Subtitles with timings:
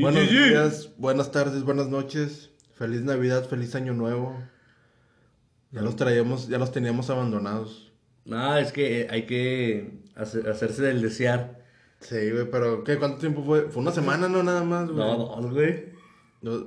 [0.00, 2.50] Buenos días, buenas tardes, buenas noches.
[2.74, 4.36] Feliz Navidad, feliz Año Nuevo.
[5.70, 7.92] Ya los traíamos, ya los teníamos abandonados.
[8.24, 11.62] No, es que hay que hacer- hacerse del desear.
[12.00, 12.96] Sí, güey, pero ¿qué?
[12.98, 13.68] ¿Cuánto tiempo fue?
[13.70, 14.96] Fue una semana, no nada más, güey.
[14.98, 15.84] No, dos, güey.
[16.42, 16.64] Dos,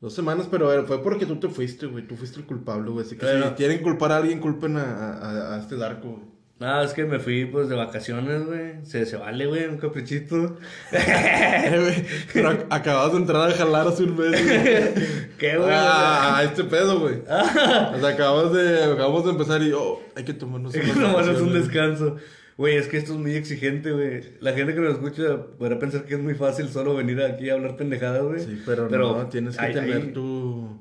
[0.00, 2.06] dos semanas, pero a ver, fue porque tú te fuiste, güey.
[2.06, 3.04] Tú fuiste el culpable, güey.
[3.04, 3.48] Así que Bueno.
[3.50, 4.82] si quieren culpar a alguien, culpen a,
[5.14, 6.32] a- a este Darko, güey.
[6.62, 8.74] No, es que me fui pues de vacaciones, güey.
[8.84, 10.56] Se, se vale, güey, un caprichito.
[10.92, 15.28] Eh, pero ac- acababas de entrar a jalar hace un mes, güey.
[15.38, 15.70] ¿Qué, güey?
[15.72, 17.16] Ah, este pedo, güey.
[17.26, 21.40] O sea, acabas de, acabamos de empezar y, oh, hay que tomarnos Hay que tomarnos
[21.40, 22.16] un descanso.
[22.56, 24.22] Güey, es que esto es muy exigente, güey.
[24.40, 27.54] La gente que nos escucha podrá pensar que es muy fácil solo venir aquí a
[27.54, 28.40] hablar pendejadas, güey.
[28.40, 30.78] Sí, pero, no, tienes que tener ay, tu...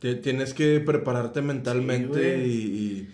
[0.00, 3.08] ti- Tienes que prepararte mentalmente y,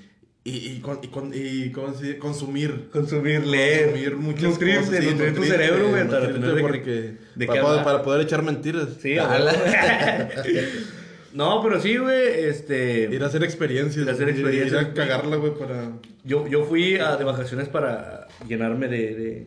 [0.50, 2.18] y, y, con- y, con- y ¿cómo se dice?
[2.18, 2.88] consumir.
[2.92, 3.86] Consumir, leer.
[3.90, 5.04] Consumir muchas nutrirte, cosas.
[5.04, 8.42] sí, nutrir tu cerebro, güey, para tener de, porque, de para, poder, para poder echar
[8.42, 8.88] mentiras.
[9.00, 9.38] Sí, Ah.
[11.32, 13.10] No, pero sí, güey, este...
[13.12, 14.02] Ir a hacer experiencias.
[14.04, 14.72] Ir a hacer experiencias.
[14.82, 15.92] Ir a cagarla, güey, para...
[16.24, 19.46] Yo, yo fui a- de vacaciones para llenarme de, de,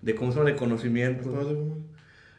[0.00, 0.50] de, ¿cómo se llama?
[0.50, 1.76] De conocimiento.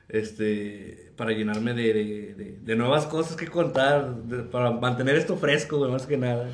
[0.09, 4.15] Este, para llenarme de, de, de, nuevas cosas que contar,
[4.51, 6.49] para mantener esto fresco, güey, más que nada.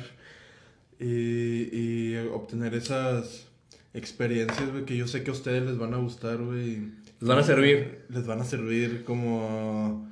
[1.02, 3.48] Y, y obtener esas
[3.92, 6.92] experiencias, güey, que yo sé que a ustedes les van a gustar, güey.
[7.20, 8.04] Les van a servir.
[8.08, 10.08] Les van a servir como...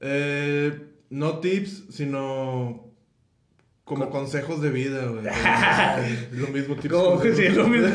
[0.00, 0.78] eh,
[1.10, 2.93] no tips, sino...
[3.84, 5.24] Como consejos de vida, güey.
[6.32, 6.94] Lo mismo, tips.
[6.94, 7.88] Como, sí, es lo mismo.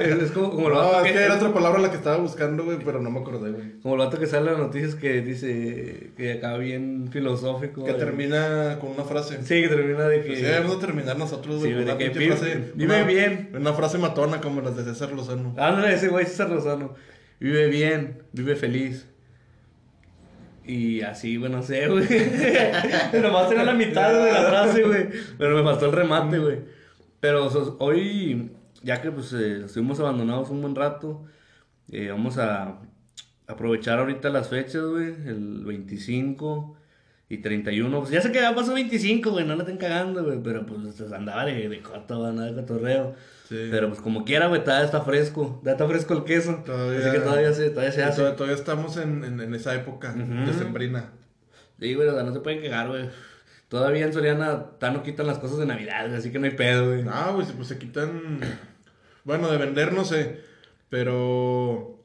[0.00, 2.64] Es, como, como, el No, es que, que era otra palabra la que estaba buscando,
[2.64, 3.78] güey, pero no me acordé, güey.
[3.82, 7.84] como el vato que sale en las noticias que dice que acaba bien filosófico.
[7.84, 8.02] Que güey.
[8.02, 9.36] termina con una frase.
[9.42, 10.36] Sí, que termina de que...
[10.36, 12.72] Sí, debemos de terminar nosotros, güey, Sí, una que vive- frase.
[12.74, 13.50] vive una- bien.
[13.54, 15.54] Una frase matona como las de César Lozano.
[15.58, 16.94] Ándale, ese güey César Lozano.
[17.40, 19.06] Vive bien, vive feliz.
[20.66, 22.06] Y así, güey, no sé, güey.
[23.22, 25.08] Nomás era la mitad de la frase, güey.
[25.38, 26.58] Pero me faltó el remate, güey.
[27.20, 28.50] Pero hoy,
[28.82, 31.24] ya que pues eh, estuvimos abandonados un buen rato,
[31.90, 32.80] eh, vamos a
[33.46, 35.14] aprovechar ahorita las fechas, güey.
[35.26, 36.76] El 25
[37.28, 37.98] y 31.
[38.00, 40.38] Pues ya sé que ya pasó 25, güey, no la estén cagando, güey.
[40.42, 43.14] Pero pues andaba de, de coto, andaba de cotorreo.
[43.48, 43.68] Sí.
[43.70, 45.60] Pero pues como quiera, güey, todavía está fresco.
[45.64, 46.62] Ya está fresco el queso.
[46.64, 48.16] Todavía- Así que todavía se, todavía se hace.
[48.16, 50.46] todavía, todavía estamos en, en, en esa época Ujú.
[50.46, 51.10] decembrina.
[51.80, 53.08] Sí, güey, o sea, no se pueden quejar, güey.
[53.68, 56.86] Todavía en Soriana tan no quitan las cosas de Navidad, así que no hay pedo,
[56.92, 57.04] güey.
[57.08, 58.38] Ah, güey, pues se quitan.
[59.24, 60.40] Bueno, de vender no sé.
[60.88, 61.95] Pero.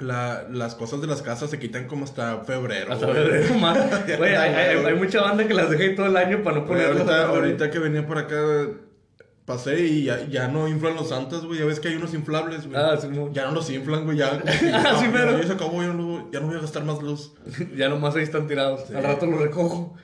[0.00, 2.92] La, las cosas de las casas se quitan como hasta febrero.
[2.92, 3.78] Hasta febrero más.
[4.18, 6.66] Güey, hay, hay- hay mucha banda que las deja ahí todo el año para no
[6.66, 7.00] ponerlas.
[7.00, 8.36] ahorita, ahorita que venía por acá,
[9.44, 11.58] pasé y ya, ya no inflan los santos, güey.
[11.58, 12.76] Ya ves que hay unos inflables, güey.
[12.80, 13.30] Ah, sí, mo.
[13.32, 14.16] Ya no los inflan, güey.
[14.18, 16.60] Ya, que, Ah, sí, ya- pero- ya se acabó, ya no, ya no voy a
[16.60, 17.32] gastar más luz.
[17.76, 18.84] ya nomás ahí están tirados.
[18.88, 18.94] Sí.
[18.94, 19.96] Al rato los recojo.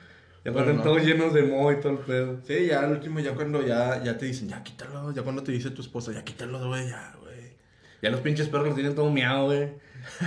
[0.45, 0.83] Ya están no.
[0.83, 2.37] todos llenos de moho y todo el pedo.
[2.47, 5.11] Sí, ya al último, ya cuando ya, ya te dicen, ya quítalo.
[5.11, 7.26] Ya cuando te dice tu esposa, ya quítalo, güey, ya, güey.
[8.01, 9.69] Ya los pinches perros los tienen todo miado, güey.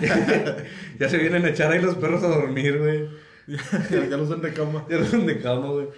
[0.98, 3.08] ya se vienen a echar ahí los perros a dormir, güey.
[3.46, 4.84] ya, ya los dan de cama.
[4.90, 5.88] Ya los dan de cama, güey.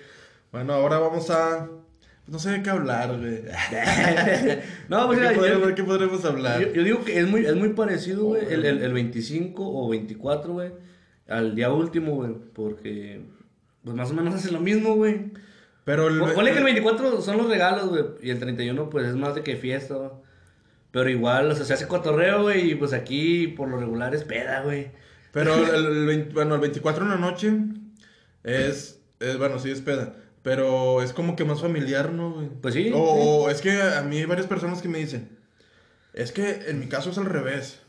[0.53, 1.69] Bueno, ahora vamos a.
[2.27, 3.43] No sé de qué hablar, güey.
[4.88, 6.61] no, pues ¿De qué, podremos, yo- de qué podremos hablar?
[6.61, 9.88] Yo, yo digo que es muy, es muy parecido, güey, el, el, el 25 o
[9.88, 10.71] 24, güey,
[11.28, 13.22] al día último, güey, porque,
[13.82, 15.32] pues más o menos hacen lo mismo, güey.
[15.84, 16.21] Pero el.
[16.21, 19.34] Pon- Ponle que el 24 son los regalos, güey, y el 31, pues es más
[19.34, 20.11] de que fiesta, güey.
[20.92, 24.25] Pero igual, o sea, se hace cotorreo, güey, y pues aquí, por lo regular, es
[24.25, 24.91] peda, güey.
[25.32, 27.53] Pero el, el 20 bueno, el 24 en la noche
[28.44, 29.38] es, es.
[29.38, 30.14] Bueno, sí es peda.
[30.42, 32.48] Pero es como que más familiar, ¿no, güey?
[32.60, 35.38] Pues sí, O, o es que a mí hay varias personas que me dicen.
[36.12, 37.81] Es que en mi caso es al revés.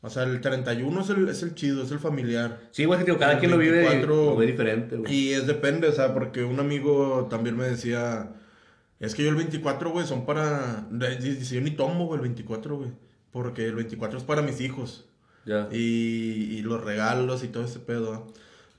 [0.00, 2.60] O sea, el 31 es el, es el chido, es el familiar.
[2.72, 5.14] Sí, güey, que digo, cada El quien lo vive, 24 lo ve diferente, güey.
[5.14, 8.30] Y es depende, o sea, porque un amigo también me decía,
[9.00, 10.86] es que yo el 24, güey, son para...
[10.90, 12.90] Dice, yo ni tomo, güey, el 24, güey.
[13.32, 15.06] Porque el 24 es para mis hijos.
[15.46, 15.68] Ya.
[15.72, 15.76] Y,
[16.56, 18.26] y los regalos y todo ese pedo.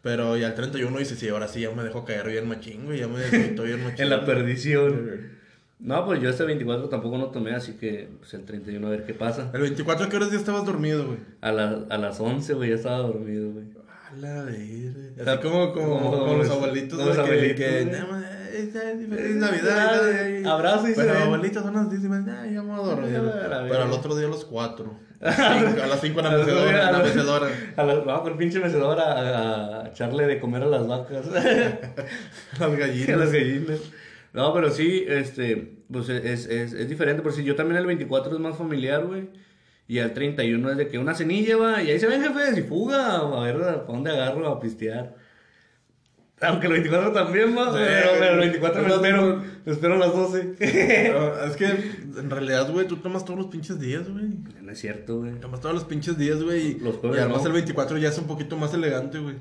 [0.02, 3.00] Pero ya el 31 dice, sí, ahora sí ya me dejo caer bien machín, güey,
[3.00, 4.04] ya me dejo bien machín.
[4.04, 5.36] En la perdición.
[5.80, 9.06] No, pues yo este 24 tampoco no tomé, así que, pues el 31 a ver
[9.06, 9.52] qué pasa.
[9.54, 11.18] El 24, ¿a qué horas ya estabas dormido, güy?
[11.42, 13.66] A, la- a las 11, güey, ya estaba dormido, güey.
[14.10, 15.34] A la verga.
[15.34, 19.06] Así como, como, como- los abuelitos, como los güey, que, abuelitos, que, güey.
[19.06, 20.02] "No, ma, es- feliz Navidad.
[20.26, 20.44] ay".
[20.46, 23.16] Abrazo y se Pero abuelitos son las 10 y media, ya me voy a dormir.
[23.18, 25.06] A Pero al otro día a los 4.
[25.22, 26.88] A las 5 en la A las mecedora.
[26.88, 27.48] a la las- mecedora.
[27.78, 30.88] A la, vamos con el pinche mecedor a, a- a echarle de comer a las
[30.88, 31.26] vacas.
[31.34, 33.32] Las a las gallinas.
[33.32, 33.80] gallinas.
[34.34, 37.22] No, pero sí, este, pues es, es, es diferente.
[37.22, 39.30] Por si yo también el 24 es más familiar, güey.
[39.88, 42.64] Y el 31 es de que una cenilla va, y ahí se ven jefes y
[42.64, 45.16] fuga, a ver para dónde agarro a pistear.
[46.42, 47.78] Aunque el 24 también va, Sí.
[47.78, 50.56] pero, pero el 24 me Pero- espero, me espero a las 12.
[50.60, 54.26] Pero es que en realidad, güey, tú tomas todos los pinches días, güey.
[54.62, 55.40] no es cierto, güey.
[55.40, 56.72] Tomas todos los pinches días, güey.
[56.72, 57.48] y- Los Y jueves además no.
[57.48, 59.36] el 24 ya es un poquito más elegante, güey.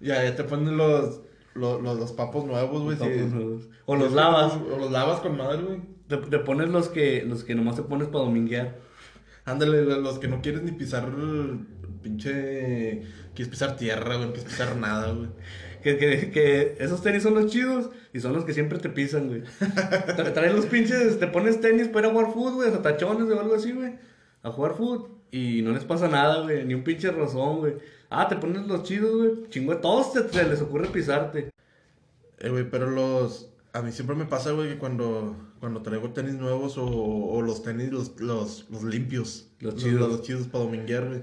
[0.00, 1.20] Ya, ya te ponen los,
[1.54, 2.96] los, los, los papos nuevos, güey.
[2.96, 3.02] sí.
[3.04, 3.68] Papos nuevos.
[3.84, 4.54] O los lavas.
[4.54, 5.80] O los lavas con madre, güey.
[6.08, 8.76] Te, te pones los que, los que nomás te pones para dominguear.
[9.44, 11.06] Ándale, los que no quieres ni pisar
[12.02, 13.02] pinche...
[13.34, 14.26] Quieres pisar tierra, güey.
[14.28, 15.28] No quieres pisar nada, güey.
[15.82, 19.28] Que, que, que esos tenis son los chidos y son los que siempre te pisan,
[19.28, 19.42] güey.
[19.60, 23.30] Tra- Traes los pinches, te pones tenis para ir a jugar fútbol, güey, o tachones
[23.32, 23.94] o algo así, güey.
[24.42, 25.10] A jugar fútbol.
[25.30, 27.74] Y no les pasa nada, güey, ni un pinche rozón, güey.
[28.10, 29.48] Ah, te pones los chidos, güey.
[29.50, 31.50] Chingo, a todos te, te les ocurre pisarte.
[32.38, 33.50] Eh, güey, pero los...
[33.74, 37.62] A mí siempre me pasa, güey, que cuando, cuando traigo tenis nuevos o, o los
[37.62, 39.48] tenis, los, los, los limpios.
[39.60, 40.08] Los chidos.
[40.08, 41.20] Los, chidos para dominguear, güey.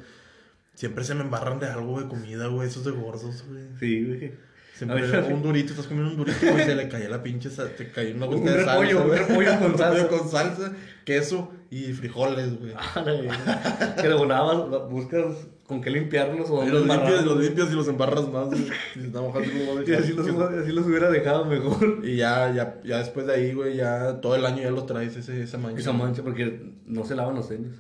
[0.76, 2.68] Siempre se me embarran de algo, de comida, güey.
[2.68, 3.64] Esos de gordos, güey.
[3.80, 4.34] Sí, güey.
[4.76, 8.14] Siempre un durito, estás comiendo un durito, güey, se le caía la pinche, te cayó
[8.16, 8.72] una Un vuelta de salsa.
[8.82, 9.20] repollo, un güey.
[9.20, 10.04] repollo con Un salsa.
[10.04, 10.74] repollo con salsa,
[11.06, 12.74] queso y frijoles, güey.
[12.96, 14.54] Ah, que de volada
[14.90, 18.68] buscas con qué limpiarlos o Y los limpias, los limpias y los embarras más, güey.
[18.96, 22.02] Y se está mojando como Y así los, así los hubiera dejado mejor.
[22.04, 25.16] Y ya, ya, ya después de ahí, güey, ya todo el año ya los traes
[25.16, 25.80] ese, esa mancha.
[25.80, 27.72] Esa mancha, porque no se lavan los tenis.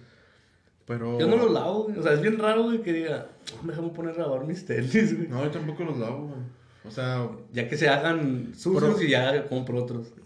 [0.87, 1.19] Pero...
[1.19, 1.97] Yo no los lavo, güey.
[1.99, 5.15] O sea, es bien raro, güey, que diga, "Oh, déjame poner a lavar mis tenis,
[5.17, 5.27] güey.
[5.27, 6.39] No, yo tampoco los lavo, güey.
[6.87, 7.29] O sea...
[7.51, 10.13] Ya que se hagan sucios y ya compro otros.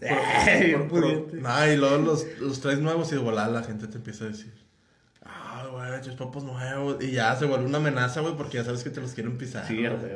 [1.32, 4.28] Nah, y luego los, los traes nuevos y de volada la gente te empieza a
[4.28, 4.52] decir...
[5.24, 7.02] Ah, güey, tus papos nuevos.
[7.02, 9.66] Y ya se vuelve una amenaza, güey, porque ya sabes que te los quieren pisar.
[9.66, 10.12] Sí, güey.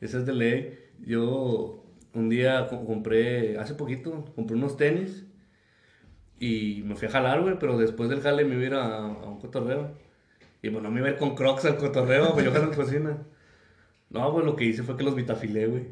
[0.00, 0.78] Esa es de ley.
[1.04, 1.84] Yo
[2.14, 5.24] un día co- compré, hace poquito, compré unos tenis
[6.40, 8.96] y me fui a jalar, güey, pero después del jale me iba a ir a,
[8.98, 9.92] a un cotorreo.
[10.62, 13.18] Y bueno, me iba a ir con crocs al cotorreo, pues yo jalo en cocina.
[14.10, 15.86] No, pues lo que hice fue que los vitafilé, güey.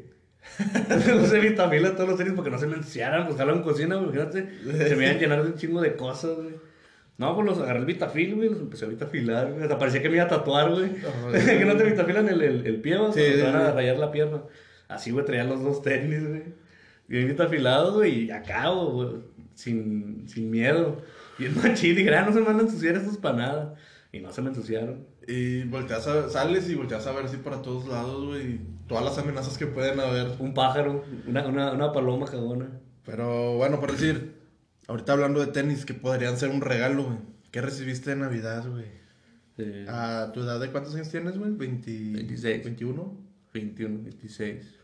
[1.23, 3.95] Usé vitafila a todos los tenis porque no se me ensuciaran, pues jalo en cocina,
[3.95, 4.49] güey, imagínate.
[4.87, 6.55] Se me iban a llenar de un chingo de cosas, güey.
[7.17, 9.63] No, pues los agarré el vitafil, güey, los empecé a vitafilar, güey.
[9.63, 10.91] Hasta parecía que me iba a tatuar, güey.
[11.45, 14.11] que no te vitafilan el, el, el pie, güey, Sí, te van a rayar la
[14.11, 14.43] pierna.
[14.87, 16.43] Así, güey, traía los dos tenis, güey.
[17.07, 19.09] Bien vitafilados, güey, y acá, güey,
[19.53, 21.01] sin, sin miedo.
[21.39, 23.75] Y el machín, dije, ah, no se me van a ensuciar estos para nada.
[24.11, 25.05] Y no se me ensuciaron.
[25.27, 28.59] Y volteas a, sales y volteas a ver así para todos lados, güey.
[28.87, 30.35] Todas las amenazas que pueden haber.
[30.39, 32.69] Un pájaro, una, una, una paloma cagona.
[33.05, 34.35] Pero bueno, por decir,
[34.87, 37.17] ahorita hablando de tenis que podrían ser un regalo, güey.
[37.51, 38.85] ¿Qué recibiste de Navidad, güey?
[39.57, 41.51] Eh, ¿A tu edad de cuántos años tienes, güey?
[41.51, 42.13] ¿20...
[42.13, 42.65] 26.
[42.65, 43.11] ¿21?
[43.53, 44.75] 21, 26.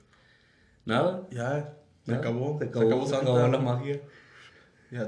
[0.85, 1.27] Nada.
[1.31, 2.23] Ya, se nada.
[2.23, 2.57] acabó.
[2.59, 3.31] Se acabó, se Santa.
[3.31, 4.01] acabó la magia.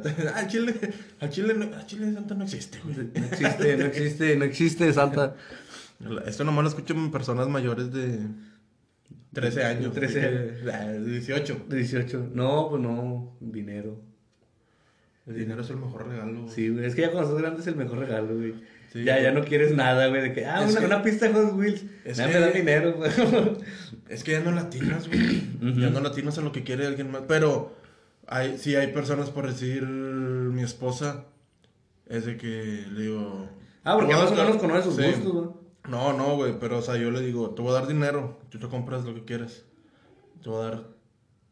[0.02, 0.74] Te- ah, Chile,
[1.20, 2.96] a Chile, no- a Chile Santa no existe, güey.
[3.14, 5.36] No existe, no existe, no existe Santa.
[6.26, 8.20] Esto nomás lo escuchan personas mayores de
[9.34, 9.94] 13 años.
[9.94, 11.66] 13 así que, ah, 18.
[11.70, 12.30] 18.
[12.34, 14.02] No, pues no, dinero.
[15.28, 16.42] El dinero es el mejor regalo.
[16.44, 16.54] güey.
[16.54, 18.54] Sí, güey, es que ya cuando sos grande es el mejor regalo, güey.
[18.94, 19.04] Sí.
[19.04, 21.54] ya, ya no quieres nada, güey, de que, ah, una, que- una pista de Hot
[21.58, 21.84] Wheels.
[22.06, 23.12] es Ya que- me da dinero, güey.
[24.10, 25.42] Es que ya no latinas, güey.
[25.80, 27.24] Ya no latinas a lo que quiere alguien más.
[27.28, 27.76] Pero
[28.28, 31.26] hay, sí hay personas, por decir, mi esposa,
[32.08, 33.50] es de que le digo...
[33.84, 35.04] ah, porque "Te voy a más o menos conoces sus Sí.
[35.12, 35.48] gustos, güey.
[35.90, 38.58] No, no, güey, pero o sea, yo le digo, te voy a dar dinero, tú
[38.60, 39.64] te compras lo que quieras.
[40.42, 40.88] Te voy a dar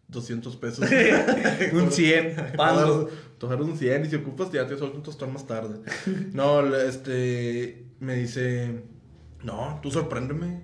[0.07, 0.87] 200 pesos.
[1.73, 3.05] Un 100, Te voy a dar- pando.
[3.39, 5.45] te voy a dar un 100 y si ocupas ya te suelto un tostón más
[5.45, 5.79] tarde.
[6.33, 8.83] No, este, me dice,
[9.43, 10.61] no, tú sorpréndeme.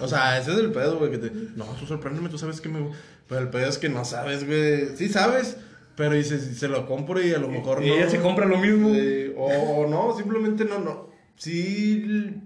[0.00, 2.68] O sea, ese es el pedo, güey, que te, no, tú sorpréndeme, tú sabes que
[2.68, 2.90] me...
[3.28, 4.96] Pero el pedo es que no sabes, güey.
[4.96, 5.56] Sí sabes,
[5.96, 7.94] pero dices, se lo compro y a lo mejor Y no.
[7.94, 8.90] ella se compra lo mismo.
[8.94, 11.08] Eh, o, o no, simplemente no, no.
[11.36, 12.40] Sí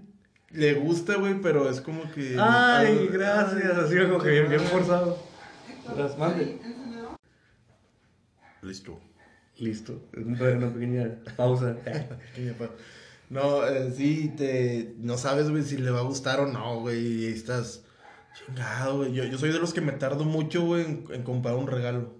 [0.53, 2.37] le gusta, güey, pero es como que...
[2.39, 5.17] Ay, gracias, así como que bien, bien forzado.
[5.97, 6.59] Las mande.
[8.61, 8.99] Listo.
[9.57, 11.75] Listo, una pequeña pausa.
[13.29, 16.99] No, eh, sí, te, no sabes, güey, si le va a gustar o no, güey,
[17.05, 17.83] y estás
[18.33, 19.13] chingado, güey.
[19.13, 22.13] Yo, yo soy de los que me tardo mucho, güey, en, en comprar un regalo.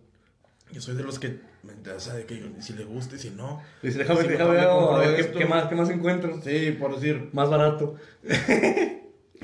[0.72, 3.20] Yo soy de los que, me- o sea, de que yo- si le gusta y
[3.20, 3.62] si no.
[3.82, 6.42] Dice, déjame, Si déjame compro a ver qué, qué más, qué más encuentro.
[6.44, 7.96] Sí, por decir, Más barato.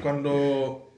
[0.02, 0.94] cuando,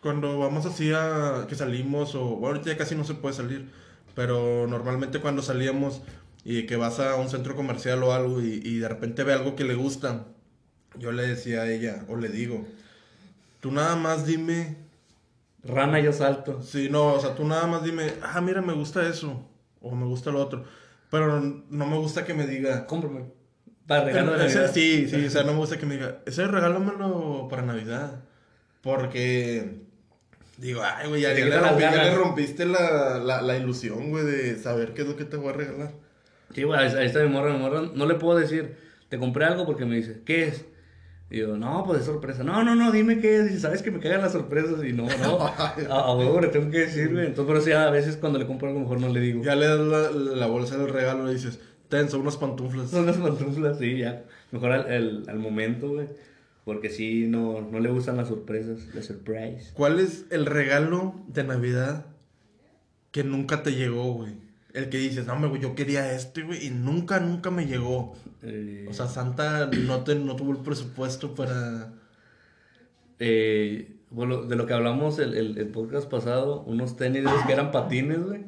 [0.00, 3.70] cuando vamos así a, que salimos, o, bueno, ahorita ya casi no se puede salir,
[4.14, 6.02] pero normalmente cuando salíamos
[6.44, 9.56] y que vas a un centro comercial o algo y, y de repente ve algo
[9.56, 10.26] que le gusta,
[10.98, 12.66] yo le decía a ella, o le digo,
[13.60, 14.76] tú nada más dime,
[15.66, 16.62] Rana yo salto.
[16.62, 19.48] sí, no, o sea, tú nada más dime, ah, mira, me gusta eso,
[19.80, 20.64] o me gusta lo otro,
[21.10, 23.24] pero no me gusta que me diga, Cómprame.
[23.86, 24.72] Para regalo de Ese- Navidad.
[24.74, 28.22] Sí, sí, o sea, no me gusta que me diga, ese regálamelo para Navidad.
[28.82, 29.80] Porque
[30.58, 34.56] digo, ay, güey, ya, ya le, rompí- ya rompiste la, la, la ilusión, güey, de
[34.56, 35.92] saber qué es lo que te voy a regalar.
[36.54, 37.82] Sí, güey, ahí ahí está mi morra, mi morra.
[37.94, 38.76] No le puedo decir,
[39.08, 40.64] te compré algo porque me dice, ¿qué es?
[41.34, 42.44] Y yo, no, pues es sorpresa.
[42.44, 43.46] No, no, no, dime qué es.
[43.46, 44.84] Dice, sabes que me cagan las sorpresas.
[44.84, 45.40] Y no, no.
[45.90, 47.26] A, huevo le tengo que decir, güey.
[47.26, 49.42] Entonces, pero sí, a veces cuando le compro algo, mejor no le digo.
[49.42, 52.88] Ya le das la, la bolsa del regalo y dices, ten, son unas pantuflas.
[52.90, 54.22] Son las pantuflas, sí, ya.
[54.52, 56.06] Mejor al, al, al momento, güey.
[56.64, 59.72] Porque sí, no, no le gustan las sorpresas, la surprise.
[59.74, 62.06] ¿Cuál es el regalo de Navidad
[63.10, 64.34] que nunca te llegó, güey?
[64.72, 68.14] El que dices, no, güey, yo quería este, güey, y nunca, nunca me llegó.
[68.44, 71.92] Eh, O sea, Santa no, te, no tuvo el presupuesto para...
[73.18, 77.72] eh, bueno, de lo que hablamos el, el, el podcast pasado, unos tenis que eran
[77.72, 78.44] patines, güey.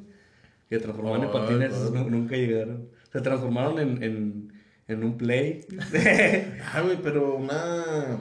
[0.68, 2.88] Que transformaban en Ay, patines, nu- nunca llegaron.
[3.12, 4.52] Se transformaron en, en,
[4.88, 5.64] en un play.
[6.72, 8.18] Ah, güey, pero una...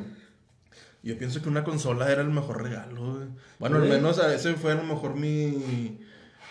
[1.04, 3.28] Yo pienso que una consola era el mejor regalo, güey.
[3.60, 6.00] Bueno, al menos a ese fue a lo mejor mi...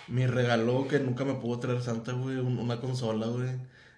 [0.07, 3.49] Mi regalo que nunca me pudo traer Santa, güey, un- una consola, güey.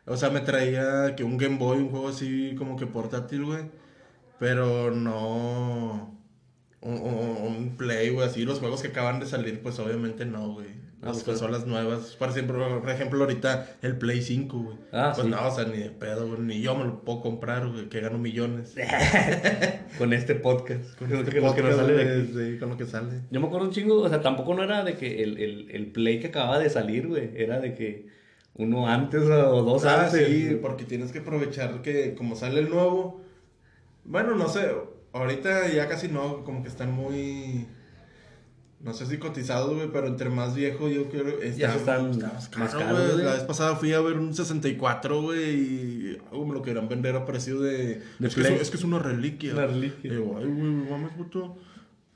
[0.06, 3.64] O sea, me traía que un Game Boy, un juego así como que portátil, güey.
[4.38, 6.14] Pero no...
[6.80, 10.68] Un, un- Play, güey, así los juegos que acaban de salir, pues obviamente no, güey.
[11.02, 12.16] Ah, Las consolas nuevas.
[12.18, 14.76] Por ejemplo, por ejemplo, ahorita el Play 5, güey.
[14.92, 15.30] Ah, pues sí.
[15.30, 16.40] no, o sea, ni de pedo, güey.
[16.40, 18.74] Ni yo me lo puedo comprar, güey, que gano millones.
[19.98, 20.96] con este podcast.
[20.98, 22.32] Con Con este lo que nos sale de güey, aquí.
[22.52, 23.20] sí, con lo que sale.
[23.30, 25.86] Yo me acuerdo un chingo, o sea, tampoco no era de que el, el, el
[25.92, 27.30] play que acababa de salir, güey.
[27.34, 28.06] Era de que
[28.58, 30.26] uno antes o dos Ah, antes.
[30.26, 33.22] sí, porque tienes que aprovechar que como sale el nuevo.
[34.04, 34.70] Bueno, no sé,
[35.12, 37.66] ahorita ya casi no, como que están muy.
[38.78, 41.42] No sé si cotizados, güey, pero entre más viejo yo creo.
[41.56, 43.12] Ya están está más caro, caros, güey.
[43.14, 43.24] güey.
[43.24, 47.16] La vez pasada fui a ver un 64, güey, y algo me lo querían vender
[47.16, 48.00] a precio de.
[48.18, 49.54] De es, que es, es que es una reliquia.
[49.54, 49.98] Una reliquia.
[50.12, 51.56] Y digo, ay, güey, mames, puto.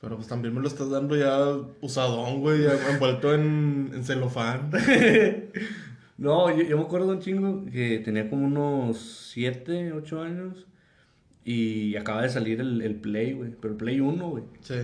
[0.01, 1.39] Pero pues también me lo estás dando ya
[1.83, 4.71] usadón, güey, ya envuelto en, en celofán.
[6.21, 10.67] No, yo, yo me acuerdo un chingo que tenía como unos 7, 8 años.
[11.45, 13.53] Y acaba de salir el, el Play, güey.
[13.61, 14.45] Pero el Play 1, güey.
[14.61, 14.75] Sí.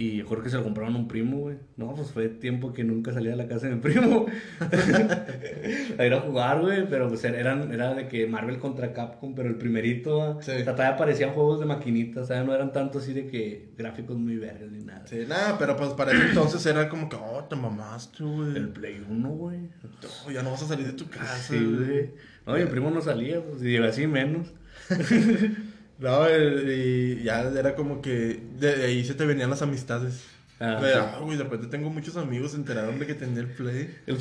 [0.00, 1.56] Y yo creo que se lo compraron a un primo, güey.
[1.76, 4.24] No, pues fue tiempo que nunca salía de la casa de mi primo.
[5.98, 6.88] a ir a jugar, güey.
[6.88, 10.52] Pero pues eran, era de que Marvel contra Capcom, pero el primerito, ah, Sí.
[10.52, 13.72] o sea, todavía aparecían juegos de maquinitas, o sea, no eran tanto así de que
[13.76, 15.06] gráficos muy verdes ni nada.
[15.06, 18.56] Sí, nada, pero pues para ese entonces era como que, oh, te mamaste, güey.
[18.56, 19.58] El Play 1, güey.
[20.24, 21.36] No, ya no vas a salir de tu casa.
[21.36, 22.10] Sí, güey.
[22.46, 24.50] No, mi primo no salía, pues, y así menos.
[26.00, 30.24] No, y ya era como que de ahí se te venían las amistades.
[30.58, 30.98] Ah, De, sí.
[31.00, 33.94] ah, güey, de repente tengo muchos amigos, se enteraron de que tenía el play.
[34.06, 34.18] El-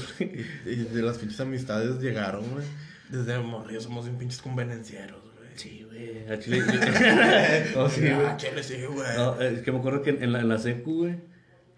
[0.66, 2.66] Y, y de las pinches amistades llegaron, güey.
[3.10, 5.50] Desde morrillo somos bien pinches convenencieros, güey.
[5.56, 6.28] Sí, güey.
[6.30, 6.62] al chile-
[7.76, 8.14] No, sí, güey.
[8.26, 9.08] Ah, chile, sí, güey.
[9.18, 11.16] No, es que me acuerdo que en la, en la secu, güey,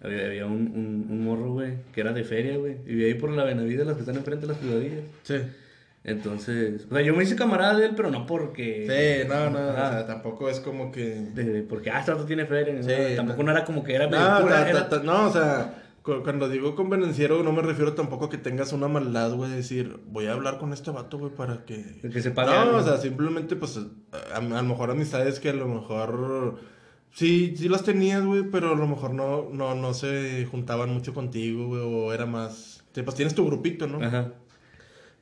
[0.04, 2.74] había, había un, un, un morro, güey, que era de feria, güey.
[2.86, 5.04] Y vivía ahí por la Benavides, las que están enfrente de las ciudadillas.
[5.24, 5.36] Sí.
[6.04, 8.86] Entonces, o sea, yo me hice camarada de él, pero no porque...
[9.24, 9.90] Sí, no, no, o Ajá.
[9.92, 11.22] sea, tampoco es como que...
[11.34, 12.82] de- porque, ah, este vato tiene feria.
[12.82, 13.46] Sí, no, tampoco no.
[13.46, 16.76] no era como que era No, ta- ta- ta- no, o sea, cu- cuando digo
[16.76, 20.34] convenenciero no me refiero tampoco a que tengas una maldad, güey, de decir, voy a
[20.34, 22.00] hablar con este vato, güey, para que...
[22.12, 22.78] que se pague No, algo.
[22.78, 23.80] o sea, simplemente, pues,
[24.34, 26.58] a, a lo mejor amistades que a lo mejor...
[27.14, 31.14] Sí, sí las tenías, güey, pero a lo mejor no, no, no se juntaban mucho
[31.14, 32.84] contigo, güey, o era más...
[32.96, 34.04] sí, Pues tienes tu grupito, ¿no?
[34.04, 34.32] Ajá.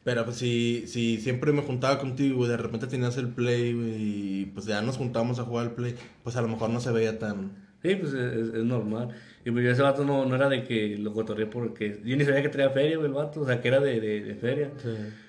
[0.03, 3.95] Pero pues si, si siempre me juntaba contigo, güey, de repente tenías el play, güey,
[4.41, 6.91] y pues ya nos juntábamos a jugar al play, pues a lo mejor no se
[6.91, 7.67] veía tan...
[7.81, 9.09] Sí, pues es, es- es normal.
[9.45, 12.01] Y pues yo ese vato no, no era de que lo cotorreé porque...
[12.03, 13.41] Yo ni sabía que traía feria, güey, el vato.
[13.41, 14.69] O sea, que era de, de, de feria.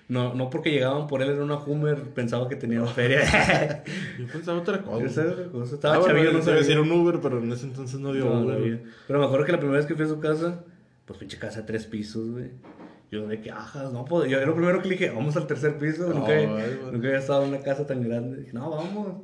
[0.08, 3.84] No, no porque llegaban por él en una Hummer, pensaba que tenían feria.
[4.18, 5.04] Yo pensaba otra cosa.
[5.06, 5.74] Esa era otra cosa.
[5.76, 6.92] Estaba Ah, bueno, chavillo, no iba a decir sabía.
[6.92, 8.82] un Uber, pero en ese entonces no había No, no Uber.
[9.06, 10.64] Pero me acuerdo que la primera vez que fui a su casa,
[11.06, 12.50] pues pinche casa de tres pisos, güey.
[13.10, 15.46] Yo de que, ajas, no, pues yo era lo primero que le dije, vamos al
[15.46, 16.12] tercer piso.
[16.14, 16.46] nunca, Ay,
[16.92, 18.38] nunca había estado en una casa tan grande.
[18.42, 19.22] Dije, no, vamos.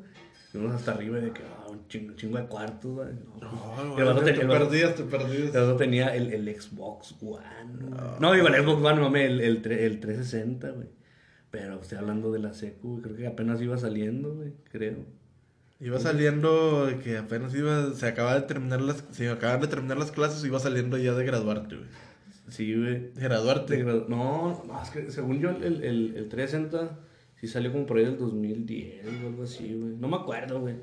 [0.50, 3.08] Fuimos hasta arriba y de que, ah, un chingo, chingo de cuartos, güey.
[3.40, 5.54] No, pues, vato güey, tenía- te vato- perdías, te perdías.
[5.54, 7.40] el tenía el, el Xbox One.
[7.78, 7.92] güey.
[8.20, 10.88] No, digo, el Xbox One, mame, el, el, el 360, güey.
[11.50, 13.02] Pero estoy hablando de la secu, güey.
[13.02, 14.96] Creo que apenas iba saliendo, güey, creo.
[15.78, 20.10] Iba saliendo que apenas iba, se acaba de terminar las, se acaban de terminar las
[20.10, 21.88] clases y iba saliendo ya de graduarte, güey.
[22.48, 23.10] Sí, güey.
[23.16, 23.76] Graduarte.
[23.76, 26.98] Te gradu- No, no, es que según yo el, el, el 360
[27.40, 29.96] sí salió como por ahí del 2010 o algo así, güey.
[29.98, 30.76] No me acuerdo, güey.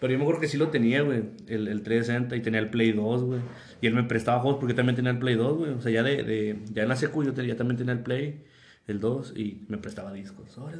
[0.00, 2.70] Pero yo me acuerdo que sí lo tenía, güey, el, el 360 y tenía el
[2.70, 3.40] Play 2, güey.
[3.80, 5.70] Y él me prestaba juegos porque también tenía el Play 2, güey.
[5.72, 8.00] O sea, ya de, de ya en la secu yo te- ya también tenía el
[8.00, 8.42] Play.
[8.88, 10.56] el 2 y me prestaba discos.
[10.56, 10.74] Güey.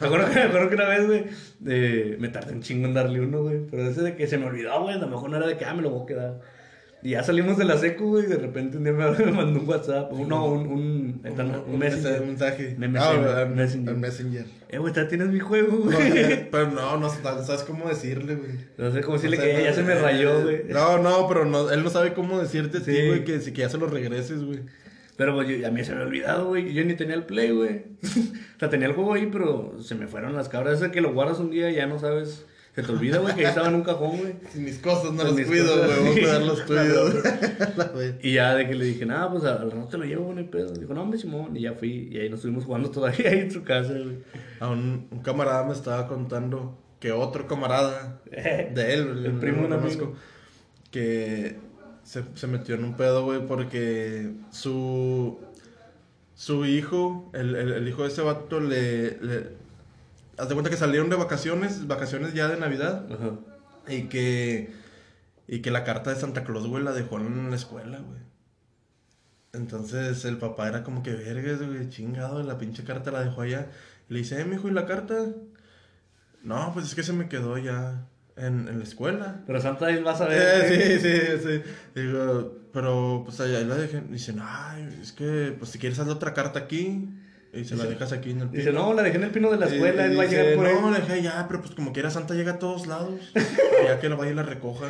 [0.00, 1.24] Me acuerdo, que, me acuerdo que una vez, güey,
[1.60, 3.60] de- me tardé un chingo en darle uno, güey.
[3.70, 4.96] Pero ese de que se me olvidó, güey.
[4.96, 6.40] A lo mejor no era de que, ah, me lo voy a quedar.
[7.02, 9.68] Y ya salimos de la secu, güey, y de repente un día me, mandó un
[9.68, 10.12] WhatsApp.
[10.12, 12.22] Un, no, un, un, un, un Messenger.
[12.22, 12.74] Un mensaje.
[12.76, 14.44] Me- Ah, Messenger, Messenger.
[14.68, 16.48] Eh, güey, ya tienes mi juego, güey.
[16.50, 18.50] pero no, no sabes cómo decirle, güey.
[18.76, 20.64] No sé cómo decirle que ya se me rayó, güey.
[20.70, 23.06] No, no, pero no, él no sabe cómo decirte Sí.
[23.06, 24.60] güey, que, si- que ya se lo regreses, güey.
[25.16, 26.72] Pero pues, yo, a mí se me había olvidado, güey.
[26.74, 27.82] Yo ni tenía el play, güey.
[28.02, 30.80] o sea, tenía el juego ahí, pero se me fueron las cabras.
[30.80, 32.44] Ese que lo guardas un día y ya no sabes.
[32.78, 34.34] Se te olvida, güey, que ahí estaba en un cajón, güey.
[34.52, 37.14] Si mis cosas no las cuido, güey, voy a cuidar los tuyos.
[38.22, 40.46] Y ya de que le dije, nada, pues al rato te lo llevo, no hay
[40.46, 40.72] pedo.
[40.74, 41.56] Dijo, no, hombre, Simón.
[41.56, 42.08] Y ya fui.
[42.12, 44.18] Y ahí nos estuvimos jugando todavía ahí en su casa, güey.
[44.60, 49.62] A un, un camarada me estaba contando que otro camarada de él, El el primo
[49.62, 50.14] de un amigo.
[50.92, 51.56] que
[52.04, 55.40] se, se metió en un pedo, güey, porque su,
[56.36, 59.67] su hijo, el, el, el hijo de ese vato, le, le...
[60.38, 63.32] Haz de cuenta que salieron de vacaciones, vacaciones ya de Navidad, Ajá.
[63.88, 64.72] y que,
[65.48, 68.20] y que la carta de Santa Claus, güey, la dejó en la escuela, güey.
[69.52, 73.68] Entonces el papá era como que vergas, güey, chingado, la pinche carta la dejó allá.
[74.08, 75.26] Y le dice, eh, mijo, ¿y la carta?
[76.42, 79.42] No, pues es que se me quedó ya en, en la escuela.
[79.46, 80.68] Pero Santa él va a saber.
[80.68, 80.82] güey.
[80.82, 81.70] Eh, sí, sí, sí.
[82.00, 84.02] Digo, pero pues allá la dejé.
[84.02, 87.08] Dicen, ay, es que, pues si quieres, haz otra carta aquí.
[87.50, 89.56] Y se la dejas aquí en el Dice, no, la dejé en el pino de
[89.56, 90.92] la escuela, él va a llegar por no, él.
[90.92, 93.32] la dejé allá, pero pues como quiera Santa llega a todos lados.
[93.86, 94.86] ya que la vaya y la recoja.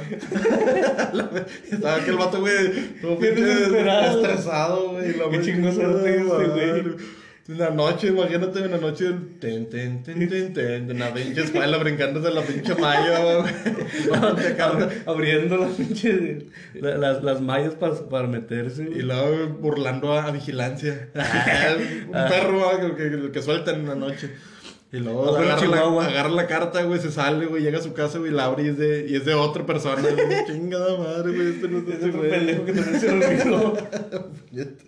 [1.70, 4.20] Estaba aquel vato, güey, todo Bien desesperado.
[4.24, 5.12] estresado, güey.
[5.12, 6.82] Qué madre, chingo suerte ese, madre.
[6.82, 6.96] güey.
[7.48, 9.06] En la noche, imagínate en la noche,
[9.40, 13.42] ten, ten, ten, ten, ten, en la pinche escuela brincándose la pinche malla,
[15.06, 16.44] Abriendo las pinches.
[16.74, 18.82] la- Las, las mallas para, para meterse.
[18.84, 21.08] Y luego burlando a, a vigilancia.
[22.06, 24.30] un perro ah, que, que, que sueltan en la noche.
[24.92, 26.06] Y luego Ah, agarra la, Chihuahua.
[26.06, 28.68] agarra la carta, güey, se sale, güey, llega a su casa, güey, la abre y
[28.68, 30.02] es de, y es de otra persona.
[30.46, 32.30] Chingada madre, güey, este no es Es ese, otro güey.
[32.30, 33.76] pendejo que también se lo olvidó.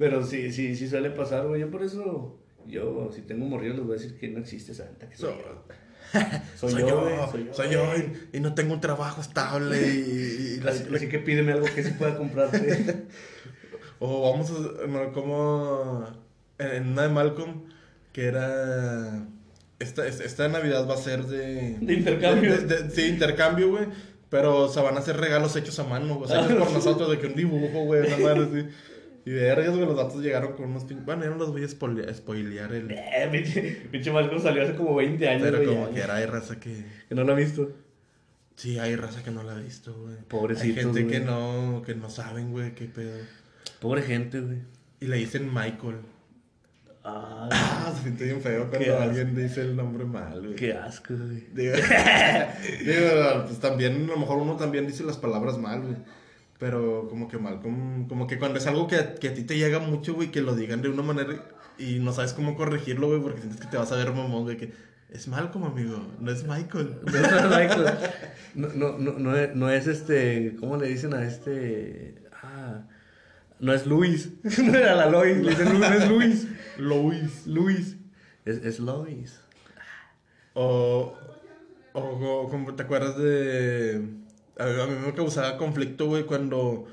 [0.00, 1.60] Pero sí, sí, sí suele pasar, güey.
[1.60, 5.08] Yo por eso, yo, si tengo morrillo, les voy a decir que no existe Santa.
[5.10, 5.64] Que soy yo.
[6.56, 7.84] Soy, Soy yo, yo, güey, soy yo,
[8.32, 11.66] y, y no tengo un trabajo estable y, y la- Así, así que pídeme algo
[11.72, 13.06] que sí pueda comprarte.
[14.00, 14.86] O vamos a.
[14.86, 16.06] No, como.
[16.58, 17.64] En, una de Malcolm,
[18.14, 19.26] que era.
[19.78, 21.76] Esta, esta, esta Navidad va a ser de.
[21.80, 22.56] De intercambio.
[22.56, 23.84] de- intercambio, güey.
[24.30, 26.24] Pero se van a hacer regalos hechos a mano, güey.
[26.24, 28.68] O sea, hechos por nosotros, de que un dibujo, güey, una madre así.
[29.30, 31.04] Y vergas, güey, los datos llegaron con unos pin...
[31.04, 32.90] Bueno, ya no los voy a spoile- spoilear el.
[32.90, 35.94] Eh, pinche, Malcolm salió hace como 20 años, Pero como ya.
[35.94, 36.84] que era, hay raza que.
[37.08, 37.70] Que no lo ha visto.
[38.56, 40.16] Sí, hay raza que no la ha visto, güey.
[40.28, 43.18] Pobrecitos, Hay gente que no, que no saben, güey, qué pedo.
[43.80, 44.58] Pobre gente, güey.
[45.00, 45.96] Y le dicen Michael.
[47.04, 49.02] Ah, Ah, se siente bien feo cuando asco.
[49.02, 50.56] alguien dice el nombre mal, güey.
[50.56, 51.46] qué asco, güey.
[51.54, 51.74] Digo,
[52.84, 55.96] digo, pues también, a lo mejor uno también dice las palabras mal, güey.
[56.60, 59.56] Pero como que mal, como, como que cuando es algo que, que a ti te
[59.56, 61.42] llega mucho, güey, que lo digan de una manera
[61.78, 64.58] y no sabes cómo corregirlo, güey, porque sientes que te vas a ver mamón, güey,
[64.58, 64.72] que
[65.08, 66.98] es mal como amigo, no es Michael.
[67.04, 67.86] No es Michael.
[68.54, 70.56] No, no, es, no es este.
[70.58, 72.16] ¿Cómo le dicen a este?
[72.42, 72.82] Ah.
[73.58, 74.30] No es Luis.
[74.62, 75.38] No era la Lois.
[75.38, 76.48] Le dicen Luis, no es Luis.
[76.78, 77.46] Luis.
[77.46, 77.96] Luis.
[78.44, 79.40] Es, es Lois.
[80.54, 81.16] O,
[81.92, 84.20] o, o como te acuerdas de...
[84.60, 86.86] A mí, a mí me causaba conflicto, güey, cuando...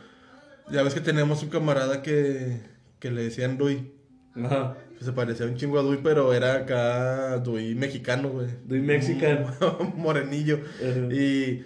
[0.69, 2.61] Ya ves que teníamos un camarada que,
[2.99, 3.93] que le decían Dui.
[4.35, 4.75] Ajá.
[4.93, 8.47] Pues se parecía un chingo a Dui, pero era acá Dui mexicano, güey.
[8.65, 9.45] Dui mexican.
[9.95, 10.59] Morenillo.
[10.77, 11.13] Ajá.
[11.13, 11.65] Y,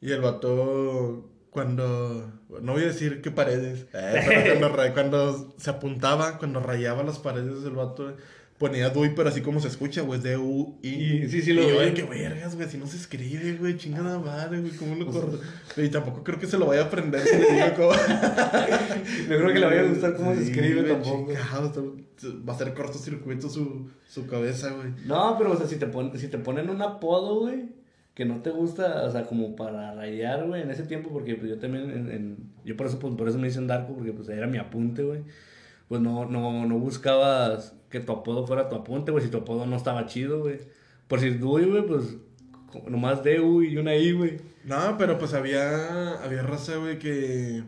[0.00, 2.32] y el vato, cuando...
[2.62, 3.86] No voy a decir qué paredes.
[3.92, 8.16] eh, pero cuando, se apuntaba, cuando rayaba las paredes del vato,
[8.60, 11.26] ponía Dui, pero así como se escucha, güey, es de U I.
[11.28, 14.18] Sí, sí lo y yo, ay, qué vergas, güey, si no se escribe, güey, chingada
[14.18, 15.40] madre, güey, ¿cómo lo corto?
[15.78, 17.22] Y tampoco creo que se lo vaya a aprender.
[17.22, 17.92] si le digo cómo-
[19.28, 21.32] Yo creo que le vaya a gustar cómo se escribe güey, tampoco.
[21.32, 21.96] chingado,
[22.46, 24.88] va a ser cortocircuito su, su cabeza, güey.
[25.06, 27.70] No, pero o sea, si te, pon- si te ponen un apodo, güey,
[28.14, 31.48] que no te gusta, o sea, como para rayar, güey, en ese tiempo, porque pues
[31.48, 34.28] yo también, en, en- yo por eso, pues, por eso me dicen Darko, porque pues
[34.28, 35.22] era mi apunte, güey.
[35.90, 39.66] Pues no, no, no buscabas que tu apodo fuera tu apunte, güey, si tu apodo
[39.66, 40.60] no estaba chido, güey.
[41.08, 42.16] Por si Dui, güey, pues
[42.88, 44.36] nomás D-U y una I, güey.
[44.64, 47.64] No, pero pues había, había raza, güey, que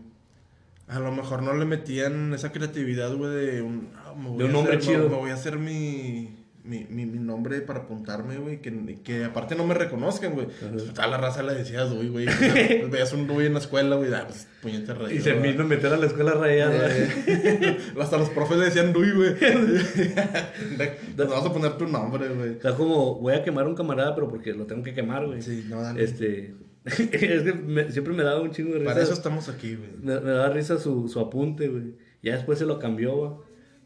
[0.87, 4.45] a lo mejor no le metían esa creatividad, güey, de un, ah, me voy De
[4.45, 5.03] un a nombre hacer- chido.
[5.09, 9.25] Me, me voy a hacer mi, mi, mi, mi nombre para apuntarme, güey, que, que
[9.25, 10.47] aparte no me reconozcan, güey.
[10.47, 12.27] Pues, toda la raza le decía Dui, güey.
[12.27, 15.13] Pues, veías un Dui en la escuela, güey, ah, pues puñete rayado.
[15.13, 16.89] Y se vino a meter a la escuela rayada.
[16.89, 19.35] Eh, hasta los profes le decían Dui, güey.
[21.17, 22.61] Te vas a poner tu nombre, güey.
[22.61, 25.43] Sea, como voy a quemar a un camarada, pero porque lo tengo que quemar, güey.
[25.43, 26.03] Sí, no, dale.
[26.03, 26.55] Este.
[26.85, 26.97] es
[27.43, 28.91] que me- siempre me daba un chingo de risa.
[28.93, 29.91] Para eso estamos aquí, güey.
[30.01, 31.95] Me, me daba risa su, su apunte, güey.
[32.23, 33.31] Ya después se lo cambió, güey.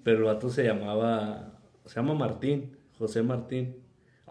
[0.02, 1.55] Pero el vato se llamaba.
[1.86, 2.76] Se llama Martín.
[2.98, 3.76] José Martín.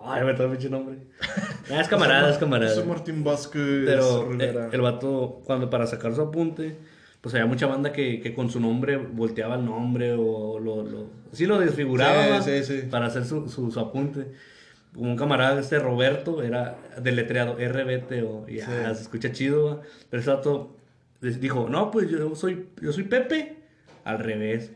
[0.02, 0.98] Ay, me trae pinche nombre.
[1.72, 2.76] Ah, es camarada, es camarada.
[2.76, 4.66] Soy Martín Vázquez Pero Rivera.
[4.68, 6.76] eh, el vato, cuando para sacar su apunte,
[7.22, 11.08] pues había mucha banda que, que con su nombre volteaba el nombre o lo, lo
[11.32, 12.88] sí lo desfiguraba Sí, sí, sí.
[12.88, 14.28] para hacer su, su, su apunte.
[14.96, 18.96] Un camarada, este Roberto, era deletreado RBT o y, ah, Sí.
[18.98, 19.82] se escucha chido, ¿va?
[20.12, 20.76] pero ese vato
[21.22, 23.58] des- dijo, no, pues yo soy, yo soy Pepe,
[24.04, 24.72] al revés,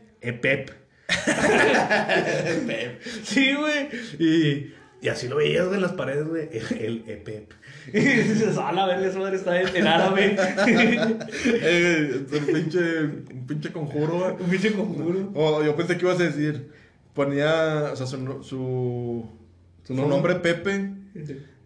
[2.46, 3.02] Epep.
[3.24, 3.88] Sí, güey.
[4.18, 6.48] Y, y así lo veías, güey, en las paredes, güey.
[6.52, 7.52] El, el Epep.
[7.92, 10.36] Y dices, a la verga, esa madre está en, árabe.
[11.44, 14.32] Eh, un pinche, un pinche conjuro, güey.
[14.32, 15.30] Un pinche conjuro.
[15.34, 16.70] O yo pensé que ibas a decir,
[17.14, 20.36] ponía, o sea, su, su, nombre.
[20.36, 20.92] Pepe,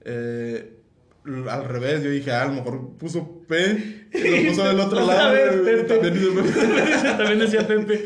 [0.04, 0.74] eh,
[1.50, 5.06] al revés, yo dije, ah, a lo mejor puso P y lo puso del otro
[5.06, 5.32] lado.
[5.32, 5.86] vez.
[5.86, 6.14] También.
[7.16, 8.04] También decía Pepe.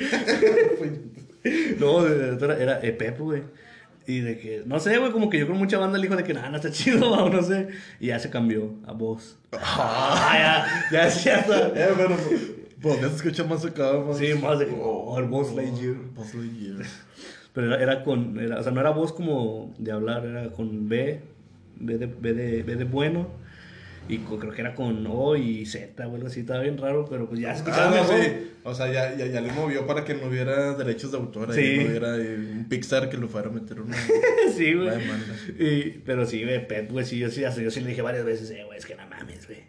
[1.78, 3.42] no, de- de- era, Epep, güey.
[4.06, 6.24] Y de que, no sé, güey, como que yo con mucha banda le dijo de
[6.24, 7.68] que nada, no está chido, o no sé.
[8.00, 9.36] Y ya se cambió a voz.
[9.52, 11.68] Ah, ya, ya, ya está.
[11.74, 12.16] Eh, bueno,
[12.80, 14.16] pues ya se escucha más acá, más.
[14.18, 15.96] Sí, más de que, oh, el Buzz Lightyear.
[16.14, 16.86] Buzz Lightyear.
[17.52, 20.88] Pero era, era con, era- o sea, no era voz como de hablar, era con
[20.88, 21.20] B,
[21.80, 23.28] B de, B de, B de bueno,
[24.08, 27.06] y con- creo que era con O y Z, o algo así, estaba bien raro,
[27.08, 28.20] pero pues ya Ah, escuchaba no, mejor.
[28.24, 28.50] sí.
[28.64, 31.54] O sea, ya, ya, ya le movió para que no hubiera derechos de autor.
[31.54, 31.78] Sí.
[31.78, 33.96] No hubiera eh, un Pixar que lo fuera a meter una,
[34.56, 34.90] sí, güey.
[35.58, 38.24] Y- pero sí, güey, Pep, güey, sí, yo sí, hasta yo sí le dije varias
[38.24, 39.60] veces, eh, güey, es que no mames, güey.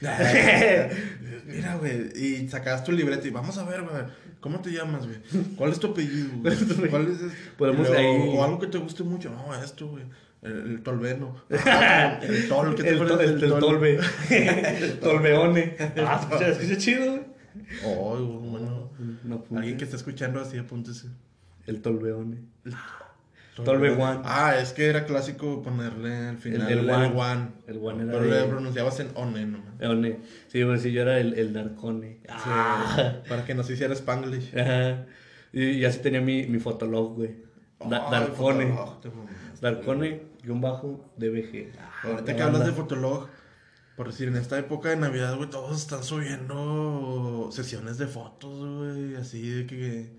[1.46, 4.02] Mira, güey, y sacabas tu libreta y vamos a ver, güey,
[4.40, 5.18] ¿cómo te llamas, güey?
[5.56, 6.56] ¿Cuál es tu apellido, güey?
[6.90, 7.36] ¿Cuál es este?
[7.56, 10.04] Podemos Y ahí- O algo que te guste mucho, no, esto, güey.
[10.42, 11.34] El, el tolveno.
[11.66, 13.60] Ah, el tol, ¿qué te El, acuerdas to- el, del el tol?
[13.60, 13.98] tolve.
[14.30, 15.76] el tolveone.
[16.06, 17.22] Ah, escucha, escucha chido, güey.
[17.84, 18.90] Oh, bueno.
[19.24, 19.44] No.
[19.56, 21.08] Alguien que está escuchando así, apúntese.
[21.66, 22.38] El tolveone.
[23.64, 24.20] Tolve One.
[24.24, 27.06] Ah, es que era clásico ponerle al final El- el, el el one.
[27.20, 27.48] one.
[27.66, 29.74] El one era Pero de- le pronunciabas en one nomás.
[29.80, 30.20] Leone.
[30.46, 32.20] Sí, güey, sí, yo era el, el narcone.
[32.22, 33.16] Sí, Ah.
[33.28, 34.56] para que nos hiciera Spanglish.
[34.56, 35.06] Ajá.
[35.52, 37.34] Y, y así tenía mi, mi fotolog, güey.
[37.80, 38.72] Da- Ay, Darkone.
[38.72, 39.26] Fotolog.
[39.60, 41.72] Darkone, guion bajo, DBG.
[41.78, 43.28] Ah, Ahorita que hablas de Fotolog,
[43.96, 49.16] por decir, en esta época de Navidad, güey, todos están subiendo sesiones de fotos, güey,
[49.16, 50.10] así de que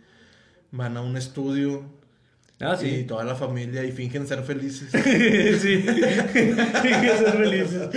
[0.72, 1.98] van a un estudio
[2.62, 3.04] Ah, y sí.
[3.06, 4.90] toda la familia y fingen ser felices.
[4.92, 5.02] sí.
[5.02, 5.58] Que
[7.18, 7.90] ser felices.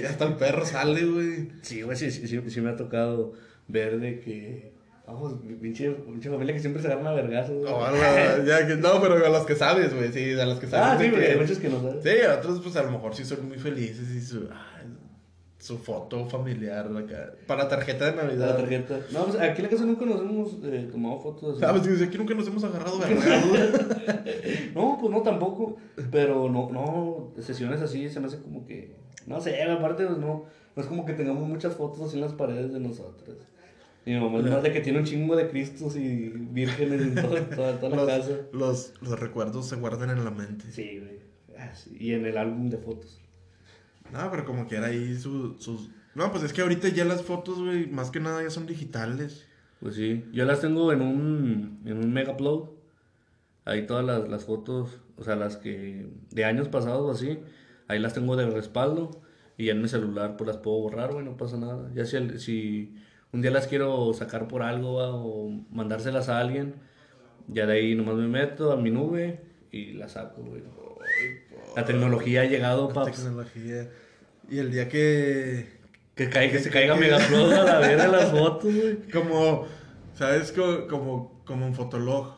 [0.00, 1.48] Y hasta el perro sale, güey.
[1.60, 3.34] Sí, güey, sí, sí, sí, sí me ha tocado
[3.68, 4.71] ver de que.
[5.12, 7.56] Vamos, pinche, pinche familia que siempre se agarran a vergazos.
[7.60, 7.72] güey.
[7.72, 10.58] O a la- ya que- no, pero a los que sabes, güey, sí, a los
[10.58, 10.86] que sabes.
[10.86, 12.02] Ah, sí, que- hay muchos que no saben.
[12.02, 14.86] Sí, a otros pues a lo mejor sí son muy felices y su, ay,
[15.58, 18.48] su foto familiar acá, para tarjeta de Navidad.
[18.50, 18.98] La tarjeta.
[19.12, 21.52] No, pues aquí en la casa nunca nos hemos eh, tomado fotos.
[21.52, 21.60] así.
[21.60, 21.82] ¿Sabes?
[21.84, 23.58] Digo, aquí nunca nos hemos agarrado vergados.
[24.74, 25.76] No, pues no tampoco.
[26.10, 28.96] Pero no, no, sesiones así se me hace como que.
[29.26, 30.44] No sé, aparte, pues no.
[30.74, 33.36] No es como que tengamos muchas fotos así en las paredes de nosotros.
[34.04, 37.14] Y mi mamá es más de que tiene un chingo de cristos y vírgenes en
[37.14, 38.32] todo- toda, toda la casa.
[38.52, 40.64] los, los, recuerdos se guardan en la mente.
[40.70, 41.20] Sí, güey.
[41.58, 41.96] Ah, sí.
[42.00, 43.20] Y en el álbum de fotos.
[44.12, 45.90] No, pero como que era ahí su- sus...
[46.14, 49.46] No, pues es que ahorita ya las fotos, güey, más que nada ya son digitales.
[49.80, 52.70] Pues sí, yo las tengo en un, en un mega upload.
[53.64, 57.38] Ahí todas las, las fotos, o sea, las que de años pasados o así,
[57.88, 59.22] ahí las tengo de respaldo.
[59.56, 61.90] Y ya en mi celular pues las puedo borrar, güey, no pasa nada.
[61.94, 62.94] Ya si, el- si
[63.32, 65.14] un día las quiero sacar por algo ¿va?
[65.14, 66.74] o mandárselas a alguien,
[67.48, 69.40] ya de ahí nomás me meto a mi nube
[69.70, 70.62] y las saco, güey.
[71.76, 73.16] La tecnología ha llegado, La paps.
[73.16, 73.90] tecnología.
[74.50, 75.80] Y el día que...
[76.14, 78.98] Que, caiga, que se caiga upload a la verga las fotos, güey.
[79.10, 79.66] Como,
[80.14, 80.52] ¿sabes?
[80.52, 82.34] Co- Como, como en Fotolog.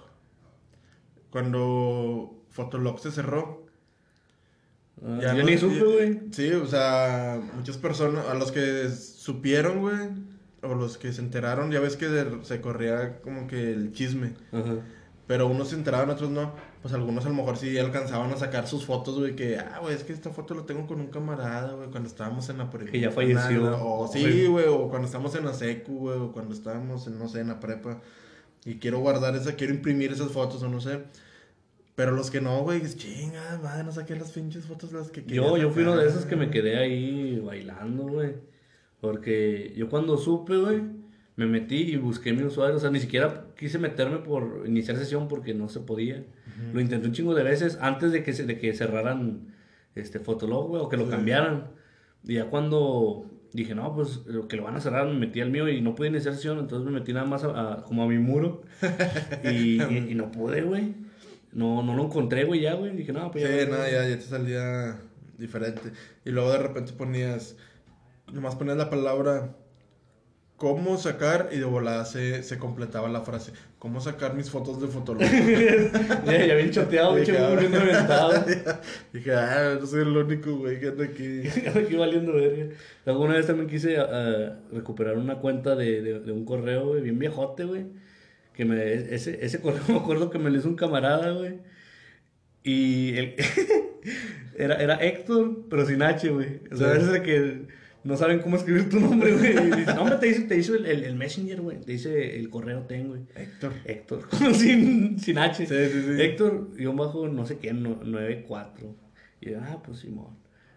[1.30, 3.66] Cuando Fotolog se cerró.
[5.04, 6.20] Ah, Ya yo no- ni supe, güey.
[6.30, 9.96] Sí, o sea, muchas personas, a los que supieron, güey,
[10.64, 14.33] o los que se enteraron, ya ves que de- se corría como que el chisme.
[14.53, 14.77] Ajá.
[15.27, 16.53] Pero unos se enteraban, otros no.
[16.83, 19.94] Pues algunos a lo mejor sí alcanzaban a sacar sus fotos, güey, que, ah, güey,
[19.94, 22.90] es que esta foto la tengo con un camarada, güey, cuando estábamos en la prepa.
[22.92, 23.79] Que ya falleció.
[23.83, 27.27] O sí, güey, o cuando estábamos en la secu, güey, o cuando estábamos en, no
[27.29, 28.00] sé, en la prepa.
[28.66, 31.00] Y quiero guardar esa, quiero imprimir esas fotos o no sé.
[31.94, 35.22] Pero los que no, güey, es chinga, madre, no saqué las pinches fotos las que
[35.22, 36.16] quería Yo, yo fui uno de sacar".
[36.16, 38.35] esos que me quedé ahí bailando, güey.
[39.05, 40.81] Porque yo cuando supe, güey,
[41.37, 42.77] me metí y busqué mi usuario.
[42.77, 46.25] O sea, ni siquiera quise meterme por iniciar sesión porque no se podía.
[46.73, 49.55] Lo intenté un chingo de veces antes de que, se- de que cerraran
[49.95, 51.11] este Fotolog, güey, o que lo Sí.
[51.11, 51.64] cambiaran.
[52.27, 55.51] Y ya cuando dije, no, pues lo que lo van a cerrar, me metí al
[55.51, 58.07] mío y no pude iniciar sesión, entonces me metí nada más a, a- como a
[58.09, 58.62] mi muro.
[59.45, 60.95] y, y- y no pude, güey.
[61.53, 62.97] No, no lo encontré, güey, ya, güey.
[62.97, 63.51] Dije, no, pues ya.
[63.51, 64.97] Sí, no, ya, ya te salía
[65.37, 65.93] diferente.
[66.25, 67.57] Y luego de repente ponías,
[68.33, 69.55] nomás ponías la palabra
[70.57, 73.53] cómo sacar y de volada se, se completaba la frase.
[73.79, 75.23] ¿Cómo sacar mis fotos de Fotolog?
[76.25, 78.45] ya, ya bien choteado, Dije, pinche ah.
[78.47, 78.63] bien.
[79.13, 81.43] Dije, ah, no soy el único, güey, que anda aquí.
[81.79, 82.75] Aquí valiendo verga.
[83.05, 87.03] Luego una vez también quise ah, recuperar una cuenta de, de, de un correo, güey,
[87.03, 87.87] bien viejote, güey.
[88.55, 91.59] Que me, ese, ese correo me acuerdo que me lo hizo un camarada, güey.
[92.63, 93.35] Y el,
[94.57, 96.61] era, era Héctor, pero sin H, güey.
[96.73, 97.11] O sea, Sí.
[97.13, 97.67] es que
[98.05, 99.53] no saben cómo escribir tu nombre, güey.
[99.53, 101.81] Y dice, no, hombre, te hizo, te hizo el, el, el Messenger, güey.
[101.81, 103.23] Te dice el correo ten, güey.
[103.35, 103.73] Héctor.
[103.85, 105.67] Héctor, sin, sin H.
[105.67, 106.23] Sí, sí, sí.
[106.23, 108.95] Héctor, yo bajo no sé qué, no- 94.
[109.40, 110.37] Y yo, ah, pues Simón.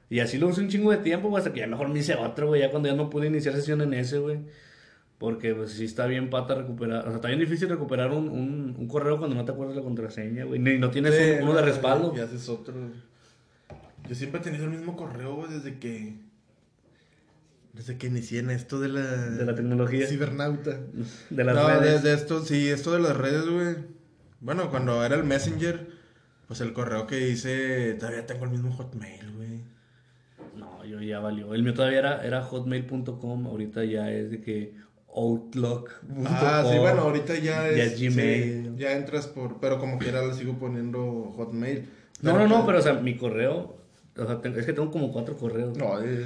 [0.10, 2.16] Y así lo usé un chingo de tiempo, güey, hasta que ya mejor me hice
[2.16, 4.40] otro, güey, ya cuando ya no pude iniciar sesión en ese, güey.
[5.18, 7.00] Porque, pues, sí está bien pata recuperar.
[7.02, 9.82] O sea, está bien difícil recuperar un, un, un correo cuando no te acuerdas la
[9.82, 10.60] contraseña, güey.
[10.60, 12.13] Ni no tienes Sí, uno de respaldo.
[12.16, 12.74] Y haces otro.
[14.08, 16.13] Yo siempre he tenido el mismo correo, güey, desde que.
[17.78, 19.02] Desde que inicié en esto de la.
[19.02, 20.08] De la tecnología.
[20.08, 20.80] Cibernauta.
[21.30, 22.04] De las no, redes.
[22.04, 23.76] de, de esto, sí, esto de las redes, güey.
[24.42, 25.88] Bueno, cuando era el Messenger,
[26.48, 29.62] pues el correo que hice, todavía tengo el mismo Hotmail, güey.
[30.56, 31.54] No, yo ya valió.
[31.54, 34.76] El mío todavía era, era hotmail.com, ahorita ya es de que
[35.13, 36.26] outlook.com.
[36.28, 37.78] Ah, sí, bueno, ahorita ya es.
[37.78, 38.66] Ya es Gmail.
[38.66, 39.60] sí, ya entras por.
[39.60, 41.88] Pero como quiera le sigo poniendo Hotmail.
[42.22, 43.78] No, no, no, pues- pero o sea, mi correo,
[44.16, 45.78] o sea, es que tengo como cuatro correos.
[45.78, 46.26] No, es.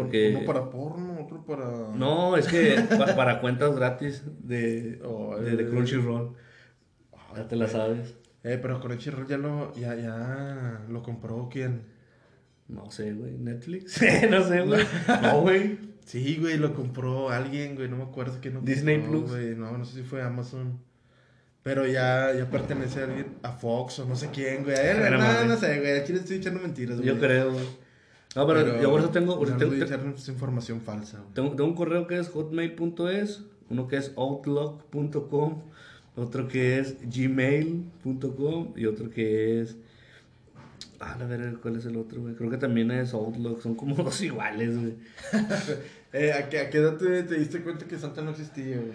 [0.00, 1.70] Porque- Uno para porno, otro para.
[1.94, 5.66] No, es que pa- para cuentas gratis de, Oh, de, de eh.
[5.68, 6.34] Crunchyroll.
[7.36, 8.14] Ya te la sabes.
[8.44, 11.82] Eh, pero Crunchyroll ya lo, ya, ya lo compró quién.
[12.68, 13.38] No sé, güey.
[13.38, 14.00] Netflix.
[14.30, 14.84] no sé, güey.
[15.22, 15.78] No, güey.
[16.04, 19.30] Sí, güey, lo compró alguien, güey, no me acuerdo quién lo Disney compró, Plus.
[19.30, 20.80] güey, no, no sé si fue Amazon.
[21.62, 24.74] Pero ya, ya pertenece a alguien, a Fox o no sé quién, güey.
[24.76, 27.06] Eh, no, no sé, güey, aquí le estoy echando mentiras, güey.
[27.08, 27.64] Yo creo, güey.
[28.34, 29.74] No, pero, yo por eso tengo, por no tengo,
[30.28, 35.62] información falsa, tengo- tengo un correo que es hotmail.es, uno que es outlook.com,
[36.16, 39.76] otro que es gmail.com y otro que es...
[41.00, 42.34] Ah, a ver, ¿cuál es el otro, güey?
[42.36, 44.94] Creo que también es Outlook, son como dos iguales, güey.
[46.14, 48.92] Eh, ¿a qué, a qué edad te, te diste cuenta que Santa no existía, güey?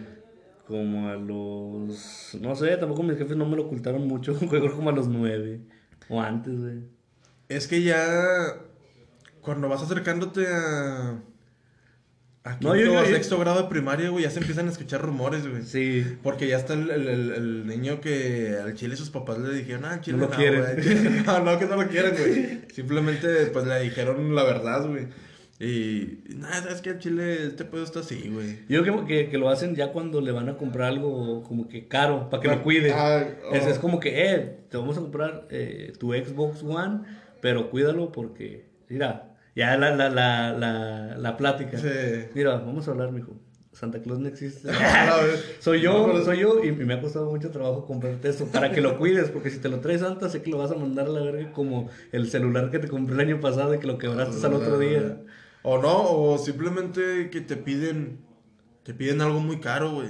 [0.67, 2.37] Como a los.
[2.39, 4.35] No sé, tampoco mis jefes no me lo ocultaron mucho.
[4.49, 5.61] Creo como a los nueve.
[6.09, 6.81] O antes, güey.
[7.49, 8.53] Es que ya,
[9.47, 11.19] cuando vas acercándote a...
[12.43, 14.71] A No, yo- yo- o yo- sexto grado de primaria, güey, ya se empiezan a
[14.71, 15.63] escuchar rumores, güey.
[15.63, 16.05] Sí.
[16.23, 19.85] Porque ya está el, el, el- el niño que al chile sus papás le dijeron,
[19.85, 20.61] ah, chile No lo no, quieren.
[20.61, 22.61] güey, chile no, no, que no lo quieren, güey.
[22.73, 25.07] Simplemente, pues, le dijeron la verdad, güey.
[25.59, 28.59] Y, nada, es que al chile este pedo está así, güey.
[28.69, 31.87] Yo creo que, que lo hacen ya cuando le van a comprar algo como que
[31.87, 32.91] caro, para que lo cuide.
[32.93, 33.69] Ah, es, oh.
[33.69, 36.99] es como que, eh, te vamos a comprar eh, tu Xbox One,
[37.41, 41.77] pero cuídalo porque, mira, ya la, la, la, la, la plática.
[41.79, 42.29] Sí.
[42.35, 43.33] Mira, vamos a hablar, mijo.
[43.73, 44.69] Santa Claus no existe.
[45.59, 48.81] Soy yo, No, soy yo, y me ha costado mucho trabajo comprarte esto para que
[48.81, 51.09] lo cuides, porque si te lo traes Santa, sé que lo vas a mandar a
[51.09, 54.45] la verga como el celular que te compré el año pasado y que lo quebraste
[54.45, 55.21] al otro día.
[55.63, 58.19] O no, o simplemente que te piden,
[58.83, 60.09] te piden algo muy caro, güey.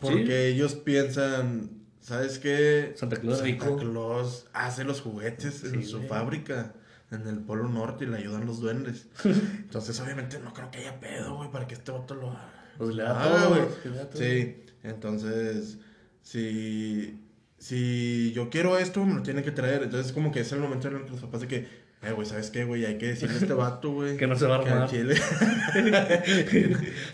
[0.00, 2.92] Porque ellos piensan, ¿sabes qué?
[2.96, 3.76] Santa Claus Santa rico.
[3.76, 6.08] Claus hace los juguetes en su güey.
[6.08, 6.74] fábrica,
[7.10, 9.08] en el Polo Norte, y le ayudan los duendes.
[9.24, 12.36] Entonces, obviamente, no creo que haya pedo, güey, para que este vato lo.
[12.78, 13.62] Pues le da Ah, todo, güey.
[13.82, 14.16] que.
[14.16, 15.78] Sí, entonces,
[16.22, 17.20] si,
[17.58, 19.82] si yo quiero esto, me lo tienen que traer.
[19.82, 21.56] Entonces, como que es el momento en el que los papás de que,
[22.02, 22.86] eh, güey, ¿sabes qué, güey?
[22.86, 24.16] Hay que decirle a este vato, güey.
[24.16, 24.88] Que no se va a que armar.
[24.88, 25.14] chile-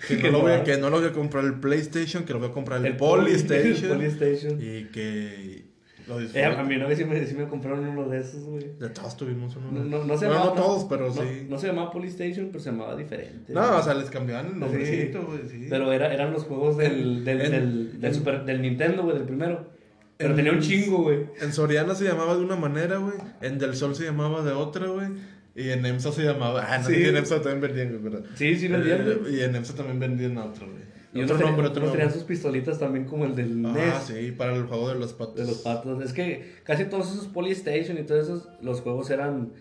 [0.08, 2.38] que, no lo voy a, que no lo voy a comprar el PlayStation, que lo
[2.38, 3.90] voy a comprar el, Polystation.
[3.90, 4.58] El Polystation.
[4.60, 5.65] Y que
[6.08, 8.72] lo Eh, a mí una vez sí me, sí me compraron uno de esos, güey.
[8.78, 9.70] De todos tuvimos uno.
[9.72, 10.56] No, no, no se Bueno, llamaba.
[10.56, 11.46] no todos, pero no- sí.
[11.48, 13.52] No se llamaba Polystation, pero se llamaba diferente.
[13.52, 15.26] No, o sea, les cambiaban el nombrecito, Sí.
[15.26, 15.66] güey, sí.
[15.68, 19.16] Pero era, eran los juegos del, del, En- del, del, en- Super, del Nintendo, güey,
[19.16, 19.70] del primero.
[20.16, 21.26] Pero en- tenía un chingo, güey.
[21.40, 23.14] En Soriana se llamaba de una manera, güey.
[23.42, 25.08] En Del Sol se llamaba de otra, güey.
[25.54, 26.66] Y en EMSA se llamaba.
[26.68, 26.94] Ah, no, Sí.
[27.02, 28.22] en EMSA también vendían, güey, pero.
[28.34, 29.12] Sí, sí, lo entiendo.
[29.26, 30.82] Eh, y en EMSA también vendían a otro, güey.
[31.16, 34.02] Y Otro unos, nombre, otro unos tenían sus pistolitas también como el del Ah, NES.
[34.04, 35.34] sí, para el juego de los patos.
[35.36, 36.02] De los patos.
[36.04, 39.52] Es que casi todos esos Polystation y todos esos, los juegos eran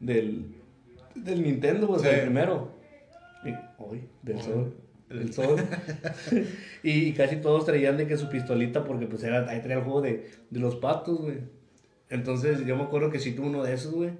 [0.00, 0.46] del,
[1.14, 2.08] del Nintendo, pues, Sí.
[2.08, 2.70] el primero.
[3.44, 3.50] Y,
[3.82, 4.74] uy, del sol.
[5.08, 5.56] Del sol.
[6.82, 10.00] y casi todos traían de que su pistolita, porque pues era, ahí traía el juego
[10.00, 11.38] de, de los patos, güey.
[12.10, 14.10] Entonces yo me acuerdo que sí tuve uno de esos, güey.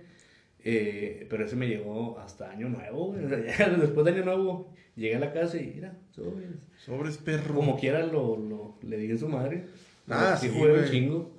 [0.64, 3.26] Eh, pero ese me llegó hasta año nuevo, güey.
[3.80, 6.48] Después de año nuevo, llegué a la casa y mira, sobres.
[6.84, 7.54] Sobres perro.
[7.54, 9.66] Como quiera lo, lo, le di en su madre.
[10.08, 11.30] Ah, sí, un chingo.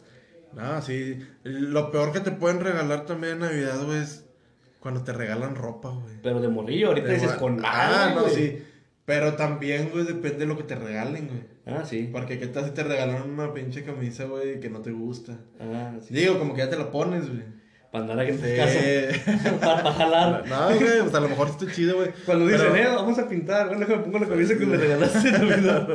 [0.58, 1.20] Ah, sí.
[1.44, 4.26] Lo peor que te pueden regalar también en Navidad, güey, es
[4.80, 6.16] cuando te regalan ropa, güey.
[6.22, 8.36] Pero de morrillo, ahorita dices con Ah, madre, no, güey.
[8.36, 8.64] sí.
[9.06, 11.42] Pero también, güey, depende de lo que te regalen, güey.
[11.66, 12.10] Ah, sí.
[12.12, 15.38] Porque qué tal si te regalan una pinche camisa, güey, que no te gusta.
[15.60, 16.14] Ah, sí.
[16.14, 17.44] Digo, como que ya te la pones, güey.
[17.96, 19.22] Para andar en Sí.
[19.62, 20.44] para, para jalar.
[20.48, 22.12] No, güey, pues a lo mejor está chido, güey.
[22.26, 25.30] Cuando dicen, Pero- eh, vamos a pintar, bueno, déjame pongo la camisa que me regalaste
[25.30, 25.88] en Navidad.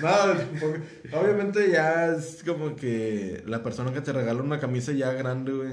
[0.00, 5.52] No, obviamente ya es como que la persona que te regala una camisa ya grande,
[5.52, 5.72] güey.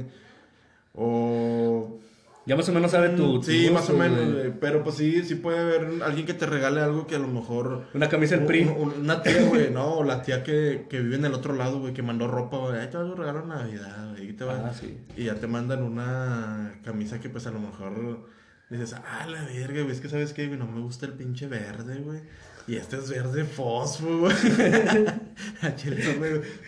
[0.93, 1.99] O...
[2.45, 3.39] Ya más o menos sabe tu.
[3.39, 4.51] tu Sí, más o menos, güey.
[4.59, 7.85] Pero pues sí, sí puede haber alguien que te regale algo que a lo mejor...
[7.93, 8.63] Una camisa del PRI.
[8.63, 11.79] un- una tía, güey, no, o la tía que, que vive en el otro lado,
[11.79, 12.79] güey, que mandó ropa, güey.
[12.79, 14.29] Ay, te vas a regalar Navidad, güey.
[14.29, 14.97] y te va- Ah, sí.
[15.15, 18.25] Y ya te mandan una camisa que pues a lo mejor
[18.71, 21.45] dices, ah, la verga, güey, es que sabes qué, güey, no me gusta el pinche
[21.47, 22.21] verde, güey.
[22.67, 24.35] Y este es verde fosfo, güey.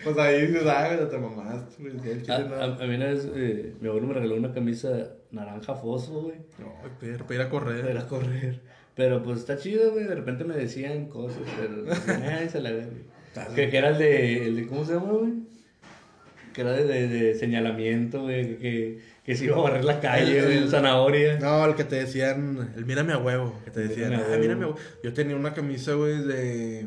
[0.04, 2.22] Pues ahí dices, ah, güey, te mamaste, güey.
[2.28, 4.90] A, a, a mí una vez, eh, mi abuelo me regaló una camisa
[5.32, 6.36] naranja fosfo, güey.
[6.58, 7.86] No, pero para ir a correr.
[7.86, 8.60] Para correr.
[8.94, 10.04] Pero pues está chido, güey.
[10.04, 11.84] De repente me decían cosas, pero.
[12.38, 12.92] Ay, se la verga.
[13.54, 14.66] Que, que era el de, el de.
[14.66, 15.32] ¿Cómo se llama, güey?
[16.52, 18.58] Que era de, de, de señalamiento, güey.
[18.58, 20.56] Que, que se iba a barrer la calle, El- güey.
[20.58, 21.38] el- Zanahoria.
[21.40, 24.30] No, el que te decían, el mírame a huevo, que te decían, Mírame a ah,
[24.30, 24.40] huevo".
[24.42, 24.78] mírame a huevo.
[25.02, 26.86] Yo tenía una camisa, güey, de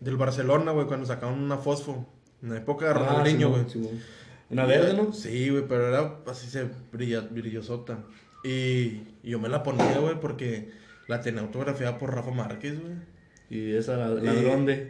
[0.00, 2.06] del Barcelona, güey, cuando sacaban una fosfo.
[2.42, 3.64] En la época de Ah, Ronaldinho, güey.
[3.70, 3.98] Simón.
[4.50, 5.12] Una verde, ¿no?
[5.12, 7.98] Sí, güey, pero era así se brilla, brillosota.
[8.44, 10.70] Y, y yo me la ponía, güey, porque
[11.08, 12.94] la tenía autografiada por Rafa Márquez, güey.
[13.48, 14.86] Y esa, la, la Y- dónde.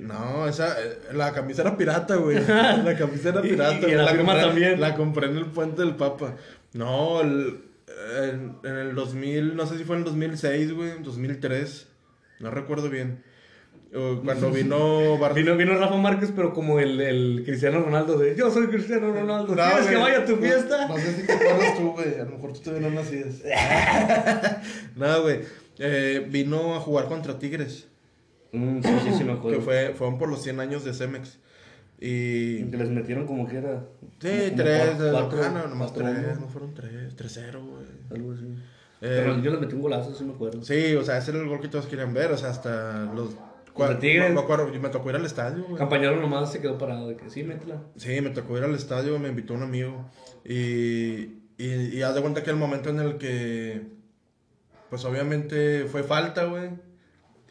[0.00, 2.38] y- no, esa, eh, la camisa era pirata, güey.
[2.46, 3.74] La camisa era pirata.
[3.78, 3.94] y güey.
[3.96, 4.80] la firma compré, también.
[4.80, 6.36] La compré en el Puente del Papa.
[6.74, 7.64] No, el-
[8.22, 11.88] en, en el 2000, no sé si fue en el 2006, güey, 2003.
[12.40, 13.22] No recuerdo bien.
[13.90, 18.50] Cuando vino Bar- Vino, vino Rafa Márquez, pero como el, el Cristiano Ronaldo de Yo
[18.50, 19.54] soy Cristiano Ronaldo.
[19.54, 20.88] No, ¿Quieres que vaya a tu No- fiesta?
[20.88, 22.14] No, sé si te acuerdas tú, güey.
[22.20, 23.42] A lo mejor tú todavía no nacías.
[24.96, 25.40] no, güey.
[25.78, 27.86] Eh, vino a jugar contra Tigres.
[28.52, 29.58] Mm, sí, sí, sí, me acuerdo.
[29.58, 31.38] Que fue, fueron por los 100 años de Cemex.
[32.00, 32.64] Y.
[32.64, 33.84] Que les metieron como que era.
[34.20, 34.82] Sí, como tres.
[34.96, 36.34] cuatro- cuatro- ah, no, nomás cuatro, tres.
[36.34, 36.40] ¿no?
[36.42, 37.16] No fueron tres.
[37.16, 37.86] 3-0, güey.
[38.10, 38.44] Algo así.
[39.00, 40.62] Eh, Pero yo les metí un golazo, sí me acuerdo.
[40.62, 42.32] Sí, o sea, ese era el gol que todos querían ver.
[42.32, 43.30] O sea, hasta los.
[43.78, 44.32] Contra Tigres.
[44.34, 45.76] Me, acuerdo, me tocó ir al estadio, güey.
[45.76, 47.82] Campañaro nomás se quedó parado de que sí, métela.
[47.96, 50.10] Sí, me tocó ir al estadio, me invitó un amigo.
[50.44, 53.86] Y, y, y haz de cuenta que el momento en el que,
[54.90, 56.70] pues obviamente fue falta, güey.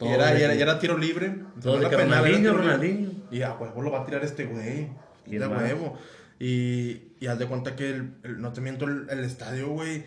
[0.00, 1.34] Y era, y era, y era tiro libre.
[1.60, 2.52] Todo de era que penal, era Ronaldinho.
[2.54, 3.10] Ronaldinho.
[3.32, 4.88] Y a huevo lo va a tirar este güey.
[5.26, 5.98] Y huevo.
[6.38, 10.04] Y, y haz de cuenta que, el, el- no te miento, el, el estadio, güey.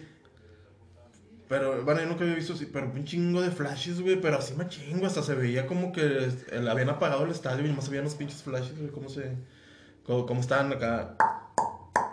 [1.52, 4.16] Pero, bueno, yo nunca había visto así, pero un chingo de flashes, güey.
[4.22, 7.68] Pero así me chingo, hasta se veía como que el- habían apagado el estadio y
[7.68, 8.90] nomás habían los pinches flashes, güey.
[8.90, 9.36] Cómo se.
[10.06, 11.18] Cómo, cómo estaban acá.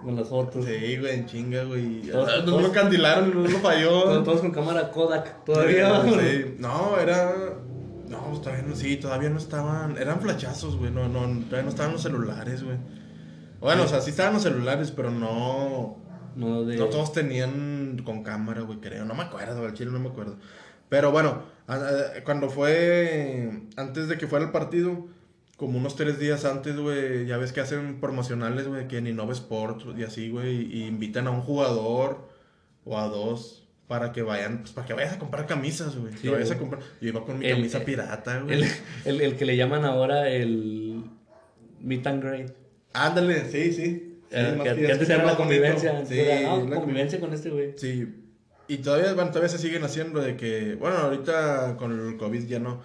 [0.02, 0.64] Con las fotos.
[0.64, 2.02] Sí, güey, en chinga, güey.
[2.02, 3.90] Todos- Ah, No lo candilaron, no lo falló.
[4.02, 5.44] Todos, todos con cámara Kodak.
[5.44, 6.02] Todavía.
[6.02, 6.54] Sí, sí.
[6.58, 7.32] No, era.
[8.08, 9.96] No, pues, todavía no, sí, todavía no estaban.
[9.98, 10.90] Eran flachazos, güey.
[10.90, 12.76] No, no, todavía no estaban los celulares, güey.
[13.60, 15.96] Bueno, o sea, sí estaban los celulares, pero no.
[16.38, 16.76] No, de.
[16.76, 19.04] No todos tenían con cámara, güey, creo.
[19.04, 20.36] No me acuerdo, al chile no me acuerdo.
[20.88, 21.42] Pero bueno,
[22.24, 23.50] cuando fue.
[23.76, 25.06] Antes de que fuera el partido,
[25.56, 29.32] como unos tres días antes, güey, ya ves que hacen promocionales, güey, que en Innova
[29.32, 32.28] Sport y así, güey, y invitan a un jugador
[32.84, 36.12] o a dos para que vayan, pues para que vayas a comprar camisas, güey.
[36.12, 36.60] Sí, que vayas a güey.
[36.60, 36.82] comprar.
[37.00, 38.62] Yo iba con mi El- camisa el- pirata, güey.
[38.62, 38.68] El,
[39.06, 41.02] el, el que le llaman ahora el.
[41.80, 42.52] Meet and Greet.
[42.92, 44.07] Ándale, sí, sí.
[44.30, 45.36] Que, antes se era bonito.
[45.38, 46.04] convivencia.
[46.06, 47.72] Sí, era, ah, la convivencia con este güey.
[47.76, 48.24] Sí.
[48.68, 52.58] Y todavía, bueno, todavía se siguen haciendo de que, bueno, ahorita con el COVID ya
[52.58, 52.82] no,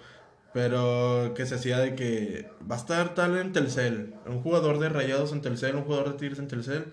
[0.54, 4.88] pero que se hacía de que va a estar tal en Telcel, un jugador de
[4.88, 6.86] Rayados en Telcel, un jugador de Tigres en Telcel,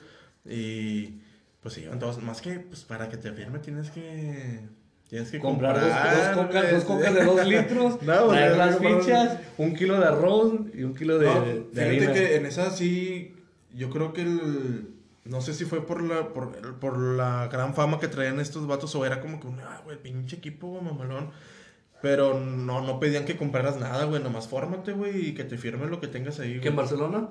[0.46, 1.22] y
[1.62, 4.60] pues sí, todos, más que, pues para que te firme tienes que,
[5.08, 9.38] tienes que Comprar comprar, dos, cocas, dos cocas de dos litros, No, traer las fichas,
[9.58, 12.14] un kilo de arroz y un kilo de, No, de fíjate harina.
[12.14, 13.36] que en esa sí,
[13.74, 18.00] yo creo que el, no sé si fue por la, por, por la gran fama
[18.00, 21.32] que traían estos vatos o era como que un, ah, güey, pinche equipo, güey, mamalón.
[22.02, 24.24] Pero no, no pedían que compraras nada, güey.
[24.24, 26.76] Nomás fórmate, güey, y que te firme lo que tengas ahí, ¿Que en.
[26.76, 27.30] Barcelona?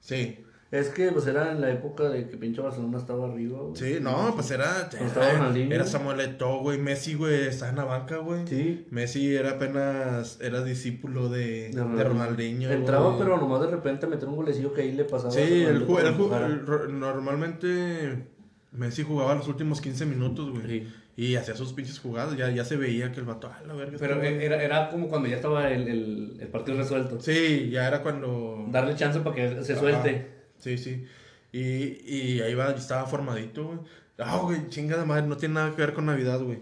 [0.00, 0.44] Sí.
[0.70, 3.74] Es que pues era en la época de que pinche Barcelona estaba arriba, güey.
[3.74, 4.88] Sí, no, pues era.
[4.88, 5.74] estaba Era, Ronaldinho.
[5.74, 6.78] era Samuel Eto'o, güey.
[6.78, 8.46] Messi, güey, estaba en la banca, güey.
[8.46, 8.86] Sí.
[8.90, 10.38] Messi era apenas.
[10.40, 12.08] Era discípulo de, de, Ronaldinho.
[12.08, 12.70] Ronaldinho.
[12.70, 13.18] Entraba, güey.
[13.18, 15.32] pero nomás de repente meter un golecillo que ahí le pasaba.
[15.32, 18.26] Sí, a el, el normalmente
[18.72, 20.66] Messi jugaba los últimos 15 minutos, güey.
[20.66, 20.88] Sí.
[21.16, 22.36] Y hacía sus pinches jugadas.
[22.36, 23.96] Ya, ya se veía que el vato, ah, la verga.
[23.98, 24.42] Pero güey".
[24.44, 27.20] era, era como cuando ya estaba el, el, el partido resuelto.
[27.20, 28.66] Sí, ya era cuando.
[28.70, 29.80] Darle chance para que se Ajá.
[29.80, 30.39] suelte.
[30.60, 31.04] Sí, sí.
[31.52, 31.60] Y,
[32.06, 33.78] y ahí va, estaba formadito, güey.
[34.18, 36.60] Ah, güey, chinga de madre, no tiene nada que ver con Navidad, güey.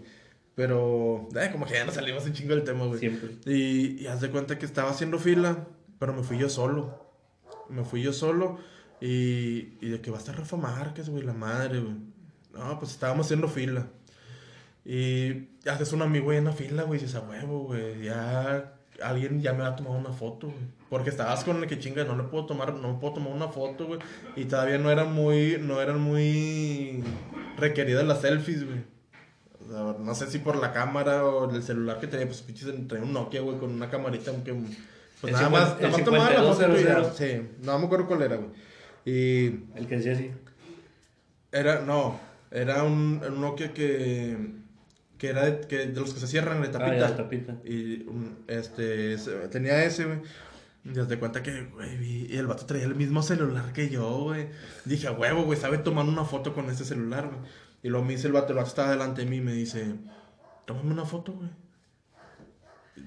[0.55, 2.99] Pero, eh, como que ya nos salimos un chingo del tema, güey.
[2.99, 3.29] Siempre.
[3.45, 5.67] Y, y haz de cuenta que estaba haciendo fila,
[5.99, 7.07] pero me fui yo solo.
[7.69, 8.57] Me fui yo solo
[8.99, 11.95] y, y de que va a estar Rafa Márquez, güey, la madre, güey.
[12.53, 13.87] No, pues estábamos haciendo fila.
[14.85, 19.41] Y haces un amigo en la fila, güey, y dices, a huevo, güey, ya alguien
[19.41, 20.79] ya me va a tomar una foto, güey.
[20.89, 23.85] Porque estabas con el que chinga, no le puedo tomar, no puedo tomar una foto,
[23.85, 23.99] güey.
[24.35, 27.03] Y todavía no eran muy, no eran muy
[27.57, 28.79] requeridas las selfies, güey.
[29.67, 32.67] O sea, no sé si por la cámara o el celular que tenía, pues pinches
[32.87, 34.53] traía un Nokia, güey, con una camarita, aunque
[35.21, 37.03] pues El nada 50 más, nada más tomaba la foto y ya.
[37.03, 37.17] 5200.
[37.17, 38.49] Sí, no me acuerdo cuál era, güey.
[39.05, 39.45] Y
[39.75, 40.31] El que decía así.
[41.51, 42.19] era, no,
[42.51, 44.37] era un, un Nokia que,
[45.19, 46.91] que era de, que de los que se cierran de tapita.
[46.91, 47.57] Ah, ya, tapita.
[47.63, 49.17] Y un- este,
[49.51, 50.19] tenía ese, güey.
[50.85, 54.09] Y haz de cuenta que, güey, y el vato traía el mismo celular que yo,
[54.23, 54.47] güey.
[54.85, 57.39] Dije, a huevo, güey, sabe tomar una foto con ese celular, güey.
[57.83, 59.93] Y luego me dice el vato, el vato estaba delante de mí y me dice,
[60.65, 61.49] tómame una foto, güey.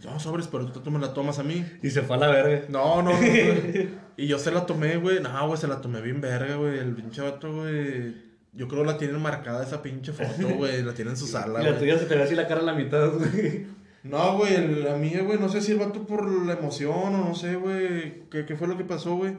[0.05, 1.65] No, sobres, pero tú, me la tomas a mí.
[1.83, 2.67] Y se fue a la verga.
[2.69, 3.19] No, no, no.
[4.17, 5.21] y yo se la tomé, güey.
[5.21, 6.79] No, güey, se la tomé bien verga, güey.
[6.79, 8.32] El pinche vato, güey.
[8.53, 10.83] Yo creo la tienen marcada esa pinche foto, güey.
[10.83, 11.81] La tienen en su sala, Y la güey.
[11.81, 13.67] tuya se te ve así la cara a la mitad, güey.
[14.03, 17.29] No, güey, el- la mía, güey, no sé si el vato por la emoción o
[17.29, 19.37] no sé, güey, qué, qué fue lo que pasó, güey.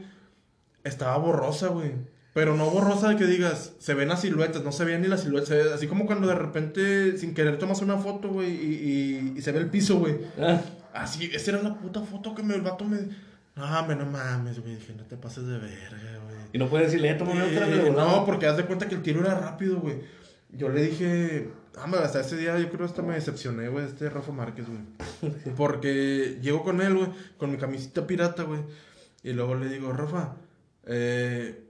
[0.84, 1.92] Estaba borrosa, güey.
[2.34, 5.22] Pero no borrosa de que digas, se ven las siluetas, no se veían ni las
[5.22, 5.50] siluetas.
[5.50, 8.74] se ve así como cuando de repente, sin querer, tomas una foto, güey, y,
[9.36, 10.16] y, y se ve el piso, güey.
[10.40, 10.60] Ah,
[10.94, 12.98] Así, esa era la puta foto que me, el vato me...
[13.56, 14.76] No, me no mames, güey.
[14.78, 16.13] Dije, no te pases de verga, güey.
[16.54, 19.02] Y no puedes decirle, eh, tómame otra, Eh, no, porque haz de cuenta que el
[19.02, 19.96] tiro era rápido, güey.
[20.52, 24.10] Yo le dije, ah, me- hasta ese día yo creo hasta me decepcioné, güey, este
[24.10, 25.34] Rafa Márquez, güey.
[25.58, 28.62] Porque llego con él, güey, con mi camisita pirata, güey.
[29.24, 30.36] Y luego le digo, Rafa,
[30.86, 31.64] eh,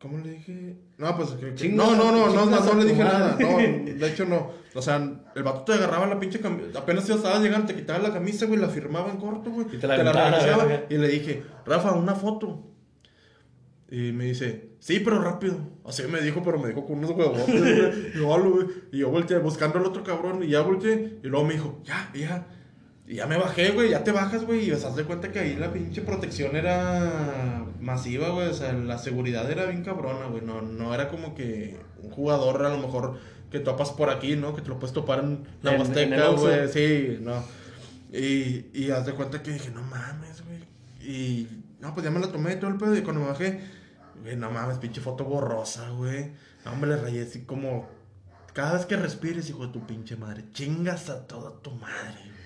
[0.00, 0.76] ¿cómo le dije?
[0.96, 3.36] No, pues que- que- no, no, no, no, no, le dije nada.
[3.38, 4.52] No, de hecho no.
[4.74, 4.96] O sea,
[5.34, 6.78] el vato te agarraba la pinche camisa.
[6.78, 9.66] Apenas ya estabas llegando, te quitaba la camisa, güey, la firmaba en corto, güey.
[9.72, 10.64] Y te la aventaba, regresaba.
[10.64, 10.86] verga.
[10.88, 12.64] Y le dije, Rafa, una foto.
[13.90, 15.56] Y me dice, sí, pero rápido.
[15.86, 17.40] Así me dijo, pero me dijo con unos huevos.
[17.48, 18.66] y yo, "Halo, güey".
[18.92, 21.18] Y yo volteé buscando al otro cabrón y ya volteé.
[21.22, 22.46] Y luego me dijo, ya, ya.
[23.06, 24.66] Y ya me bajé, güey, ya te bajas, güey.
[24.66, 28.48] Y das de cuenta que ahí la pinche protección era masiva, güey.
[28.48, 30.42] O sea, la seguridad era bien cabrona, güey.
[30.44, 33.18] No, no era como que un jugador a lo mejor
[33.50, 34.54] que topas por aquí, ¿no?
[34.54, 36.68] Que te lo puedes topar en la En- Huasteca, güey.
[36.68, 37.42] Sí, no.
[38.12, 40.58] Y, y haz de cuenta que dije, no mames, güey.
[41.00, 41.48] Y
[41.80, 42.94] no, pues ya me la tomé todo el pedo.
[42.94, 43.60] Y cuando me bajé,
[44.22, 46.32] güey, no mames, pinche foto borrosa, güey.
[46.64, 47.88] No, hombre, le rayé así como.
[48.52, 52.37] Cada vez que respires, hijo de tu pinche madre, chingas a toda tu madre.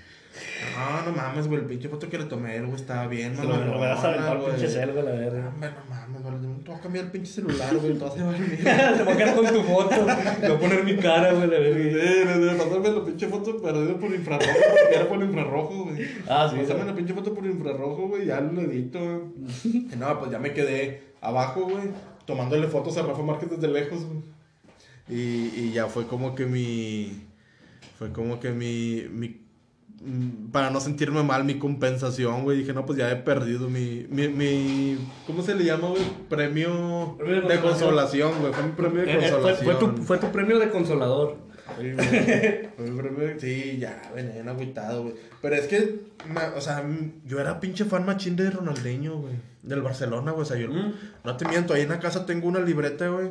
[0.76, 3.62] No, no mames, güey, el pinche foto que le tomé, güey, estaba bien, Se lo,
[3.64, 4.50] lo vas a aventar güey.
[4.52, 5.48] pinche cel, güey, la No, verga.
[5.48, 8.28] hombre, no mames, güey, te voy a cambiar el pinche celular, güey, todo se va
[8.30, 8.58] a dormir.
[8.64, 9.88] Te voy a quedar con tu foto.
[9.90, 12.64] Te voy a poner mi cara, güey, la verga.
[12.64, 16.06] Pasarme la pinche foto perdido por infrarrojo, porque era por infrarrojo, güey.
[16.28, 16.88] Ah, sí, Pasarme sí.
[16.88, 19.86] la pinche foto por infrarrojo, güey, ya lo edito, güey.
[19.98, 21.84] No, pues ya me quedé abajo, güey,
[22.24, 24.22] tomándole fotos a Rafa Márquez desde lejos, güey.
[25.08, 27.26] Y, y ya fue como que mi.
[27.98, 29.04] Fue como que mi.
[29.10, 29.41] mi
[30.53, 32.59] para no sentirme mal, mi compensación, güey.
[32.59, 34.07] Dije, no, pues ya he perdido mi.
[34.11, 36.03] mi, mi ¿Cómo se le llama, güey?
[36.28, 38.53] Premio, Premio de de consolación, güey.
[38.53, 39.64] Fue mi premio de Eh, eh, fue, consolación.
[39.64, 41.36] fue tu, fue tu premio de consolador.
[41.80, 42.07] Sí, güey.
[42.76, 45.14] Fue mi premio- Sí, ya, venía bien agüitado, güey.
[45.40, 46.00] Pero es que,
[46.57, 46.84] o sea,
[47.24, 49.34] yo era pinche fan machín de Ronaldinho, güey.
[49.62, 50.42] Del Barcelona, güey.
[50.42, 50.92] O sea, yo Mm.
[51.24, 51.72] no te miento.
[51.72, 53.30] Ahí en la casa tengo una libreta, güey.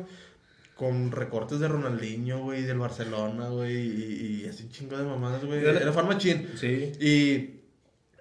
[0.82, 2.62] Con recortes de Ronaldinho, güey.
[2.62, 3.76] Del Barcelona, güey.
[3.76, 5.64] Y, y así un chingo de mamadas, güey.
[5.64, 6.48] Era fan machín.
[6.56, 6.90] Sí.
[7.00, 7.60] Y,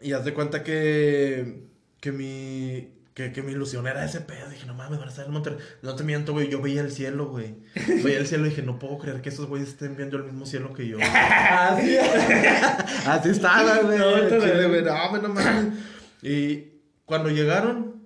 [0.07, 1.63] y haz de cuenta que,
[1.99, 4.47] que mi, que, que mi ilusión era ese pedo.
[4.47, 5.57] Dije, no mames, van a estar en Monterrey.
[5.81, 7.55] No te miento, güey, yo veía el cielo, güey.
[8.03, 10.45] Veía el cielo y dije, no puedo creer que esos güeyes estén viendo el mismo
[10.45, 10.97] cielo que yo.
[11.01, 11.97] Así
[13.07, 13.97] Así estaba, güey.
[13.97, 15.73] No, güey, no, no mames.
[16.21, 16.65] Y
[17.05, 18.03] cuando llegaron,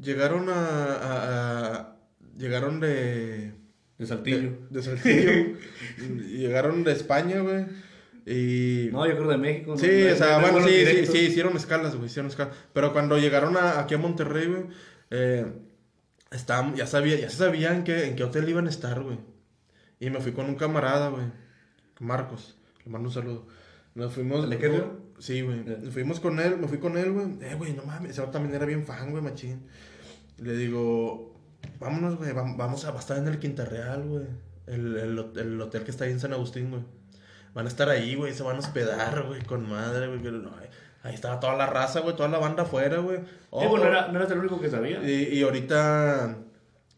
[0.00, 1.96] llegaron a, a- a-
[2.38, 3.58] llegaron de...
[4.00, 4.58] De Saltillo.
[4.70, 5.56] De, de Saltillo.
[6.26, 7.66] llegaron de España, güey.
[8.26, 8.88] Y...
[8.92, 9.76] No, yo creo de México.
[9.76, 12.54] Sí, No o sea, no bueno, sí, sí, sí, hicieron escalas, güey, hicieron escalas.
[12.72, 14.62] Pero cuando llegaron a- aquí a Monterrey, güey,
[15.10, 15.46] eh,
[16.30, 19.18] estaban- ya, sabía, ya se sabía en qué, en qué hotel iban a estar, güey.
[19.98, 21.24] Y me fui con un camarada, güey,
[21.98, 23.46] Marcos, le mando un saludo.
[23.94, 24.44] Nos fuimos...
[24.44, 25.00] ¿El de Querétaro?
[25.18, 25.62] Sí, güey.
[25.64, 27.26] Nos Fuimos con él, me fui con él, güey.
[27.42, 29.60] Eh, güey, no mames, ese también era bien fan, güey, machín.
[30.38, 31.29] Le digo,
[31.78, 34.24] vámonos, güey, vam- vamos a, va a estar en el Quinta Real, güey.
[34.66, 36.82] El, el, hot- el hotel que está ahí en San Agustín, güey.
[37.54, 40.20] Van a estar ahí, güey, se van a hospedar, güey, con madre, güey.
[40.32, 40.50] no,
[41.02, 43.18] ahí- estaba toda la raza, güey, toda la banda afuera, güey.
[43.18, 43.68] Sí, Ojo.
[43.70, 45.02] bueno, era, no eras el único que sabía.
[45.02, 46.36] Y, y ahorita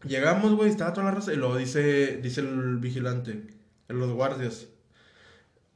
[0.05, 1.33] llegamos, güey, estaba toda la raza.
[1.33, 3.47] Y luego dice, dice el vigilante,
[3.87, 4.67] los guardias.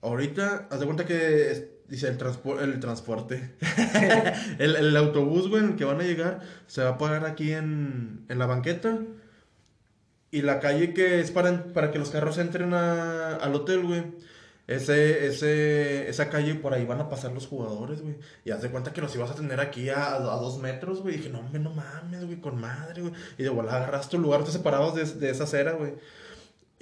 [0.02, 3.56] Ahorita, haz de cuenta que dice el, transpo- el transporte.
[4.60, 8.26] el, autobús, güey, en el que van a llegar, se va a parar aquí en,
[8.30, 9.00] en la banqueta.
[10.30, 14.04] Y la calle que es para, para que los carros entren a- al hotel, güey.
[14.68, 18.18] Ese, ese, esa calle por ahí van a pasar los jugadores, güey.
[18.44, 21.16] Y haz de cuenta que los ibas a tener aquí a, a dos metros, güey.
[21.16, 23.14] Dije, no, hombre, no mames, güey, con madre, güey.
[23.38, 25.94] Y de volada agarraste tu lugar, te separabas de, de esa acera, güey.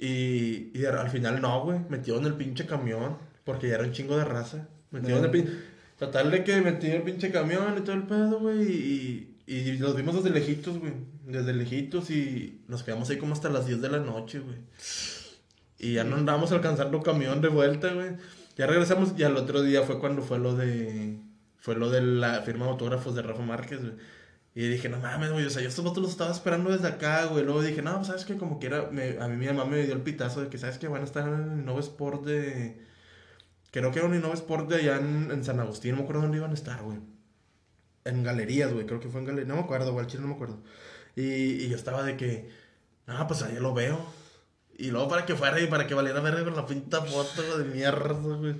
[0.00, 1.78] Y, y al final no, güey.
[1.88, 3.18] Metieron el pinche camión.
[3.44, 4.66] Porque ya era un chingo de raza.
[5.00, 5.52] Metieron el pinche.
[5.98, 8.62] Total de que metieron el pinche camión y todo el pedo, güey.
[8.62, 10.92] Y, y, los vimos desde lejitos, güey.
[11.26, 14.58] Desde lejitos y nos quedamos ahí como hasta las 10 de la noche, güey.
[15.78, 18.16] Y ya no andábamos alcanzando camión de vuelta, güey.
[18.56, 21.18] Ya regresamos y al otro día fue cuando fue lo de.
[21.58, 23.94] Fue lo de la firma de autógrafos de Rafa Márquez, güey.
[24.56, 27.26] Y dije, no mames, güey, o sea, yo estos votos los estaba esperando desde acá,
[27.26, 27.44] güey.
[27.44, 29.92] Luego dije, no, pues sabes que como quiera, me, a mí mi mamá me dio
[29.92, 32.80] el pitazo de que, sabes que van a estar en el Innova Sport de.
[33.78, 36.22] Creo que era un Innova Sport de allá en, en San Agustín, no me acuerdo
[36.22, 36.98] dónde iban a estar, güey.
[38.04, 40.28] En galerías, güey, creo que fue en galerías, no me acuerdo, güey, al chile no
[40.28, 40.62] me acuerdo.
[41.14, 41.22] Y,
[41.64, 42.48] y yo estaba de que,
[43.06, 43.98] no, pues allá lo veo.
[44.78, 47.64] Y luego para que fuera y para que valiera verga con la pinta foto de
[47.64, 48.56] mierda, güey.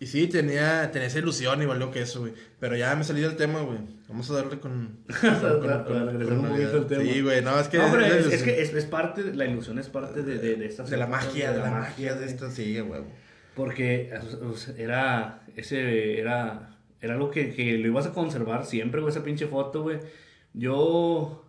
[0.00, 2.32] Y sí, tenía, tenía esa ilusión y valió que eso, güey.
[2.60, 3.78] Pero ya me salí del tema, güey.
[4.08, 5.00] Vamos a darle con...
[5.20, 7.02] con, con- con- Regresar un con- poquito al tema.
[7.02, 7.78] Sí, güey, no, es que...
[7.78, 10.66] no, es, es ilusión- que es, es parte, la ilusión es parte de, de, de
[10.66, 13.02] estas De la magia, de la magia de esta, sí, güey.
[13.58, 14.10] Porque
[14.78, 19.48] era, ese, era, era algo que, que lo ibas a conservar siempre, güey, esa pinche
[19.48, 19.98] foto, güey.
[20.54, 21.44] Yo,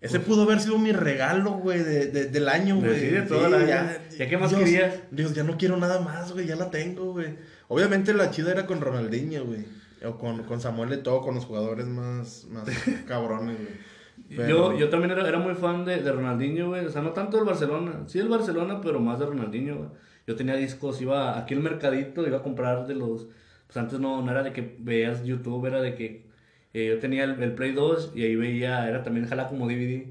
[0.00, 3.00] Ese pudo haber sido mi regalo, güey, de, de- del año, De- güey.
[3.00, 3.90] sí, de todo el año.
[4.16, 4.94] ¿Ya qué más Dios, querías?
[5.10, 7.34] Dios, ya no quiero nada más, güey, ya la tengo, güey.
[7.68, 9.64] Obviamente la chida era con Ronaldinho, güey.
[10.04, 12.64] O con, con Samuel Eto'o, con los jugadores más, más
[13.08, 13.88] cabrones, güey.
[14.36, 16.84] Pero- yo, yo también era, era muy fan de, de Ronaldinho, güey.
[16.84, 18.02] O sea, no tanto del Barcelona.
[18.06, 19.88] Sí del Barcelona, pero más de Ronaldinho, güey.
[20.28, 23.26] Yo tenía discos, iba aquí al mercadito, iba a comprar de los...
[23.66, 26.26] Pues antes no, no era de que veías YouTube, era de que
[26.74, 30.04] eh, yo tenía el, el Play 2 y ahí veía, era también jala como DVD.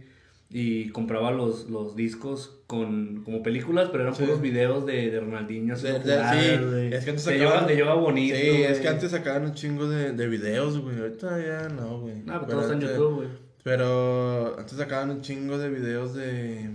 [0.50, 4.24] Y compraba los, los discos con como películas, pero eran Sí.
[4.24, 8.36] puros videos de, de Ronaldinho De- de- sí, es que antes sacaban- yoga bonito.
[8.36, 11.00] Sí, es que antes sacaban un chingo de, de videos, güey.
[11.00, 12.16] Ahorita ya no, güey.
[12.26, 13.28] No, pero todo está en YouTube, güey.
[13.64, 16.70] Pero antes sacaban un chingo de videos de.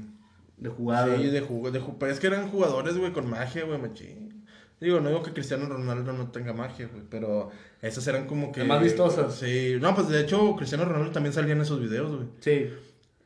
[0.63, 1.21] De jugadas.
[1.21, 4.45] Sí, de jugo, de ju- pero es que eran jugadores, güey, con magia, güey, machín.
[4.81, 7.51] Digo, no digo que Cristiano Ronaldo no tenga magia, güey, pero
[7.81, 8.61] esas eran como que...
[8.61, 9.35] Las más vistosas.
[9.35, 12.29] Sí, no, pues de hecho Cristiano Ronaldo también salía en esos videos, güey.
[12.41, 12.69] Sí.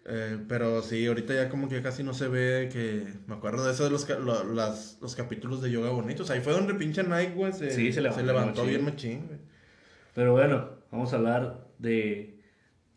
[0.08, 3.06] Eh, pero sí, ahorita ya como que casi no se ve que...
[3.26, 6.30] Me acuerdo de eso de los, ca- lo- las, los capítulos de Yoga Bonitos.
[6.30, 8.66] Ahí fue donde pinche Nike, güey, se, Sí, se levantó machín.
[8.68, 9.38] bien machín, güey.
[10.14, 12.38] Pero bueno, vamos a hablar de.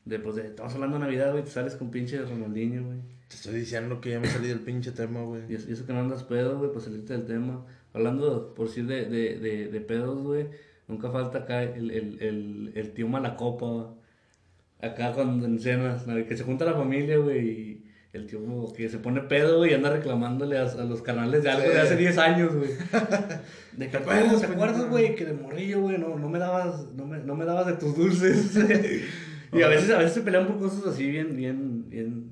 [0.06, 0.48] de pues de.
[0.48, 1.44] Estamos hablando de Navidad, güey.
[1.44, 3.00] Te sales con pinche Ronaldinho, güey.
[3.30, 5.44] Te estoy diciendo que ya me salí del pinche tema, güey.
[5.50, 7.66] Y eso, y eso que no andas pedo, güey, pues salirte del tema.
[7.94, 10.48] Hablando, por decir, de, de, de, de pedos, güey.
[10.88, 13.94] Nunca falta acá el, el, el, el tío Malacopa.
[14.82, 16.16] Acá cuando en cenas, ¿no?
[16.26, 17.48] que se junta la familia, güey.
[17.50, 21.04] Y el tío como que se pone pedo, güey, y anda reclamándole a, a los
[21.04, 21.74] canales de algo Sí.
[21.74, 22.72] de hace 10 años, güey.
[23.78, 25.16] De que, ¿Te acuerdas, ¿te acuerdas, güey?
[25.16, 27.96] Que de morrillo, güey, no, no me dabas, no me, no me dabas de tus
[27.96, 28.58] dulces.
[29.54, 32.32] y a veces, a veces se pelean por cosas así bien, bien, bien.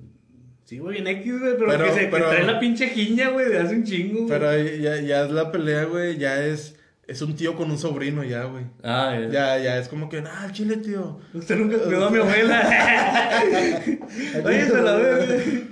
[0.67, 3.29] Sí, güey, bien X, güey, pero, Pero- que se que pero- trae la pinche jiña,
[3.29, 4.15] güey, de hace un chingo.
[4.15, 4.27] güey.
[4.27, 6.75] Pero ahí ya, ya es la pelea, güey, ya es...
[7.07, 8.65] Es un tío con un sobrino ya, güey.
[8.83, 9.29] Ah, ya.
[9.29, 11.21] Ya, ya, es como que, nah, el chile, tío.
[11.33, 12.59] Usted nunca cuidó a mi abuela.
[14.43, 15.63] Oye, se la ve,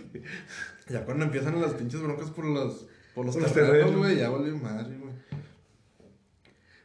[0.87, 4.55] Ya cuando empiezan las pinches broncas por los, por los Por terrenos, güey, ya volvió
[4.55, 5.13] madre, güey.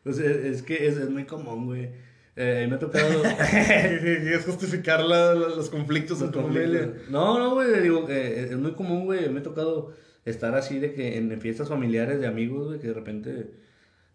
[0.03, 1.91] Pues es, es que es, es muy común, güey.
[2.37, 3.23] Eh, me ha tocado.
[3.25, 6.91] es justificar la- la- los conflictos en tu familia.
[7.09, 9.29] No, no, güey, digo que es muy común, güey.
[9.29, 9.93] Me ha tocado
[10.25, 13.51] estar así de que en fiestas familiares de amigos, güey, que de repente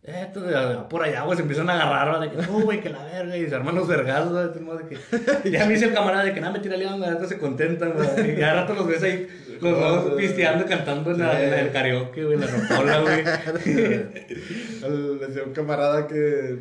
[0.07, 3.03] eh, eh, por allá, güey, se empiezan a agarrar, de que, no, güey, que la
[3.05, 4.51] verga, y se arman los vergazos,
[4.87, 7.39] que, ya me dice el camarada de que nada, me tira león, la neta se
[7.39, 9.27] contentan, güey, y ya rato los ves ahí,
[9.59, 13.23] los dos pisteando, cantando en, la, en el karaoke, güey, en la rocola, güey.
[15.19, 16.59] Le decía un camarada que.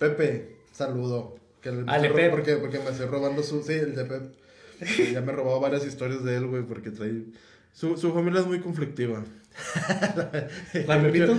[0.00, 1.36] Pepe, saludo.
[1.60, 2.30] Que el Pep.
[2.30, 3.62] Porque, porque me estoy robando su.
[3.62, 4.34] Sí, el de Pep.
[5.12, 7.24] Ya me he robado varias historias de él, güey, porque trae.
[7.72, 9.24] Su, su familia es muy conflictiva.
[10.72, 11.36] ¿Pepito?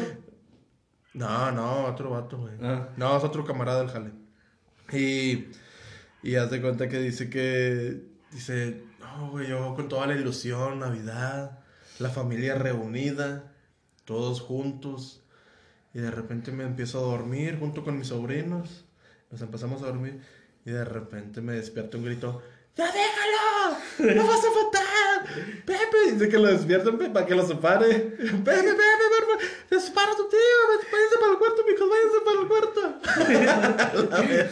[1.13, 2.53] No, no, otro vato, güey.
[2.61, 2.89] Ah.
[2.97, 4.11] No, es otro camarada del jale.
[4.91, 5.47] Y,
[6.23, 10.79] y haz de cuenta que dice que, dice, no, güey, yo con toda la ilusión,
[10.79, 11.59] Navidad,
[11.99, 13.51] la familia reunida,
[14.05, 15.21] todos juntos.
[15.93, 18.82] Y de repente me empiezo a dormir junto con mis sobrinos.
[19.33, 20.21] Nos empezamos a dormir
[20.63, 22.43] y de repente me despierta un grito.
[22.77, 23.79] ¡Ya déjalo!
[24.15, 25.25] ¡No vas a faltar!
[25.65, 26.11] ¡Pepe!
[26.11, 27.95] Dice que lo despierten para que lo separe.
[27.95, 29.81] ¡Pepe, Pepe, por favor!
[29.81, 30.39] ¡Separa tu tío!
[30.91, 31.89] ¡Váyanse para el cuarto, mijos!
[31.89, 32.81] ¡Váyanse para el cuarto!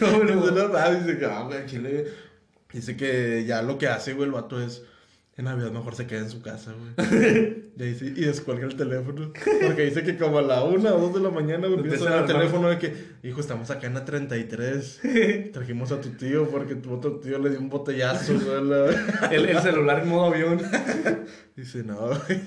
[0.00, 0.68] No, no.
[0.68, 2.06] No, dice que, ah, güey.
[2.72, 4.82] Dice que ya lo que hace, güey, el vato es.
[5.38, 7.62] En Navidad mejor se queda en su casa, güey.
[7.74, 9.32] Y, ahí sí- y descuelga el teléfono.
[9.62, 11.98] Porque dice que como a la una o dos de la mañana, güey, empieza a
[12.00, 15.00] sonar el teléfono de que, hijo, estamos acá en la 33.
[15.54, 18.94] Trajimos a tu tío porque tu otro tío le dio un botellazo, güey.
[19.30, 20.60] El, el celular en modo avión.
[21.56, 22.40] Dice, no, güey.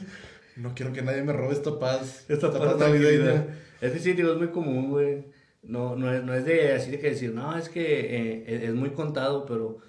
[0.58, 2.26] No quiero que nadie me robe esta paz.
[2.30, 3.48] Esta paz navideña.
[3.82, 5.26] Es que sí, digo, es muy común, güey.
[5.64, 8.62] No, no, es, no es de así de que decir, no, es que eh, es,
[8.70, 9.80] es muy contado, pero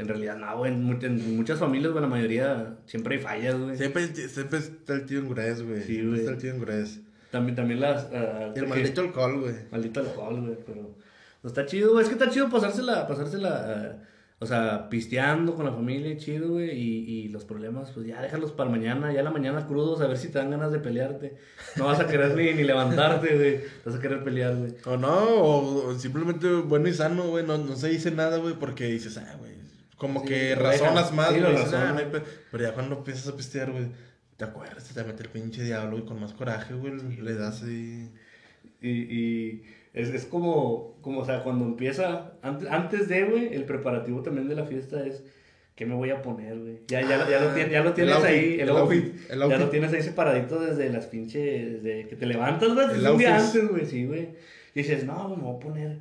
[0.00, 0.72] en realidad no, güey.
[0.72, 3.76] En, en muchas familias, güey, la mayoría siempre hay fallas, güey.
[3.76, 5.80] Siempre, siempre está el tío Engurés, güey.
[5.82, 6.20] Sí, Siempre güey.
[6.20, 7.00] está el tío Engurés.
[7.30, 8.08] También, también las.
[8.12, 8.16] Y
[8.58, 9.54] el que- maldito alcohol, güey.
[9.70, 10.96] Maldito alcohol, güey, pero...
[11.44, 12.02] está chido, güey.
[12.02, 13.64] Es que está chido pasársela, pasársela,
[14.00, 14.06] ah,
[14.42, 16.70] o sea, pisteando con la familia, chido, güey.
[16.70, 20.06] Y, y los problemas, pues ya déjalos para mañana, ya en la mañana crudos, a
[20.08, 21.36] ver si te dan ganas de pelearte.
[21.76, 23.60] No vas a querer ni, ni levantarte, güey.
[23.84, 24.72] Vas a querer pelear, güey.
[24.86, 27.46] O no, o, o simplemente bueno y sano, güey.
[27.46, 29.59] No, no se dice nada, güey, porque dices, ah, güey.
[30.00, 31.54] Como Sí, que razonas más, Sí, güey.
[31.56, 31.94] ah,
[32.50, 33.84] Pero ya cuando empiezas a pistear, güey,
[34.38, 38.10] te acuerdas, te mete el pinche diablo y con más coraje, güey, le das ahí.
[38.80, 43.64] Y, y es, es como, como, o sea, cuando empieza, antes, antes de, güey, el
[43.64, 45.22] preparativo también de la fiesta es,
[45.76, 46.78] ¿qué me voy a poner, güey?
[46.88, 49.30] Ya, ya, ya, lo, tienes, ya lo El tienes outfit, ahí, el, el outfit, outfit,
[49.32, 49.60] el ya outfit.
[49.60, 53.68] lo tienes ahí separadito desde las pinches, desde que te levantas, güey, un día antes,
[53.68, 54.30] güey, sí, güey.
[54.74, 55.98] Y dices, no, me voy a poner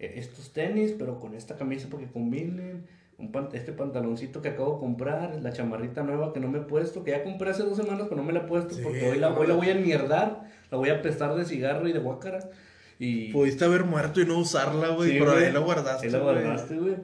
[0.00, 2.97] eh, estos tenis, pero con esta camisa porque combinen.
[3.18, 6.62] Un pan- este pantaloncito que acabo de comprar, la chamarrita nueva que no me he
[6.62, 9.10] puesto, que ya compré hace dos semanas, pero no me la he puesto Sí, porque
[9.10, 11.98] hoy la, hoy la voy a enmierdar, la voy a apestar de cigarro y de
[11.98, 12.48] guácara.
[13.00, 15.44] Y Pudiste haber muerto y no usarla, güey, Sí, pero güey.
[15.46, 16.06] ahí la guardaste.
[16.06, 16.96] ahí la guardaste, güey.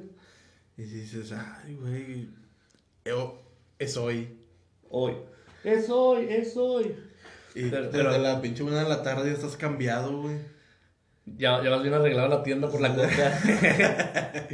[0.77, 2.29] Y dices, ay, güey,
[3.79, 4.39] es hoy.
[4.91, 5.15] Hoy.
[5.65, 6.95] Es hoy, es hoy.
[7.57, 10.37] Y Pero- desde pero- la pinche una de la tarde ya estás cambiado, güey.
[11.27, 13.41] Ya, ya vas bien arreglado la tienda por la coca.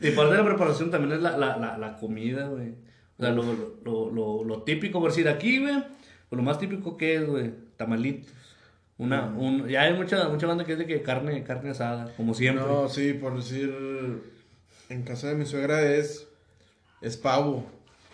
[0.00, 2.70] y parte de la preparación también es la, la, la, la comida, güey.
[3.18, 3.42] O sea, lo,
[3.84, 5.74] lo, lo, lo típico, por decir, aquí, güey,
[6.28, 8.30] pues lo más típico que es, güey, tamalitos.
[8.98, 12.32] Una, un, ya hay mucha, mucha banda que es de que carne, carne asada, como
[12.34, 12.64] siempre.
[12.64, 13.74] No, sí, por decir,
[14.88, 16.26] en casa de mi suegra es,
[17.02, 17.64] es pavo.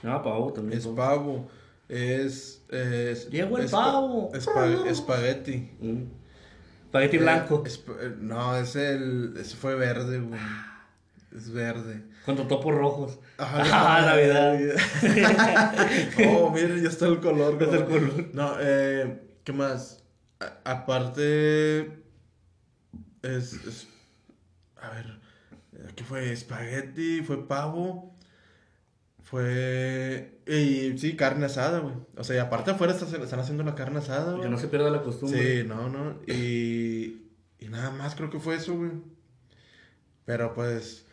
[0.02, 0.78] No, pavo también.
[0.78, 1.48] Es pavo.
[1.88, 2.62] Es.
[2.70, 4.32] es Llegó el espa- pavo.
[4.32, 5.70] espa- espagueti.
[5.80, 6.02] Mm.
[6.86, 7.62] Espagueti blanco.
[7.66, 9.34] Eh, no, es el.
[9.38, 10.40] Ese fue verde, güey.
[11.34, 12.02] Es verde.
[12.26, 13.18] Con topos rojos.
[13.38, 13.62] Ajá,
[13.98, 14.58] Ah, Navidad.
[16.28, 17.58] oh, miren, ya está el color.
[17.58, 18.28] Ya está el color.
[18.34, 19.20] No, eh.
[19.44, 20.04] ¿Qué más?
[20.40, 22.02] A- aparte.
[23.22, 23.88] Es, es-
[24.76, 25.20] A ver.
[25.96, 26.32] ¿Qué fue?
[26.32, 28.14] Espagueti, fue pavo.
[29.22, 30.38] Fue.
[30.46, 31.94] Y sí, carne asada, güey.
[32.16, 34.50] O sea, y aparte afuera están, están haciendo la carne asada, Que güey.
[34.50, 35.62] no se pierda la costumbre.
[35.62, 36.20] Sí, no, no.
[36.26, 37.22] Y,
[37.58, 38.90] y nada más creo que fue eso, güey.
[40.24, 41.06] Pero pues,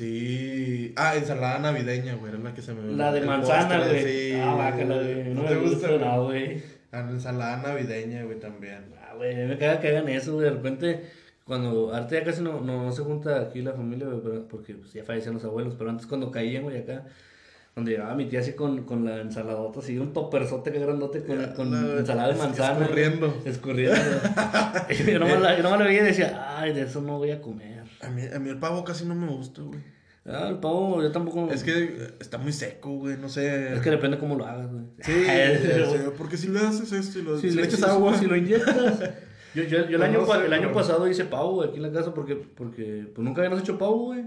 [0.00, 0.92] sí.
[0.96, 4.02] Ah, ensalada navideña, güey, era la que se me La de manzana, güey.
[4.04, 4.40] Sí.
[4.40, 5.34] Ah, bácala, güey.
[5.34, 6.62] ¿No No te me gusta, no, güey.
[6.92, 8.86] Ah, la ensalada navideña, güey, también.
[9.00, 10.46] Ah, güey, me caga que hagan eso, güey.
[10.46, 11.04] De repente,
[11.44, 11.94] cuando.
[11.94, 15.04] Ahorita ya casi no, no, no se junta aquí la familia, güey, porque pues, ya
[15.04, 15.74] fallecían los abuelos.
[15.78, 17.04] Pero antes, cuando caían, güey, acá.
[17.72, 21.36] Cuando llegaba mi tía así con, con la ensaladota, así un toperzote que grandote con,
[21.54, 22.72] con La- ensalada de manzana.
[22.74, 22.82] güey.
[22.84, 23.34] escurriendo.
[23.44, 24.00] Escurriendo.
[25.06, 27.40] yo, nomás la, yo nomás la veía y decía, ay, de eso no voy a
[27.40, 27.79] comer.
[28.02, 29.78] A mí, a mí el pavo casi no me gusta, güey.
[30.26, 31.50] Ah, el pavo, yo tampoco.
[31.50, 33.74] Es que eh, está muy seco, güey, no sé.
[33.74, 34.84] Es que depende cómo lo hagas, güey.
[35.00, 38.16] Sí, sí, porque si le haces esto y lo, si, le echas si- agua.
[38.16, 39.00] Si lo inyectas.
[39.52, 41.78] Yo, yo, yo el, No, año, no sé, el año pasado hice pavo, güey, aquí
[41.78, 44.24] en la casa porque, porque pues nunca habíamos hecho pavo, güey.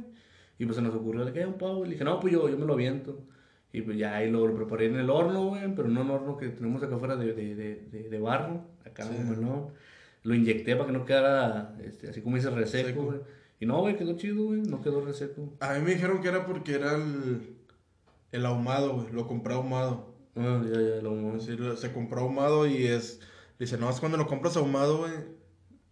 [0.60, 1.84] Y pues se nos ocurrió que hay un pavo.
[1.86, 3.24] Y le dije, no, pues yo, yo me lo aviento.
[3.72, 6.12] Y pues ya ahí lo, lo preparé en el horno, güey, pero no en un
[6.12, 9.16] horno que tenemos acá afuera de, de, de, de, de barro, acá Sí.
[9.18, 9.68] en melón.
[10.24, 13.04] lo inyecté para que no quedara, este, así como dice, reseco, Seco.
[13.06, 13.20] güey.
[13.60, 15.54] Y no, güey, quedó chido, güey, no quedó reseco.
[15.60, 17.56] A mí me dijeron que era porque era el,
[18.32, 19.12] el ahumado, güey.
[19.14, 20.14] Lo compré ahumado.
[20.36, 21.40] Ah, ya, ya, lo humor.
[21.42, 23.20] Sí, lo- se compró ahumado y es.
[23.60, 25.12] Dice, no, es cuando lo compras ahumado, güey.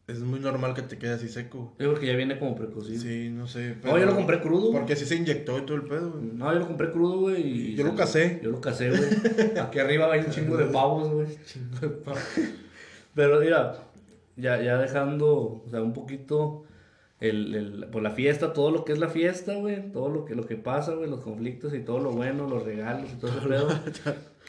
[0.08, 1.74] Es muy normal que te quede así seco.
[1.80, 3.00] Yo creo que ya viene como precocido.
[3.00, 3.78] Sí, no sé.
[3.84, 4.74] No, yo lo compré crudo, güey.
[4.74, 6.26] Porque así se inyectó y todo el pedo, güey.
[6.34, 7.42] No, yo lo compré crudo, güey.
[7.72, 8.42] y Yo lo casé.
[8.44, 9.02] Yo lo casé, güey.
[9.62, 11.28] Aquí arriba hay un chingo de pavos, güey.
[13.16, 13.84] Pero mira,
[14.36, 16.64] ya, ya dejando, o sea, un poquito
[17.22, 20.36] el, el, pues la fiesta, todo lo que es la fiesta, güey, todo lo que,
[20.36, 23.48] lo que pasa, güey, los conflictos y todo lo bueno, los regalos y todo ese
[23.48, 23.70] pedo.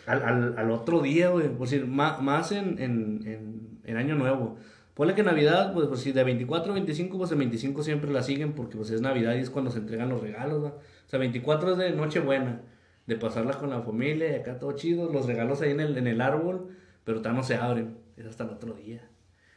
[0.07, 4.14] al, al, al otro día, güey, por decir, ma- más, en, en, en, en Año
[4.16, 4.57] Nuevo.
[4.95, 8.23] Ponle que Navidad, pues, pues si de 24 a 25, pues el 25 siempre la
[8.23, 10.68] siguen porque pues es Navidad y es cuando se entregan los regalos, ¿va?
[10.68, 12.61] O sea, 24 es de Nochebuena,
[13.07, 16.07] de pasarla con la familia y acá todo chido, los regalos ahí en el, en
[16.07, 16.68] el árbol,
[17.05, 19.09] pero todavía no se abren, es hasta el otro día.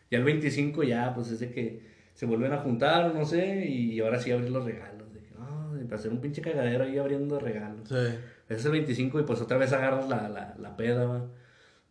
[0.09, 3.99] Ya el 25 ya, pues es de que se vuelven a juntar, no sé, y
[3.99, 5.13] ahora sí abrir los regalos.
[5.13, 7.89] De que, no, de hacer un pinche cagadero ahí abriendo regalos.
[7.89, 7.95] Sí.
[7.95, 11.25] Ese es el 25 y pues otra vez agarras la, la, la peda, va.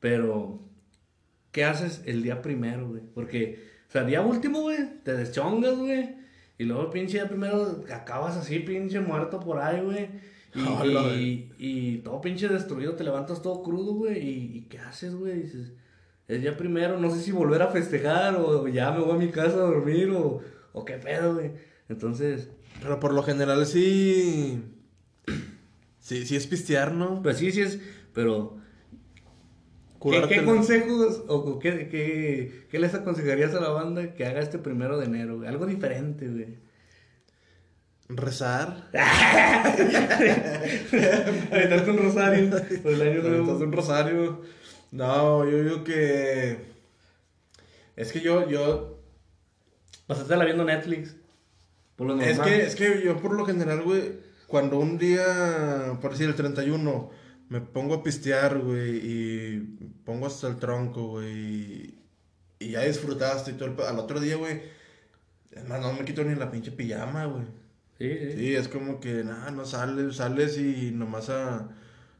[0.00, 0.60] Pero,
[1.52, 3.02] ¿qué haces el día primero, güey?
[3.14, 6.16] Porque, o sea, día último, güey, te deschongas, güey.
[6.56, 10.08] Y luego pinche día primero acabas así, pinche muerto por ahí, güey.
[10.54, 14.18] Y, y todo pinche destruido, te levantas todo crudo, güey.
[14.18, 15.42] Y, y ¿qué haces, güey?
[15.42, 15.72] Dices,
[16.28, 19.30] el día primero, no sé si volver a festejar o ya me voy a mi
[19.30, 20.40] casa a dormir o,
[20.72, 21.52] o qué pedo, güey.
[21.88, 22.48] Entonces,
[22.80, 24.62] Pero por lo general sí.
[26.00, 27.22] Sí, sí es pistear, ¿no?
[27.22, 27.80] pues sí, sí es,
[28.12, 28.58] pero
[30.10, 34.58] ¿Qué, qué consejos o qué, qué, qué les aconsejarías a la banda que haga este
[34.58, 35.38] primero de enero?
[35.38, 35.48] güey?
[35.48, 36.58] Algo diferente, güey.
[38.08, 38.88] Rezar.
[41.52, 42.50] Aventarte un rosario
[42.82, 43.56] por el año nuevo.
[43.56, 44.42] Un rosario.
[44.94, 46.56] No, yo digo que.
[47.96, 49.00] Es que yo, yo.
[50.06, 51.16] Pasátela viendo Netflix.
[51.96, 52.30] Por lo normal.
[52.30, 56.36] Es que, es que yo por lo general, güey, cuando un día, por decir el
[56.36, 57.10] 31,
[57.48, 59.60] me pongo a pistear, güey, y
[60.04, 61.96] pongo hasta el tronco, güey,
[62.60, 64.62] y, ya disfrutaste y todo el Al otro día, güey,
[65.50, 67.44] es más, no me quito ni la pinche pijama, güey.
[67.98, 68.38] Sí, sí.
[68.38, 71.68] Sí, es como que, nada, no sales, sales y nomás a,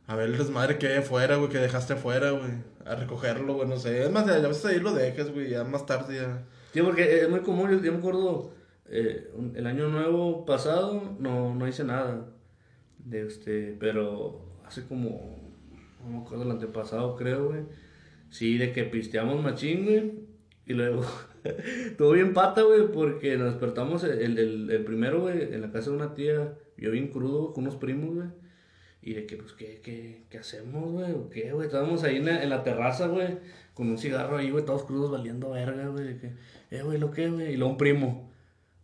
[0.07, 2.51] a ver el desmadre que hay güey, que dejaste afuera, güey,
[2.85, 4.03] a recogerlo, güey, no sé.
[4.03, 6.43] Es más, a veces ahí lo dejas, güey, ya más tarde ya.
[6.73, 7.71] Sí, porque es muy común.
[7.71, 8.53] Yo, yo me acuerdo
[8.87, 12.27] eh, el año nuevo pasado no, no hice nada.
[12.99, 15.53] De este, pero hace como.
[16.03, 17.63] No me acuerdo el antepasado, creo, güey.
[18.29, 20.13] Sí, de que pisteamos machín, güey.
[20.67, 21.03] Y luego.
[21.99, 25.91] Todo bien pata, güey, porque nos despertamos el, el, el primero, güey, en la casa
[25.91, 26.55] de una tía.
[26.77, 28.29] Yo bien crudo, con unos primos, güey.
[29.07, 31.13] Y de que, pues, ¿qué, qué, qué hacemos, güey?
[31.13, 31.67] ¿O qué, güey?
[31.67, 33.37] Estábamos ahí en la, en la terraza, güey,
[33.75, 36.05] con un cigarro ahí, güey, todos crudos valiendo verga, güey.
[36.05, 36.33] De que,
[36.71, 37.53] eh, güey, ¿lo qué, güey?
[37.53, 38.31] Y luego un primo,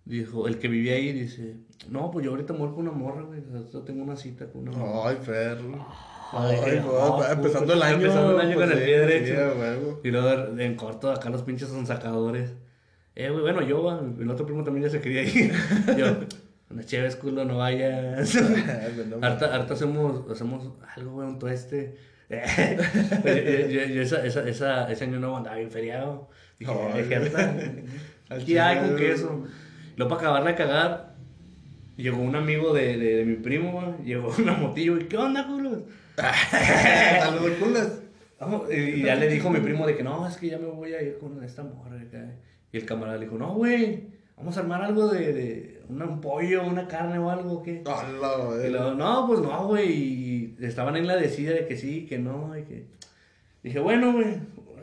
[0.05, 1.57] dijo, el que vivía ahí, dice,
[1.89, 3.41] no, pues yo ahorita voy con una morra, güey.
[3.41, 5.09] o sea, tengo una cita con una morra.
[5.09, 5.87] Ay, perro.
[6.33, 7.97] Ay, Ay, no, güey, puta, empezando el año.
[7.97, 10.01] empezando el año con el pie derecho.
[10.05, 12.53] Y luego en corto, acá los pinches son sacadores.
[13.15, 15.55] Eh, güey, bueno, yo, el otro primo también ya se quería ir.
[15.97, 16.09] yo,
[16.71, 18.37] una chévere, culo, no vayas.
[19.23, 21.97] harta, harta hacemos, hacemos algo, güey, un tueste.
[22.31, 26.29] yo, yo, yo esa, esa, esa, ese año nuevo andaba bien feriado.
[26.59, 27.55] Dije, harta.
[28.31, 29.45] Al Aquí hay con queso.
[29.97, 31.15] Luego para acabarla de cagar,
[31.97, 35.47] llegó un amigo de, de, de mi primo, va, llegó una motillo y ¿qué onda,
[35.47, 35.79] culos?
[36.17, 38.03] Saludos, culas.
[38.39, 40.95] Vamos, y ya le dijo mi primo de que no, es que ya me voy
[40.95, 42.01] a ir con esta morra.
[42.01, 42.25] acá".
[42.73, 46.21] Y el camarada le dijo, no, güey, vamos a armar algo de, de una- un
[46.21, 47.83] pollo, una carne o algo, ¿o ¿qué?
[47.85, 49.93] Hola, Y luego, no, pues no, güey.
[49.93, 52.85] Y estaban en la decida de que sí, que no, y que...
[53.63, 54.27] Dije, bueno, güey,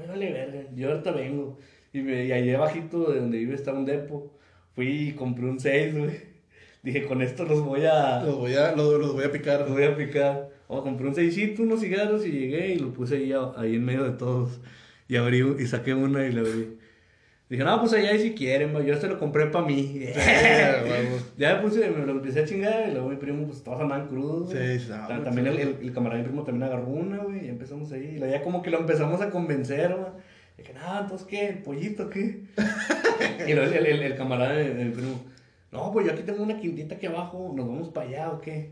[0.08, 1.58] vale verga, yo ahorita vengo.
[1.93, 4.32] Y, me, y allí abajito de donde vive está un depo.
[4.76, 6.12] Fui y compré un 6, güey.
[6.84, 8.24] Dije, con esto los voy a...
[8.24, 9.62] Los voy a, los, los voy a picar.
[9.62, 10.49] Los voy a picar.
[10.68, 14.03] O compré un seisito, unos cigarros y llegué y lo puse ahí, ahí en medio
[14.03, 14.60] de todos.
[15.08, 16.78] Y abrí y saqué una y la abrí.
[17.50, 20.04] Dije, no, pues allá ahí si quieren, yo este lo compré para mí.
[21.38, 24.08] Ya me puse, me lo empecé a chingar y luego mi primo, pues todos andaban
[24.08, 24.52] crudos.
[24.52, 25.62] Sí, sí, no, Ta- También el, sí.
[25.62, 28.16] el, el camarada de mi primo también agarró una, güey, y empezamos ahí.
[28.18, 30.66] Y ya como que lo empezamos a convencer, güey.
[30.66, 31.48] Que, nada, entonces, ¿qué?
[31.50, 32.41] ¿El pollito qué?
[33.48, 35.22] y luego el, el, el camarada de, de mi primo,
[35.72, 38.72] no, pues yo aquí tengo una quintita aquí abajo, ¿nos vamos para allá o qué?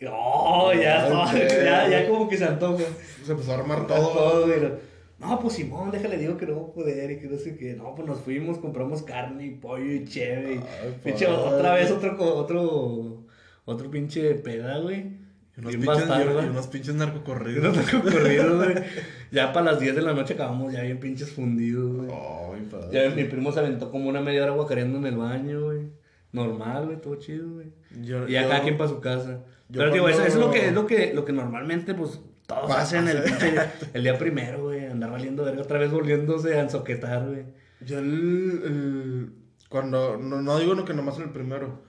[0.00, 2.84] Y, oh, ya, ya, ya como que se antoja.
[3.24, 4.08] Se empezó a armar Todo,
[4.46, 4.78] todo.
[5.18, 7.74] No, pues Simón, déjale, digo que no voy a poder y que no sé qué.
[7.74, 10.60] No, pues nos fuimos, compramos carne y pollo y cheve.
[11.02, 13.24] pinche, otra vez otro, otro,
[13.64, 15.16] otro pinche peda, güey.
[15.56, 17.76] Unos pinches, y unos pinches narcocorridos.
[17.76, 18.74] Nos tocó corrido, güey.
[19.32, 22.10] Ya para las 10 de la noche acabamos ya bien pinches fundidos, güey.
[22.12, 22.88] Ay, padre.
[23.10, 25.88] Ya mi primo se aventó como una media hora guacareando en el baño, güey.
[26.30, 27.66] Normal, güey, todo chido, güey.
[28.02, 29.40] Yo- Y yo- cada quien para su casa.
[29.72, 32.80] Pero digo, eso, es lo que es lo que, lo que normalmente, pues, todos Pasa.
[32.82, 34.77] hacen el, pinche- el día primero, güey.
[34.98, 37.44] Andar valiendo verga otra vez volviéndose a ensoquetar, güey.
[37.86, 39.32] Yo el, el-
[39.68, 41.82] cuando, no, no digo no que nomás en el primero.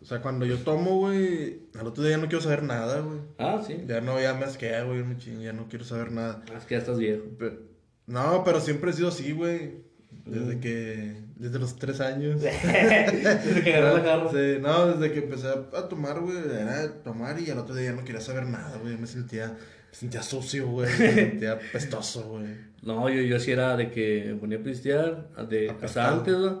[0.00, 3.18] O sea, cuando yo tomo, güey, al otro día ya no quiero saber nada, güey.
[3.38, 3.84] Ah, sí.
[3.86, 6.42] Ya no, ya me asquea, güey, me ching, ya no quiero saber nada.
[6.50, 7.24] Ah, es que ya estás viejo.
[7.38, 7.58] Pe-
[8.06, 9.86] no, pero siempre he sido así, güey.
[10.24, 12.40] Desde que, desde los tres años.
[12.42, 14.30] Desde que agarré la jarra.
[14.30, 17.96] Sí, no, desde que empecé a tomar, güey, era tomar y al otro día ya
[17.96, 18.96] no quería saber nada, güey.
[18.96, 19.56] Me sentía,
[19.90, 20.88] sentía sucio, güey.
[20.98, 22.46] Me sentía pestoso, güey.
[22.82, 25.78] No, yo, yo sí era de que me ponía a pistear, de Apestado.
[25.80, 26.52] casa antes, güey.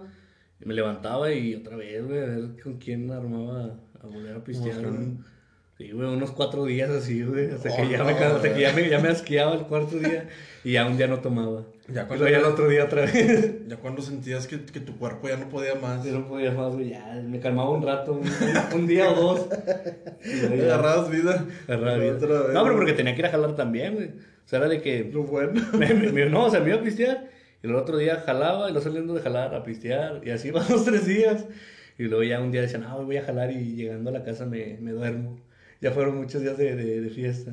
[0.60, 4.42] Y me levantaba y otra vez, güey, a ver con quién armaba a volver a
[4.44, 4.82] pistear,
[5.78, 7.52] Sí, güey, unos cuatro días así, güey.
[7.52, 9.60] Hasta, Oh, que, ya me, no, ca- hasta que ya me, ya me asqueaba el
[9.62, 10.28] cuarto día
[10.64, 11.62] y ya un día no tomaba.
[11.90, 13.66] Ya Y luego ya el otro día otra vez.
[13.66, 16.04] ya cuando sentías que, que tu cuerpo ya no podía más.
[16.04, 18.28] Yo no podía más, güey, ya me calmaba un rato, un,
[18.74, 19.48] un día o dos.
[20.24, 21.46] Y ya Agarrabas vida.
[21.66, 22.12] agarraba vida.
[22.16, 24.08] Otra vez, No, pero porque tenía que ir a jalar también, güey.
[24.08, 25.60] O sea, era de que Lo bueno.
[25.78, 27.30] Me- me- me- no, o sea, me iba a pistear.
[27.62, 30.20] Y el otro día jalaba y lo saliendo de jalar a pistear.
[30.24, 31.46] Y así van los tres días.
[31.98, 34.44] Y luego ya un día decían, ah, voy a jalar y llegando a la casa
[34.46, 35.40] me, me duermo.
[35.80, 37.52] Ya fueron muchos días de, de, de fiesta.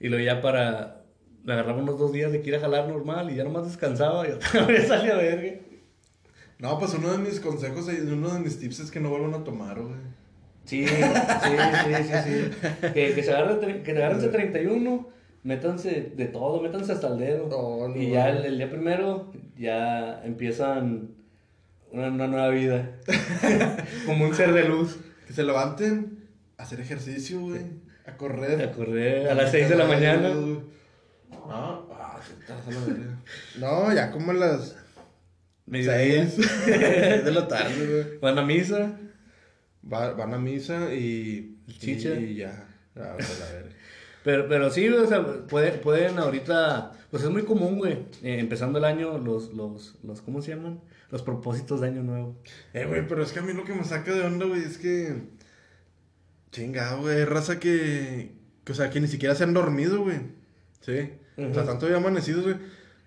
[0.00, 0.99] Y luego ya para...
[1.44, 4.28] Me agarraba unos dos días de que ir a jalar normal y ya nomás descansaba
[4.28, 5.60] y otra vez salía a verga.
[6.58, 9.32] No, pues uno de mis consejos, y uno de mis tips es que no vuelvan
[9.32, 9.94] a tomar, güey.
[10.66, 12.90] Sí, sí, sí, sí, sí.
[12.92, 15.08] Que, que se agarren, que se agarren ese 31,
[15.42, 17.48] métanse de todo, métanse hasta el dedo.
[17.48, 21.14] No, no, y ya el día primero ya empiezan
[21.90, 22.90] una, una nueva vida.
[24.06, 24.98] Como un ser de luz.
[25.26, 26.28] Que se levanten
[26.58, 27.62] a hacer ejercicio, güey.
[28.06, 28.62] A correr.
[28.62, 30.30] A correr a las 6 de la mañana.
[31.50, 33.18] No, ah, sí, estás a la verga.
[33.58, 34.76] No, ya como a las
[35.66, 36.36] Medio 6
[37.24, 38.18] de la tarde, güey.
[38.20, 38.98] Van a misa.
[39.92, 41.58] Va- van a misa y.
[41.78, 42.10] Chicha.
[42.14, 42.66] Y ya.
[42.96, 43.70] Ah, pues, a ver.
[44.22, 48.78] Pero, pero sí, o sea, puede- pueden ahorita, pues es muy común, güey, eh, empezando
[48.78, 50.82] el año, los, los, los, ¿cómo se llaman?
[51.10, 52.36] Los propósitos de año nuevo.
[52.74, 54.76] Eh, güey, pero es que a mí lo que me saca de onda, güey, es
[54.76, 55.22] que.
[56.52, 57.24] Chingado, güey.
[57.24, 58.34] Raza que,
[58.64, 58.72] que.
[58.72, 60.18] O sea, que ni siquiera se han dormido, güey.
[60.82, 61.12] Sí.
[61.46, 62.56] O sea, tanto ya amanecidos, güey.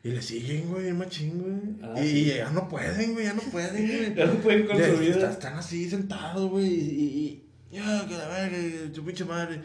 [0.04, 1.90] Y le siguen, güey, machín, güey.
[1.90, 2.18] Ah, y, sí.
[2.20, 4.16] y ya no pueden, güey, ya no pueden, güey.
[4.18, 5.32] Ya no pueden con su vida.
[5.32, 6.66] Están así sentados, güey.
[6.66, 7.44] Y, y, y-
[7.78, 9.62] Ya, que la verga, y tu pinche madre.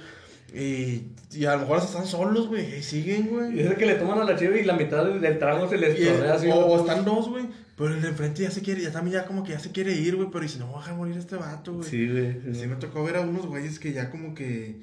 [0.55, 1.03] Y,
[1.37, 2.79] y a lo mejor están solos, güey.
[2.79, 3.61] Y siguen, Y güey.
[3.61, 5.99] es de que le toman a la chiva y la mitad del, trago se les
[6.01, 6.47] Y chorrea así.
[6.49, 7.45] o, o están dos, güey.
[7.77, 9.93] Pero el de enfrente ya se quiere, ya también ya como que ya se quiere
[9.93, 10.29] ir, güey.
[10.31, 11.89] Pero dice, no voy a dejar morir a este vato, güey.
[11.89, 12.55] Sí, güey.
[12.55, 14.77] Sí me tocó ver a unos güeyes que ya como que...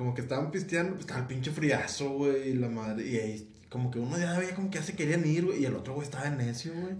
[0.00, 3.06] Como que estaban pisteando, pues estaba el pinche friazo, güey, y la madre...
[3.06, 5.66] Y ahí como que uno ya veía como que ya se querían ir, güey, y
[5.66, 6.94] el otro güey estaba en necio, güey.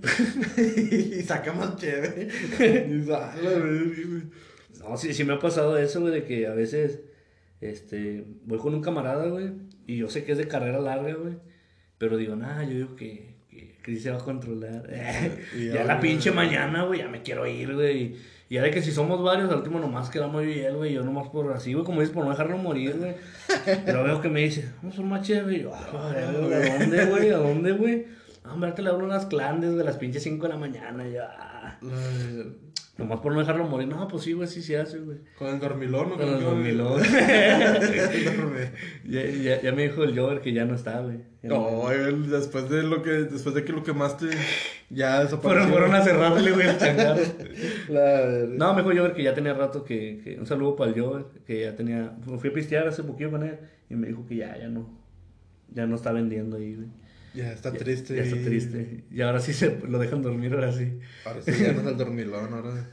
[1.19, 2.29] y saca más chévere.
[2.59, 4.25] y dice, "Ah, güey".
[4.81, 7.01] No, sí, sí me ha pasado eso, güey, de que a veces,
[7.63, 9.51] este, voy con un camarada, güey,
[9.87, 11.39] y yo sé que es de carrera larga, güey,
[11.97, 13.35] pero digo, nah, yo digo que,
[13.83, 14.91] que, se va a controlar.
[15.59, 18.03] Ya ya, la pinche mañana, güey, ya me quiero ir, güey.
[18.03, 18.17] Y
[18.51, 21.05] y de que si somos varios, al último nomás quedamos yo y él, güey, yo
[21.05, 23.15] nomás por así, güey, como dices, por no dejarlo morir, güey.
[23.87, 27.05] Pero veo que me dice, vamos por más chévere, y yo, ah, güey, ¿a dónde,
[27.11, 27.31] güey?
[27.31, 28.07] ¿A dónde, güey?
[28.43, 31.13] Ah, hombre, ahorita le hablo unas clandes de las pinches 5 de la mañana, y
[31.13, 31.79] yo, ah.
[33.01, 33.89] Nomás por no dejarlo morir.
[33.89, 35.17] No, pues sí, güey, sí se hace, güey.
[35.39, 36.17] Con el dormilón, ¿no?
[36.19, 37.03] Con el dormilón.
[37.05, 38.71] El
[39.05, 41.21] ya, ya, ya me dijo el Jover que ya no está, güey.
[41.43, 41.89] No,
[42.29, 44.27] después de lo que, después de que lo quemaste,
[44.91, 45.41] ya desapareció.
[45.41, 47.23] Fueron, fueron a cerrarle, güey, el changarro.
[47.89, 48.47] La.
[48.49, 50.39] No, me dijo Jover que ya tenía rato que, que...
[50.39, 52.13] Un saludo para el Jover, que ya tenía...
[52.39, 55.01] Fui a pistear hace poquito con él y me dijo que ya, ya no...
[55.73, 56.89] Ya no está vendiendo ahí, güey.
[57.35, 58.17] Ya está triste.
[58.17, 59.05] Ya, está triste.
[59.11, 60.99] Y ahora sí se lo dejan dormir, ahora sí.
[61.25, 62.91] Ahora sí, ya no es el dormilón, ahora.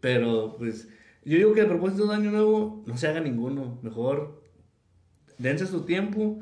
[0.00, 0.88] Pero, pues,
[1.24, 3.78] yo digo que a propósito de Año Nuevo, no se haga ninguno.
[3.82, 4.42] Mejor,
[5.38, 6.40] dense su tiempo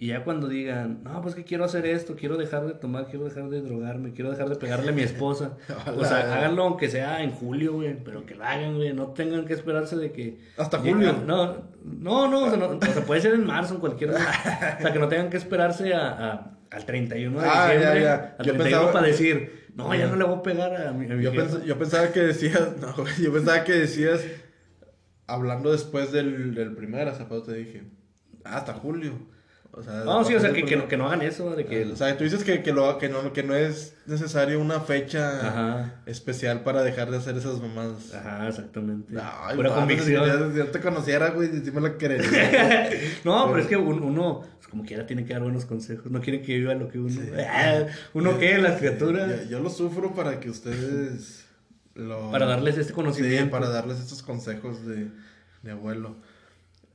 [0.00, 3.24] y ya cuando digan, no, pues que quiero hacer esto, quiero dejar de tomar, quiero
[3.24, 5.56] dejar de drogarme, quiero dejar de pegarle a mi esposa.
[5.96, 8.92] o sea, háganlo aunque sea en julio, güey, pero que lo hagan, güey.
[8.92, 10.38] No tengan que esperarse de que.
[10.56, 11.12] Hasta julio.
[11.26, 14.10] No, no, no, o sea, no, o sea, puede ser en marzo, en cualquier.
[14.10, 18.02] o sea, que no tengan que esperarse a, a- al 31 de Ah, ya, diciembre.
[18.02, 18.36] ya.
[18.38, 21.10] Al Yo 31 pensaba- para decir, no, ya no le voy a pegar a mi,
[21.10, 21.44] a mi Yo, jefa".
[21.44, 24.20] pens- yo pensaba que decías, no, yo pensaba que decías,
[25.26, 27.82] hablando después del, del primer azafato, te dije,
[28.44, 29.12] ah, hasta julio.
[29.78, 31.64] O sea, No, sí, o sea, que, de- que, no, que no hagan eso, de
[31.64, 31.84] que...
[31.84, 35.38] O sea, tú dices que, que, lo, que, no, que no es necesario una fecha
[35.46, 35.94] Ajá.
[36.06, 38.12] especial para dejar de hacer esas mamadas.
[38.12, 39.14] Ajá, exactamente.
[39.22, 40.24] Ay, Pura convicción.
[40.24, 41.88] Si si ya te conociera, güey, sí me lo
[43.24, 46.10] no, pero es que un- uno, pues, como quiera, tiene que dar buenos consejos.
[46.10, 47.20] No quiere que viva lo que uno.
[47.48, 48.58] Ah, ¿Uno qué?
[48.58, 49.44] Las criaturas.
[49.44, 51.46] Yo, yo lo sufro para que ustedes
[51.94, 52.30] lo...
[52.30, 53.50] Para darles este Sí, conocimiento.
[53.50, 55.06] para darles estos consejos de,
[55.62, 56.16] de abuelo.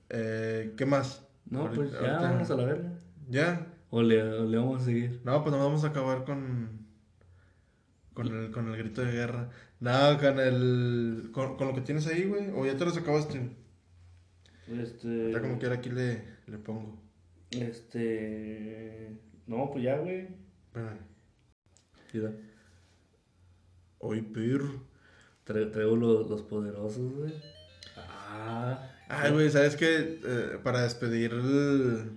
[0.09, 1.21] Eh, ¿Qué más?
[1.45, 2.99] No, Ahorita- pues ya, ahorita- vámonos a la verga.
[3.29, 3.67] ¿Ya?
[3.89, 5.21] O le, o le vamos a seguir.
[5.23, 6.83] No, pues no vamos a acabar con...
[8.13, 9.49] Con el, con el grito de guerra.
[9.79, 11.29] No, con el...
[11.31, 12.49] Con, con lo que tienes ahí, güey.
[12.55, 13.49] O ya te los acabaste.
[14.67, 15.31] Este.
[15.31, 16.99] Ya como quiera aquí le, le pongo.
[17.51, 19.19] Este.
[19.47, 20.27] No, pues ya, güey.
[20.67, 20.99] Espérame.
[22.13, 22.31] Mira,
[23.99, 24.83] Hoy, perro.
[25.45, 27.33] tra- traigo los, los poderosos, güey.
[27.97, 28.89] Ah.
[29.22, 30.20] Ay, güey, ¿sabes qué?
[30.26, 32.11] Eh, para despedir el,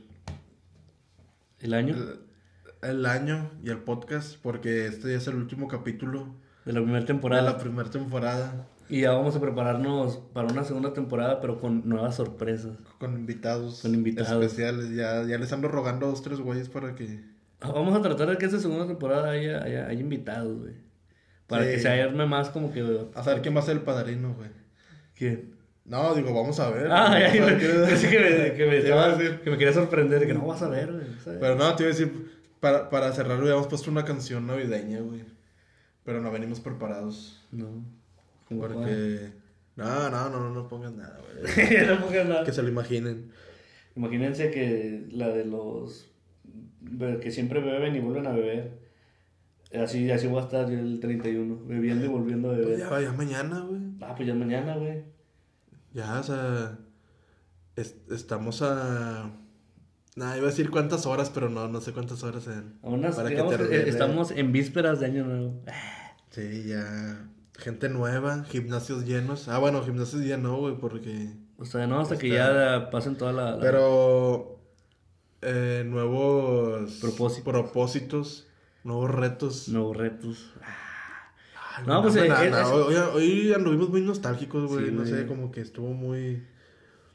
[1.61, 1.95] ¿El año?
[1.95, 6.35] el, el año y el podcast, porque este ya es el último capítulo
[6.65, 7.43] De la primera de temporada.
[7.43, 12.15] la primera temporada, Y ya vamos a prepararnos para una segunda temporada, pero con nuevas
[12.17, 12.77] sorpresas.
[12.99, 14.31] con invitados, Con invitados.
[14.45, 14.91] especiales.
[14.95, 17.21] Ya, ya les ando rogando a dos, tres güeyes para que...
[17.61, 20.75] Ah, Vamos a tratar de que esta segunda temporada haya, haya, haya invitados, güey.
[21.47, 21.71] Para Sí.
[21.73, 23.09] que se arme más como que.
[23.15, 24.51] A saber quién va a ser el padrino, güey.
[25.15, 25.56] ¿Quién?
[25.87, 26.89] No, digo, vamos a ver.
[26.91, 29.41] Ah, ya, que me, que me estaba- decir.
[29.41, 31.39] que me quería sorprender, que no vas a ver, güey.
[31.39, 35.23] Pero no, te iba a decir, para, para cerrar, habíamos puesto una canción navideña, güey.
[36.05, 37.45] Pero no venimos preparados.
[37.53, 37.85] No.
[38.49, 39.31] Porque...
[39.77, 41.87] No, no, no, no, no pongas nada, güey.
[41.87, 42.45] no pongas nada.
[42.45, 43.31] que se lo imaginen.
[43.95, 46.11] Imagínense que la de los
[47.21, 48.79] que siempre beben y vuelven a beber.
[49.75, 52.79] Así, así voy a estar yo el 31, bebiendo y volviendo a Pues beber.
[52.89, 53.81] ya, ya mañana, güey.
[54.01, 55.03] Ah, pues ya mañana, güey.
[55.97, 56.79] Ya, o sea,
[57.77, 59.31] es- estamos a...
[60.15, 62.47] Nah, iba a decir cuántas horas, pero no, no sé cuántas horas.
[62.49, 63.89] A unas- Para que digamos que termine.
[63.89, 65.63] estamos en vísperas de año nuevo.
[66.31, 67.29] Sí, ya...
[67.59, 69.49] Gente nueva, gimnasios llenos.
[69.49, 71.31] Ah, bueno, gimnasios ya no, güey, porque...
[71.59, 73.53] O sea, no, hasta que ya pasen toda la...
[73.53, 74.61] la- Pero...
[75.41, 76.93] eh, nuevos...
[77.01, 77.45] Propósitos.
[77.51, 78.47] Propósitos.
[78.85, 79.69] Nuevos retos.
[79.69, 80.53] nuevos retos.
[80.61, 80.75] Ay,
[81.85, 84.87] No, güey, pues, no, eh, no, es- Hoy, hoy anduvimos muy nostálgicos, güey.
[84.87, 86.43] Sí, no sé, como que estuvo muy...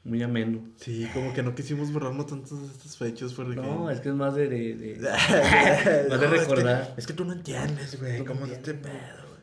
[0.04, 0.64] Muy ameno.
[0.78, 3.56] Sí, como que no quisimos borrarnos tantas de estas fechas porque...
[3.58, 4.48] No, es que es más de...
[4.50, 5.10] de, de- No,
[6.10, 6.94] más de es que- recordar.
[6.98, 8.94] Es que, tú no entiendes, güey, no cómo es este pedo,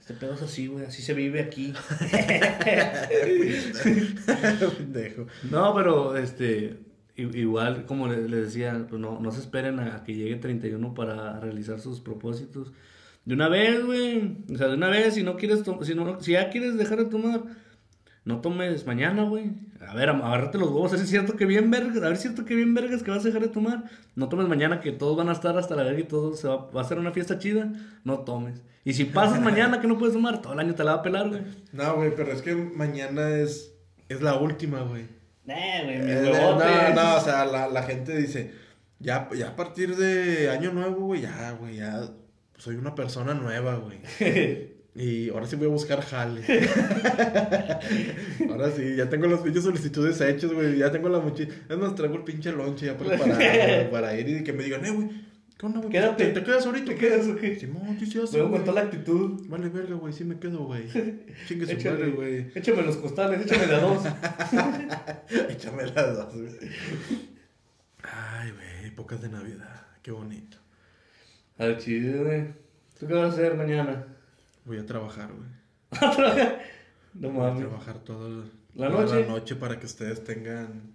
[0.00, 0.84] Este pedo es así, güey.
[0.86, 1.72] Así se vive aquí.
[5.50, 6.78] No, pero este
[7.16, 10.94] igual como le- les decía, pues no, no se esperen a, a que llegue 31
[10.94, 12.72] para realizar sus propósitos.
[13.28, 14.38] De una vez, güey.
[14.50, 17.04] O sea, de una vez, si no quieres si no si ya quieres dejar de
[17.04, 17.42] tomar,
[18.24, 19.50] no tomes mañana, güey.
[19.86, 22.46] A ver, agárrate los huevos, es cierto que bien vergas, a ver si es cierto
[22.46, 23.84] que bien vergas que vas a dejar de tomar.
[24.14, 26.70] No tomes mañana que todos van a estar hasta la verga y todo se va,
[26.70, 27.70] va a ser una fiesta chida,
[28.02, 28.62] no tomes.
[28.82, 31.02] Y si pasas mañana que no puedes tomar, todo el año te la va a
[31.02, 31.42] pelar, güey.
[31.74, 33.74] No, güey, pero es que mañana es,
[34.08, 35.02] es la última, güey.
[35.46, 38.54] Eh, güey, mis Eh, no, no, o sea, la, la gente dice,
[38.98, 42.08] ya, ya a partir de año nuevo, güey, ya, güey, ya
[42.58, 43.98] soy una persona nueva, güey.
[44.94, 46.42] Y ahora sí voy a buscar jale.
[48.50, 50.76] ahora sí, ya tengo las pinches solicitudes hechas, güey.
[50.76, 51.54] Ya tengo la mochila.
[51.68, 54.84] Es más, traigo el pinche lonche ya preparado güey, para ir y que me digan,
[54.84, 55.08] eh, güey,
[55.56, 55.92] ¿qué onda, güey?
[55.92, 56.26] Quédate.
[56.26, 56.86] ¿Te, te quedas ahorita?
[56.86, 57.54] ¿Te quedas qué?
[57.54, 58.50] Simón, sí, sí, güey.
[58.50, 59.40] con toda la actitud.
[59.46, 60.88] Vale, verga, güey, sí me quedo, güey.
[61.46, 62.46] Chingue su Échame, madre, güey.
[62.56, 64.02] échame los costales, échame a dos.
[65.48, 66.48] Échame las dos, güey.
[68.02, 69.86] Ay, güey, épocas de Navidad.
[70.02, 70.58] Qué bonito.
[71.58, 72.46] Al chido, güey.
[72.98, 74.06] ¿Tú qué vas a hacer mañana?
[74.64, 75.48] Voy a trabajar, güey.
[77.14, 77.66] No Voy a mames.
[77.66, 78.44] trabajar todo
[78.74, 79.20] ¿La toda noche?
[79.22, 80.92] la noche para que ustedes tengan.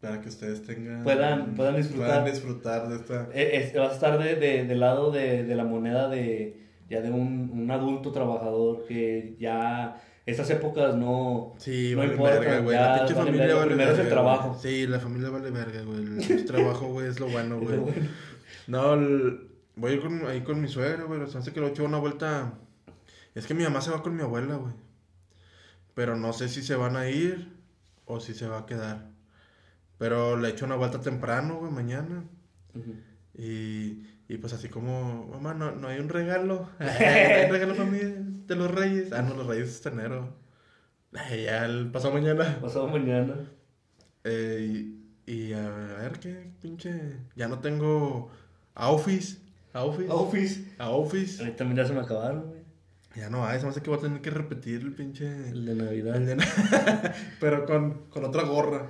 [0.00, 1.02] Para que ustedes tengan.
[1.02, 2.06] Puedan- puedan disfrutar.
[2.06, 3.22] puedan disfrutar de esta.
[3.32, 7.00] Eh, eh, vas a estar de, de- del lado de, de la moneda de ya
[7.00, 12.58] de un, un adulto trabajador que ya esas épocas no, Sí, no vale importa, verga,
[12.60, 12.76] güey.
[12.76, 13.54] La pinche vale familia verga.
[13.60, 14.48] vale Primero es el verga, trabajo.
[14.50, 14.60] güey.
[14.60, 16.30] Sí, la familia vale verga, güey.
[16.30, 17.78] El trabajo, güey, es lo bueno, güey.
[18.66, 21.20] No, el- voy a ir con, ahí con mi suegra, güey.
[21.20, 22.54] O sea, hace que lo echo una vuelta.
[23.34, 24.72] Es que mi mamá se va con mi abuela, güey.
[25.94, 27.48] Pero no sé si se van a ir
[28.06, 29.10] o si se va a quedar.
[29.98, 32.24] Pero le echo una vuelta temprano, güey, mañana.
[33.36, 36.68] Y, y pues así como, mamá, no, no hay un regalo.
[36.80, 37.98] no hay un regalo para mí
[38.46, 39.12] de los reyes.
[39.12, 40.34] Ah, no, los reyes es enero.
[41.14, 42.58] Ay, ya el pasado mañana.
[42.62, 43.34] Pasado mañana.
[44.24, 44.90] Eh,
[45.26, 47.18] y, y a ver qué pinche.
[47.36, 48.30] Ya no tengo
[48.74, 49.38] a Office.
[49.72, 50.08] A Office.
[50.10, 50.64] Office.
[50.78, 51.38] A Office.
[51.40, 52.60] Ahorita también ya se me acabaron, güey.
[53.16, 55.26] Ya no hay, se me hace que voy a tener que repetir el pinche.
[55.50, 56.16] El de Navidad.
[56.16, 56.36] el de-
[57.40, 58.86] Pero con, con otra gorra.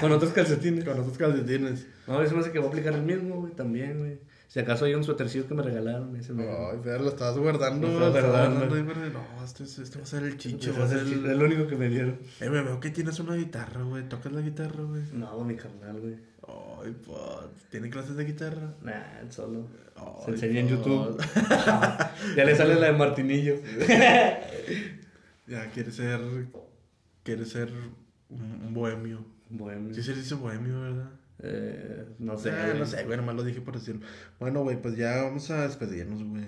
[0.00, 0.84] Con otros calcetines.
[0.84, 1.86] Con otros calcetines.
[2.06, 4.20] No, eso me hace que voy a aplicar el mismo, güey, también, güey.
[4.48, 6.44] Si acaso hay un suétercillo que me regalaron, ese me...
[6.48, 7.86] Ay, pero lo estabas guardando.
[7.86, 9.10] Lo estaba estabas guardando.
[9.10, 10.70] No, este, es- este va a ser el chicho.
[10.70, 12.18] Ese Va a ser el, único que me dieron.
[12.40, 14.08] Eh, me veo que tienes una guitarra, güey.
[14.08, 15.02] ¿Tocas la guitarra, güey?
[15.12, 16.14] No, mi carnal, güey.
[16.48, 17.18] Ay, pues.
[17.70, 18.72] ¿Tiene clases de guitarra?
[18.80, 19.66] Nah, solo.
[19.96, 20.68] Ay, Se enseña en.
[20.68, 21.22] YouTube.
[22.36, 23.56] ya le sale la de Martinillo.
[25.46, 26.20] Ya, quiere ser.
[27.22, 27.70] Quiere ser
[28.30, 29.24] un, un bohemio.
[29.50, 31.10] Bueno, Sí se dice bohemio, ¿verdad?
[31.42, 32.50] Eh, no sé.
[32.50, 34.00] Ah, no sé, güey, nomás lo dije por decirlo.
[34.40, 36.46] Bueno, güey, pues ya vamos a despedirnos, güey.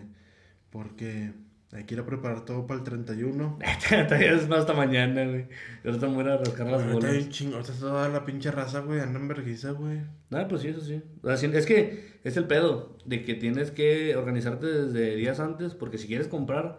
[0.70, 1.32] Porque
[1.72, 3.58] hay que ir a preparar todo para el 31.
[4.08, 5.46] Todavía es más hasta mañana, güey.
[5.84, 7.24] Yo ahorita me voy a rascar las Ahorita bolas.
[7.24, 9.98] un chingo, ahorita toda la pinche raza, güey, anda en vergüenza, güey.
[10.32, 11.00] Ah, pues sí, eso sí.
[11.22, 15.40] O sea, sí, es que es el pedo de que tienes que organizarte desde días
[15.40, 16.78] antes, porque si quieres comprar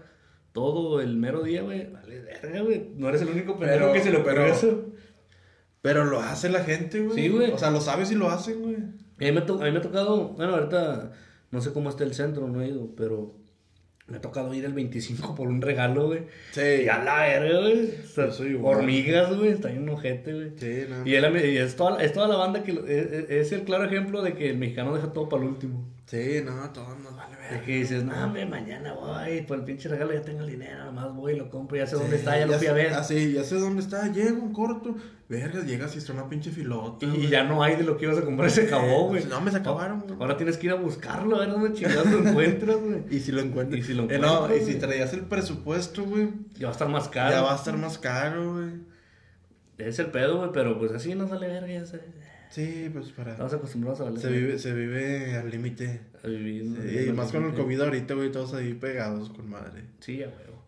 [0.51, 2.91] todo el mero día, güey, vale verga, güey.
[2.95, 4.85] No eres el único pendejo Pero- que se ocurrió pero- eso.
[5.81, 7.15] Pero lo hace la gente, güey.
[7.17, 7.51] Sí, güey.
[7.51, 8.75] O sea, lo sabes y lo hacen, güey.
[8.75, 11.11] A mí, me a mí me ha tocado, bueno, ahorita
[11.51, 13.35] no sé cómo está el centro, no he ido, pero
[14.07, 16.21] me ha tocado ir el 25 por un regalo, güey.
[16.51, 16.61] Sí.
[16.85, 17.89] Y a la verga, güey.
[18.03, 18.77] O sea, soy igual.
[18.77, 20.51] hormigas, güey, está en un ojete, güey.
[20.57, 21.07] Sí, no.
[21.07, 23.85] Y, él, y es, toda, es toda la banda que es, es- es el claro
[23.85, 25.83] ejemplo de que el mexicano deja todo para el último.
[26.11, 27.63] Sí, no, todo nos vale De ver.
[27.63, 31.15] que dices, no, hombre, mañana voy, por el pinche regalo ya tengo el dinero, nomás
[31.15, 32.93] voy y lo compro, ya sé dónde está, ya lo fui a ver.
[32.93, 34.93] Ah, sí, ya sé dónde está, llego en corto.
[35.29, 37.05] Vergas, llegas y está una pinche filota.
[37.05, 39.23] Y, ya no hay de lo que ibas a comprar, se acabó, güey.
[39.23, 40.15] No, me se acabaron, güey.
[40.19, 43.03] Ahora tienes que ir a buscarlo, a ver dónde chingados lo encuentras, güey.
[43.09, 43.79] Y si lo encuentras.
[43.79, 46.73] Y si lo Eh, no, encuentras, y si traías el presupuesto, güey, Ya va a
[46.73, 47.31] estar más caro.
[47.31, 48.69] ya va a estar más caro, güey.
[49.77, 52.03] Es el pedo, güey, pero pues así no sale verga, ya sabes.
[52.51, 53.31] Sí, pues para.
[53.31, 56.01] Estamos acostumbrados a valer Se vive, se vive al límite.
[56.21, 56.65] a vivir.
[56.65, 56.81] ¿no?
[56.81, 59.85] Sí, y más con el COVID ahorita, güey, todos ahí pegados con madre.
[59.99, 60.61] Sí, a huevo.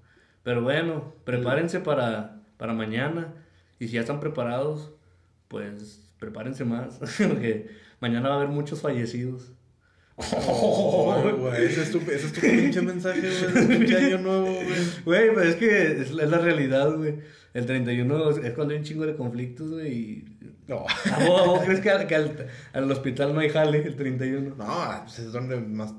[0.44, 3.34] Pero bueno, prepárense para, para mañana.
[3.80, 4.94] Y si ya están preparados,
[5.50, 7.00] pues prepárense más.
[7.18, 7.70] Porque
[8.00, 9.52] mañana va a haber muchos fallecidos.
[10.16, 14.68] Ay, güey, ese es tu, ese es tu pinche mensaje, güey, pinche año nuevo, güey.
[15.04, 17.16] Güey, pues es que es, es la realidad, güey.
[17.54, 19.92] El 31 es, es cuando hay un chingo de conflictos, güey.
[19.92, 20.33] Y...
[20.68, 20.86] No.
[21.12, 23.96] ¿A vos, a vos crees que, al, que al, al hospital no hay jale el
[23.96, 24.56] 31?
[24.56, 25.94] No, pues es donde más.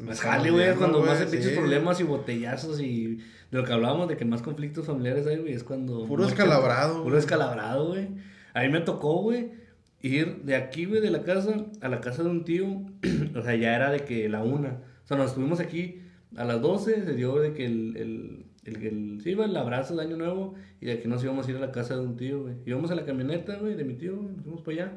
[0.00, 1.50] Más jale, güey, cuando más hay sí.
[1.50, 3.16] problemas y botellazos y
[3.50, 6.06] de lo que hablábamos de que más conflictos familiares hay, güey, es cuando...
[6.06, 8.08] Puro escalabrado, Puro escalabrado, güey.
[8.54, 9.50] A mí me tocó, güey,
[10.00, 12.66] ir de aquí, güey, de la casa a la casa de un tío.
[13.36, 14.80] o sea, ya era de que la una.
[15.04, 16.00] O sea, nos estuvimos aquí
[16.34, 17.96] a las 12, se dio de que el...
[17.96, 21.46] el el, el, sí, iba el abrazo de Año Nuevo y de aquí nos íbamos
[21.46, 22.54] a ir a la casa de un tío, güey.
[22.66, 24.92] Íbamos a la camioneta, güey, de mi tío, nos fuimos para allá.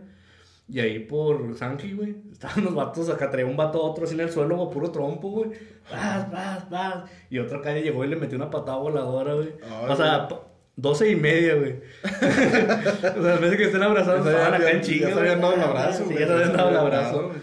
[0.69, 4.13] Y ahí por Sanji, güey, estaban los vatos, acá traía un vato a otro así
[4.15, 5.49] en el suelo, güey, puro trompo, güey.
[5.91, 7.11] Paz, paz, paz.
[7.29, 9.49] Y otra calle llegó y le metió una patada voladora, güey.
[9.63, 10.27] Ay, O sea,
[10.75, 11.75] doce y media, güey.
[12.03, 15.07] o sea, de que estén abrazados, Ya estaban acá en ya chinga.
[15.13, 15.51] se habían güey.
[15.51, 17.23] dado el abrazo, Sí, güey, ya se ya habían dado el abrazo.
[17.27, 17.37] güey.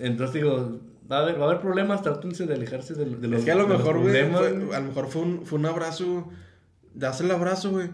[0.00, 0.78] Entonces digo,
[1.10, 3.52] va a haber, va a haber problemas, trátense de alejarse de, de los Es que
[3.52, 6.30] a lo mejor, güey, a lo mejor fue un, fue un abrazo,
[6.94, 7.90] das el abrazo, güey.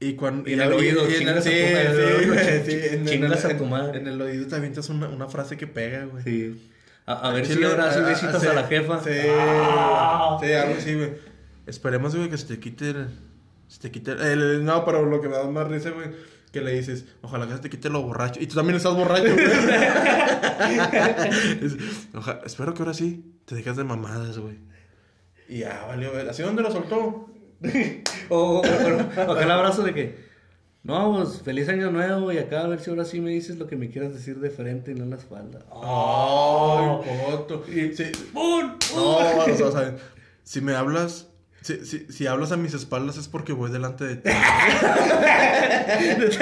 [0.00, 0.48] Y cuando...
[0.50, 1.42] Y en el oído, y chingas a
[3.48, 6.04] sí, tu madre, en el oído, a oído te avientas una, una frase que pega,
[6.04, 6.22] güey.
[6.24, 6.70] Sí.
[7.06, 9.00] A, a ver Chile, si ahora sí ah, visitas sí, a la jefa.
[9.02, 10.38] Sí, Ah.
[10.42, 11.12] sí, algo así, güey.
[11.66, 13.06] Esperemos, güey, que se te quite el...
[13.68, 16.08] Se te quite el, el- No, pero lo que me da más risa, güey,
[16.54, 18.40] que le dices, ojalá que se te quite lo borracho.
[18.40, 19.44] Y tú también estás borracho, güey.
[22.14, 24.58] "Oja- espero que ahora sí te dejas de mamadas, güey.
[25.48, 26.28] Y ya, valió, ver.
[26.28, 27.28] ¿Así dónde lo soltó?
[28.30, 30.24] O, o, o- o aquel abrazo de que,
[30.82, 33.66] no, pues feliz año nuevo y acá a ver si ahora sí me dices lo
[33.66, 35.60] que me quieras decir de frente y no en la espalda.
[35.70, 37.64] ¡Ay, poto!
[37.66, 38.12] Sí.
[38.32, 38.72] ¡Pum!
[38.94, 39.96] No, o sea, o sea,
[40.42, 41.28] si me hablas...
[41.64, 44.28] Si, si, si hablas a mis espaldas es porque voy delante de ti.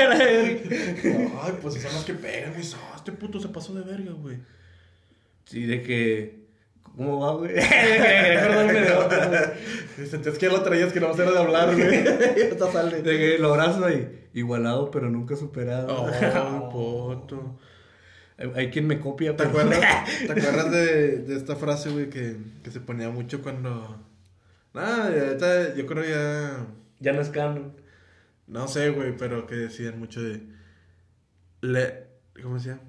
[0.02, 2.64] Ay, pues son los que pegan, güey.
[2.74, 4.38] Ah, este puto se pasó de verga, güey.
[5.44, 6.40] Sí, de que,
[6.82, 7.52] ¿cómo va, güey?
[7.56, 8.94] Acordarme de
[9.96, 10.08] güey.
[10.10, 12.02] Sentías que ya lo traías que no era de hablar, güey.
[12.04, 13.02] Ya sale.
[13.02, 16.10] De que lo abrazo ahí, igualado pero nunca superado.
[16.72, 17.60] Poto.
[18.38, 22.10] Hay, hay quien me copia, ¿Te pero- acuerdas, ¿te acuerdas de, de esta frase, güey,
[22.10, 24.08] que, que se ponía mucho cuando...
[24.74, 26.66] Nada, ya ahorita yo creo ya...
[27.00, 27.74] Ya no es canon.
[28.46, 30.42] No sé, güey, pero que decían mucho de...
[31.60, 32.06] Le...
[32.42, 32.80] ¿Cómo decía?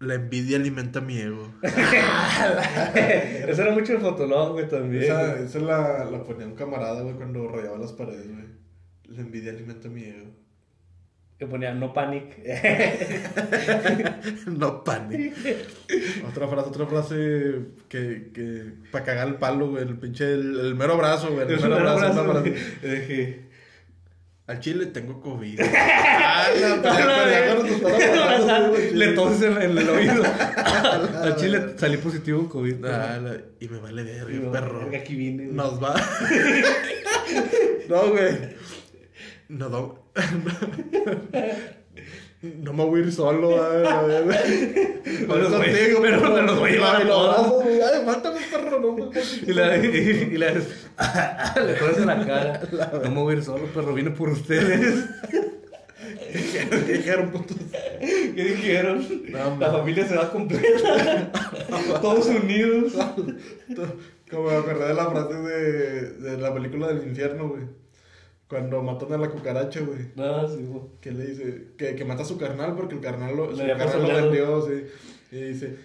[0.00, 1.52] La envidia alimenta mi ego.
[1.62, 5.04] Eso era mucho el fotolog, güey, también.
[5.04, 8.44] Esa, esa la, la ponía un camarada, güey, cuando rayaba las paredes, güey.
[9.08, 10.30] La envidia alimenta mi ego.
[11.38, 12.38] Que ponía no panic.
[14.46, 15.34] no panic.
[16.28, 17.54] otra frase, otra frase
[17.88, 18.62] que, que
[18.92, 21.76] para cagar el palo, güey, el pinche, el, el mero brazo, güey, el, El mero
[21.80, 22.42] mero brazo, brazo.
[22.42, 23.48] Dije,
[24.46, 25.60] Al chile tengo COVID.
[26.36, 26.76] Ah, la-
[28.92, 30.24] Le toses en, en el oído.
[31.22, 32.84] Al chile salí positivo COVID.
[32.86, 33.18] Ah,
[33.60, 34.90] y me vale verga, perro.
[34.96, 35.44] aquí vine.
[35.46, 35.94] Nos va.
[37.88, 38.34] no, güey.
[39.48, 39.98] No, no.
[42.42, 46.70] No me voy a ir solo, a ver, los voy- Contigo, pero me los voy
[46.70, 47.64] a llevar a todos.
[47.64, 50.52] Ay, mátame, perro, no me Y la, y, la
[51.66, 52.60] le pones en la cara.
[53.02, 55.06] No me voy a ir solo, perro, vine por ustedes.
[56.32, 57.56] ¿Qué dijeron, putos?
[58.00, 59.06] ¿Qué dijeron?
[59.30, 61.30] No, la familia se va completa.
[62.02, 62.92] Todos unidos.
[64.30, 67.62] Como me acordé de la frase de, de la película del infierno, güey.
[68.48, 70.10] Cuando matan a la cucaracha, güey.
[70.16, 70.82] No, sí, güey.
[71.00, 74.02] Que le dice que, que mata a su carnal porque el carnal lo, su carnal
[74.02, 74.84] lo vendió, sí.
[75.32, 75.76] Y dice,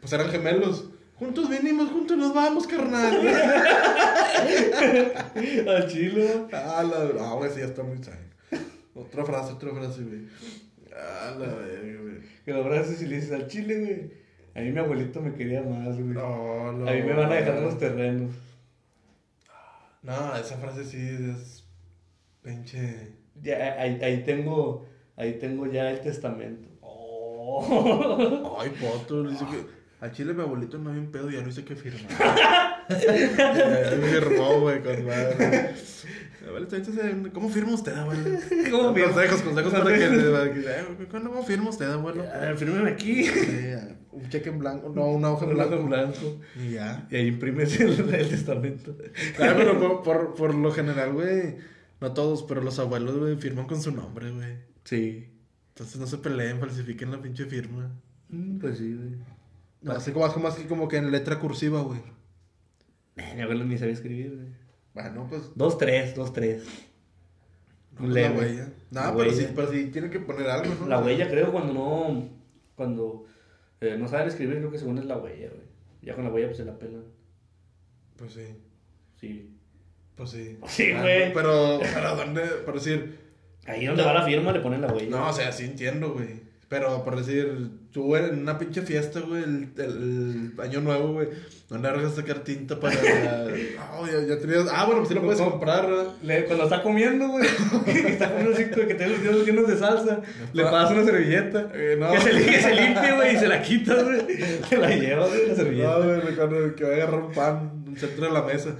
[0.00, 0.88] pues eran gemelos.
[1.16, 3.26] Juntos venimos, juntos nos vamos, carnal.
[5.68, 6.46] Al chile.
[6.52, 8.16] ah, la ah, güey, sí, ya está muy sano.
[8.94, 10.26] Otra frase, otra frase, güey.
[10.96, 12.18] Ah, la verga, güey.
[12.44, 14.12] Que lo abrazas y le dices al chile, güey.
[14.54, 16.14] A mí mi abuelito me quería más, güey.
[16.14, 16.88] No, no.
[16.88, 18.34] a mí me van a dejar los terrenos.
[20.02, 21.67] No, esa frase sí es
[22.48, 23.12] pinche.
[23.42, 26.68] Ya, ahí, ahí tengo, ahí tengo ya el testamento.
[26.80, 28.58] Oh.
[28.60, 29.78] Ay, poto, dice que.
[30.00, 32.06] Al chile mi abuelito no había un pedo, ya no hice que firmar.
[32.88, 35.74] Firmó, güey, con madre.
[36.46, 36.76] Abuelito,
[37.32, 38.38] ¿cómo firma usted, abuelo?
[38.70, 39.12] ¿Cómo firma?
[39.12, 40.06] Consejos, consejos para que.
[40.06, 42.24] para que- eh, ¿Cuándo cómo firma usted, abuelo?
[42.56, 43.28] Fírmeme aquí.
[44.12, 45.74] Un cheque en blanco, no, una hoja en blanco.
[45.74, 46.40] en blanco.
[46.56, 47.06] Y ya.
[47.10, 47.96] Y ahí imprimes el,
[48.28, 48.96] testamento.
[49.36, 51.56] Claro, pero por, por, por lo general, güey.
[52.00, 54.56] No todos, pero los abuelos, güey, firman con su nombre, güey.
[54.84, 55.28] Sí.
[55.70, 57.90] Entonces no se peleen, falsifiquen la pinche firma.
[58.28, 59.16] Mm, Pues sí, güey.
[59.80, 62.00] No, así como, más que como que en letra cursiva, güey.
[63.16, 64.48] Mi abuelo ni sabía escribir, güey.
[64.94, 65.50] Bueno, pues.
[65.54, 66.64] Dos, tres, dos, tres.
[67.98, 68.38] Un la leve.
[68.38, 68.72] huella.
[68.90, 69.32] No, La pero huella.
[69.48, 70.86] sí, pero sí tiene que poner algo, ¿no?
[70.88, 72.28] La huella, creo, cuando no.
[72.76, 73.26] Cuando
[73.80, 75.66] eh, no saben escribir, creo que según es la huella, güey.
[76.02, 77.02] Ya con la huella, pues se la pelan.
[78.16, 78.46] Pues sí,
[79.20, 79.57] Sí.
[80.18, 80.58] Pues sí.
[80.66, 81.32] Sí, Ah, güey.
[81.32, 82.42] Pero, pero, ¿dónde?
[82.66, 83.18] Por decir.
[83.66, 85.08] Ahí donde va la firma le ponen la huella.
[85.10, 86.46] No, o sea, sí entiendo, güey.
[86.68, 91.28] Pero, por decir, tú en una pinche fiesta, güey, el, el, el año nuevo, güey,
[91.70, 92.94] ¿dónde vas a sacar tinta para.
[92.94, 94.66] No, ya, ya tenías.
[94.70, 95.88] Ah, bueno, pues sí lo puedes comprar.
[96.22, 97.46] Le- cuando está comiendo, güey,
[97.86, 100.20] está comiendo así, que tiene los dedos llenos de salsa,
[100.52, 102.10] le pasas una servilleta, Eh, no.
[102.12, 104.20] que, se, que se limpie, güey, y se la quitas, güey,
[104.68, 105.98] se la llevas, güey, la servilleta.
[105.98, 108.76] No, güey, que va a agarrar un pan el centro de la mesa.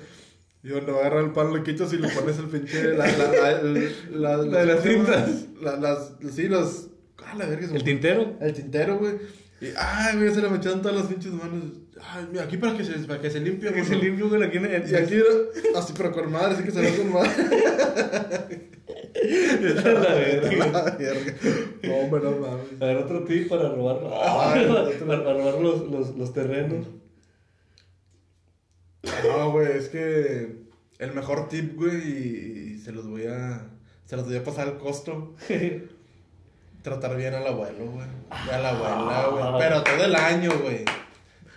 [0.62, 2.94] Y cuando va a agarrar el pan lo quitas y le pones el pinche.
[2.94, 3.62] La, la, la,
[4.10, 5.47] la, de las.
[5.62, 6.89] La, las, sí, los.
[7.24, 7.68] Ah, la verga.
[7.74, 8.36] El tintero.
[8.40, 9.14] El tintero, güey.
[9.60, 11.64] Y, ay, güey, se le me echaron todas las pinches manos.
[12.01, 13.85] Ay, mira, aquí para que se, para que se limpie, Que güey.
[13.85, 14.68] se limpie, güey, tiene.
[14.89, 15.16] Y aquí,
[15.76, 17.30] así, pero con madre, así que se ve con madre.
[19.14, 20.66] Esa es la verga.
[20.72, 21.35] La verga.
[21.82, 22.66] No, hombre, no mames.
[22.80, 24.66] A ver, otro tip para robar, Ay,
[25.06, 26.86] para, para robar los, los, los terrenos.
[29.02, 30.56] No, güey, es que
[30.98, 33.66] el mejor tip, güey, y, se los voy a.
[34.04, 35.34] Se los voy a pasar al costo.
[36.82, 38.06] Tratar bien al abuelo, güey.
[38.30, 39.44] A la abuela, güey.
[39.44, 39.56] Ah.
[39.58, 40.84] Pero todo el año, güey.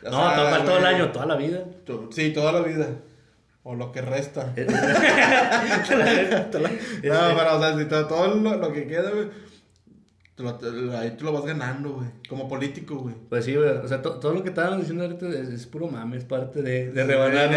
[0.03, 1.63] O No, sea, todo, todo el güey, año, toda la vida.
[2.11, 2.87] Sí, toda la vida.
[3.63, 4.53] O lo que resta.
[4.55, 4.63] No,
[7.03, 9.27] pero, o sea, si todo, todo lo, lo que queda, güey.
[10.41, 12.07] Te lo- te lo- ahí tú lo vas ganando, güey.
[12.29, 13.15] Como político, güey.
[13.29, 15.87] Pues sí, güey, o sea, to- todo lo que estaban diciendo ahorita es, es puro
[15.87, 17.51] mame, es parte de, de rebanar.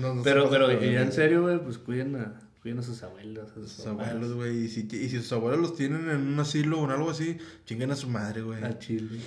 [0.00, 3.50] No Pero, pero ya en serio, güey, pues cuiden a, cuiden a sus abuelos.
[3.50, 4.64] A sus, abuelos, güey.
[4.64, 7.38] Y si, y si sus abuelos los tienen en un asilo o en algo así,
[7.64, 8.62] chinguen a su madre, güey.
[8.62, 9.20] Al chile.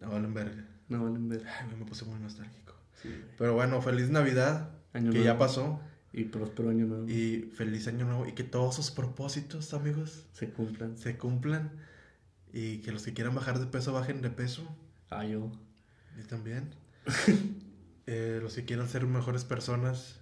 [0.00, 0.64] No valen verga.
[0.88, 1.42] No valen ver.
[1.46, 2.74] Ay, güey, me puse muy nostálgico.
[3.02, 3.08] Sí.
[3.38, 5.24] Pero bueno, feliz Navidad, Año que nuevo.
[5.24, 5.80] ya pasó.
[6.12, 7.06] Y próspero año nuevo.
[7.10, 8.26] Y feliz año nuevo.
[8.26, 10.96] Y que todos sus propósitos, amigos, Se cumplan.
[10.96, 11.70] se cumplan.
[12.58, 14.62] Y que los que quieran bajar de peso, bajen de peso.
[15.10, 15.50] Ah, yo.
[16.18, 16.70] Y también.
[18.08, 20.20] Eh, los que quieran ser mejores personas.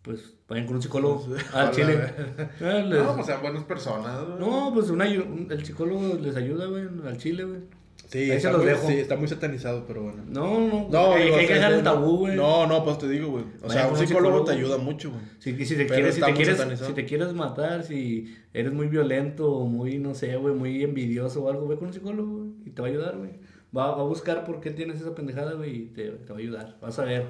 [0.00, 1.26] Pues vayan con un psicólogo.
[1.26, 2.14] Pues, Al a chile.
[2.62, 4.24] Ah, No, pues sean buenas personas.
[4.26, 4.38] güey.
[4.38, 7.60] No, pues una, un- el psicólogo les ayuda, güey, al chile, güey.
[8.08, 8.88] Sí, ahí se está los muy, dejo.
[8.88, 10.24] sí, está muy satanizado, pero bueno.
[10.26, 12.36] No, no, No, hay, digo, hay que dejar el no, tabú, güey.
[12.36, 13.44] No, no, pues te digo, güey.
[13.62, 14.44] O Vaya sea, con un un psicólogo psicólogo.
[14.44, 15.22] te ayuda mucho, güey.
[15.38, 16.88] Si, si te Pero quieres, si está te muy quieres, satanizado.
[16.88, 21.42] si te quieres matar, si eres muy violento o muy, no sé, güey, muy envidioso
[21.44, 23.30] o algo, ve con un psicólogo, güey, y te va a ayudar, güey.
[23.76, 26.40] Va, va a buscar por qué tienes esa pendejada, güey, y te, te va a
[26.40, 26.78] ayudar.
[26.80, 27.26] Vas a ver.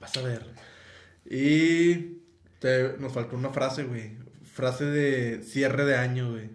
[0.00, 0.46] Vas a ver.
[1.26, 2.22] Y
[2.58, 4.12] te, nos faltó una frase, güey.
[4.44, 6.50] Frase de cierre de año, güey.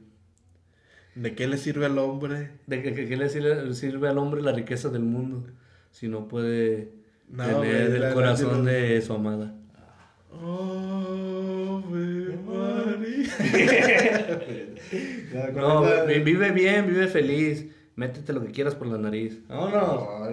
[1.18, 2.52] ¿De qué le sirve al hombre?
[2.68, 3.30] ¿De qué, le
[3.74, 5.46] sirve, al hombre la riqueza del mundo
[5.92, 6.92] si no puede
[7.36, 9.56] tener el corazón de su amada?
[10.32, 11.82] Oh,
[15.56, 17.66] no, no vive bien, vive feliz.
[17.96, 19.40] Métete lo que quieras por la nariz.
[19.50, 20.32] Oh, no.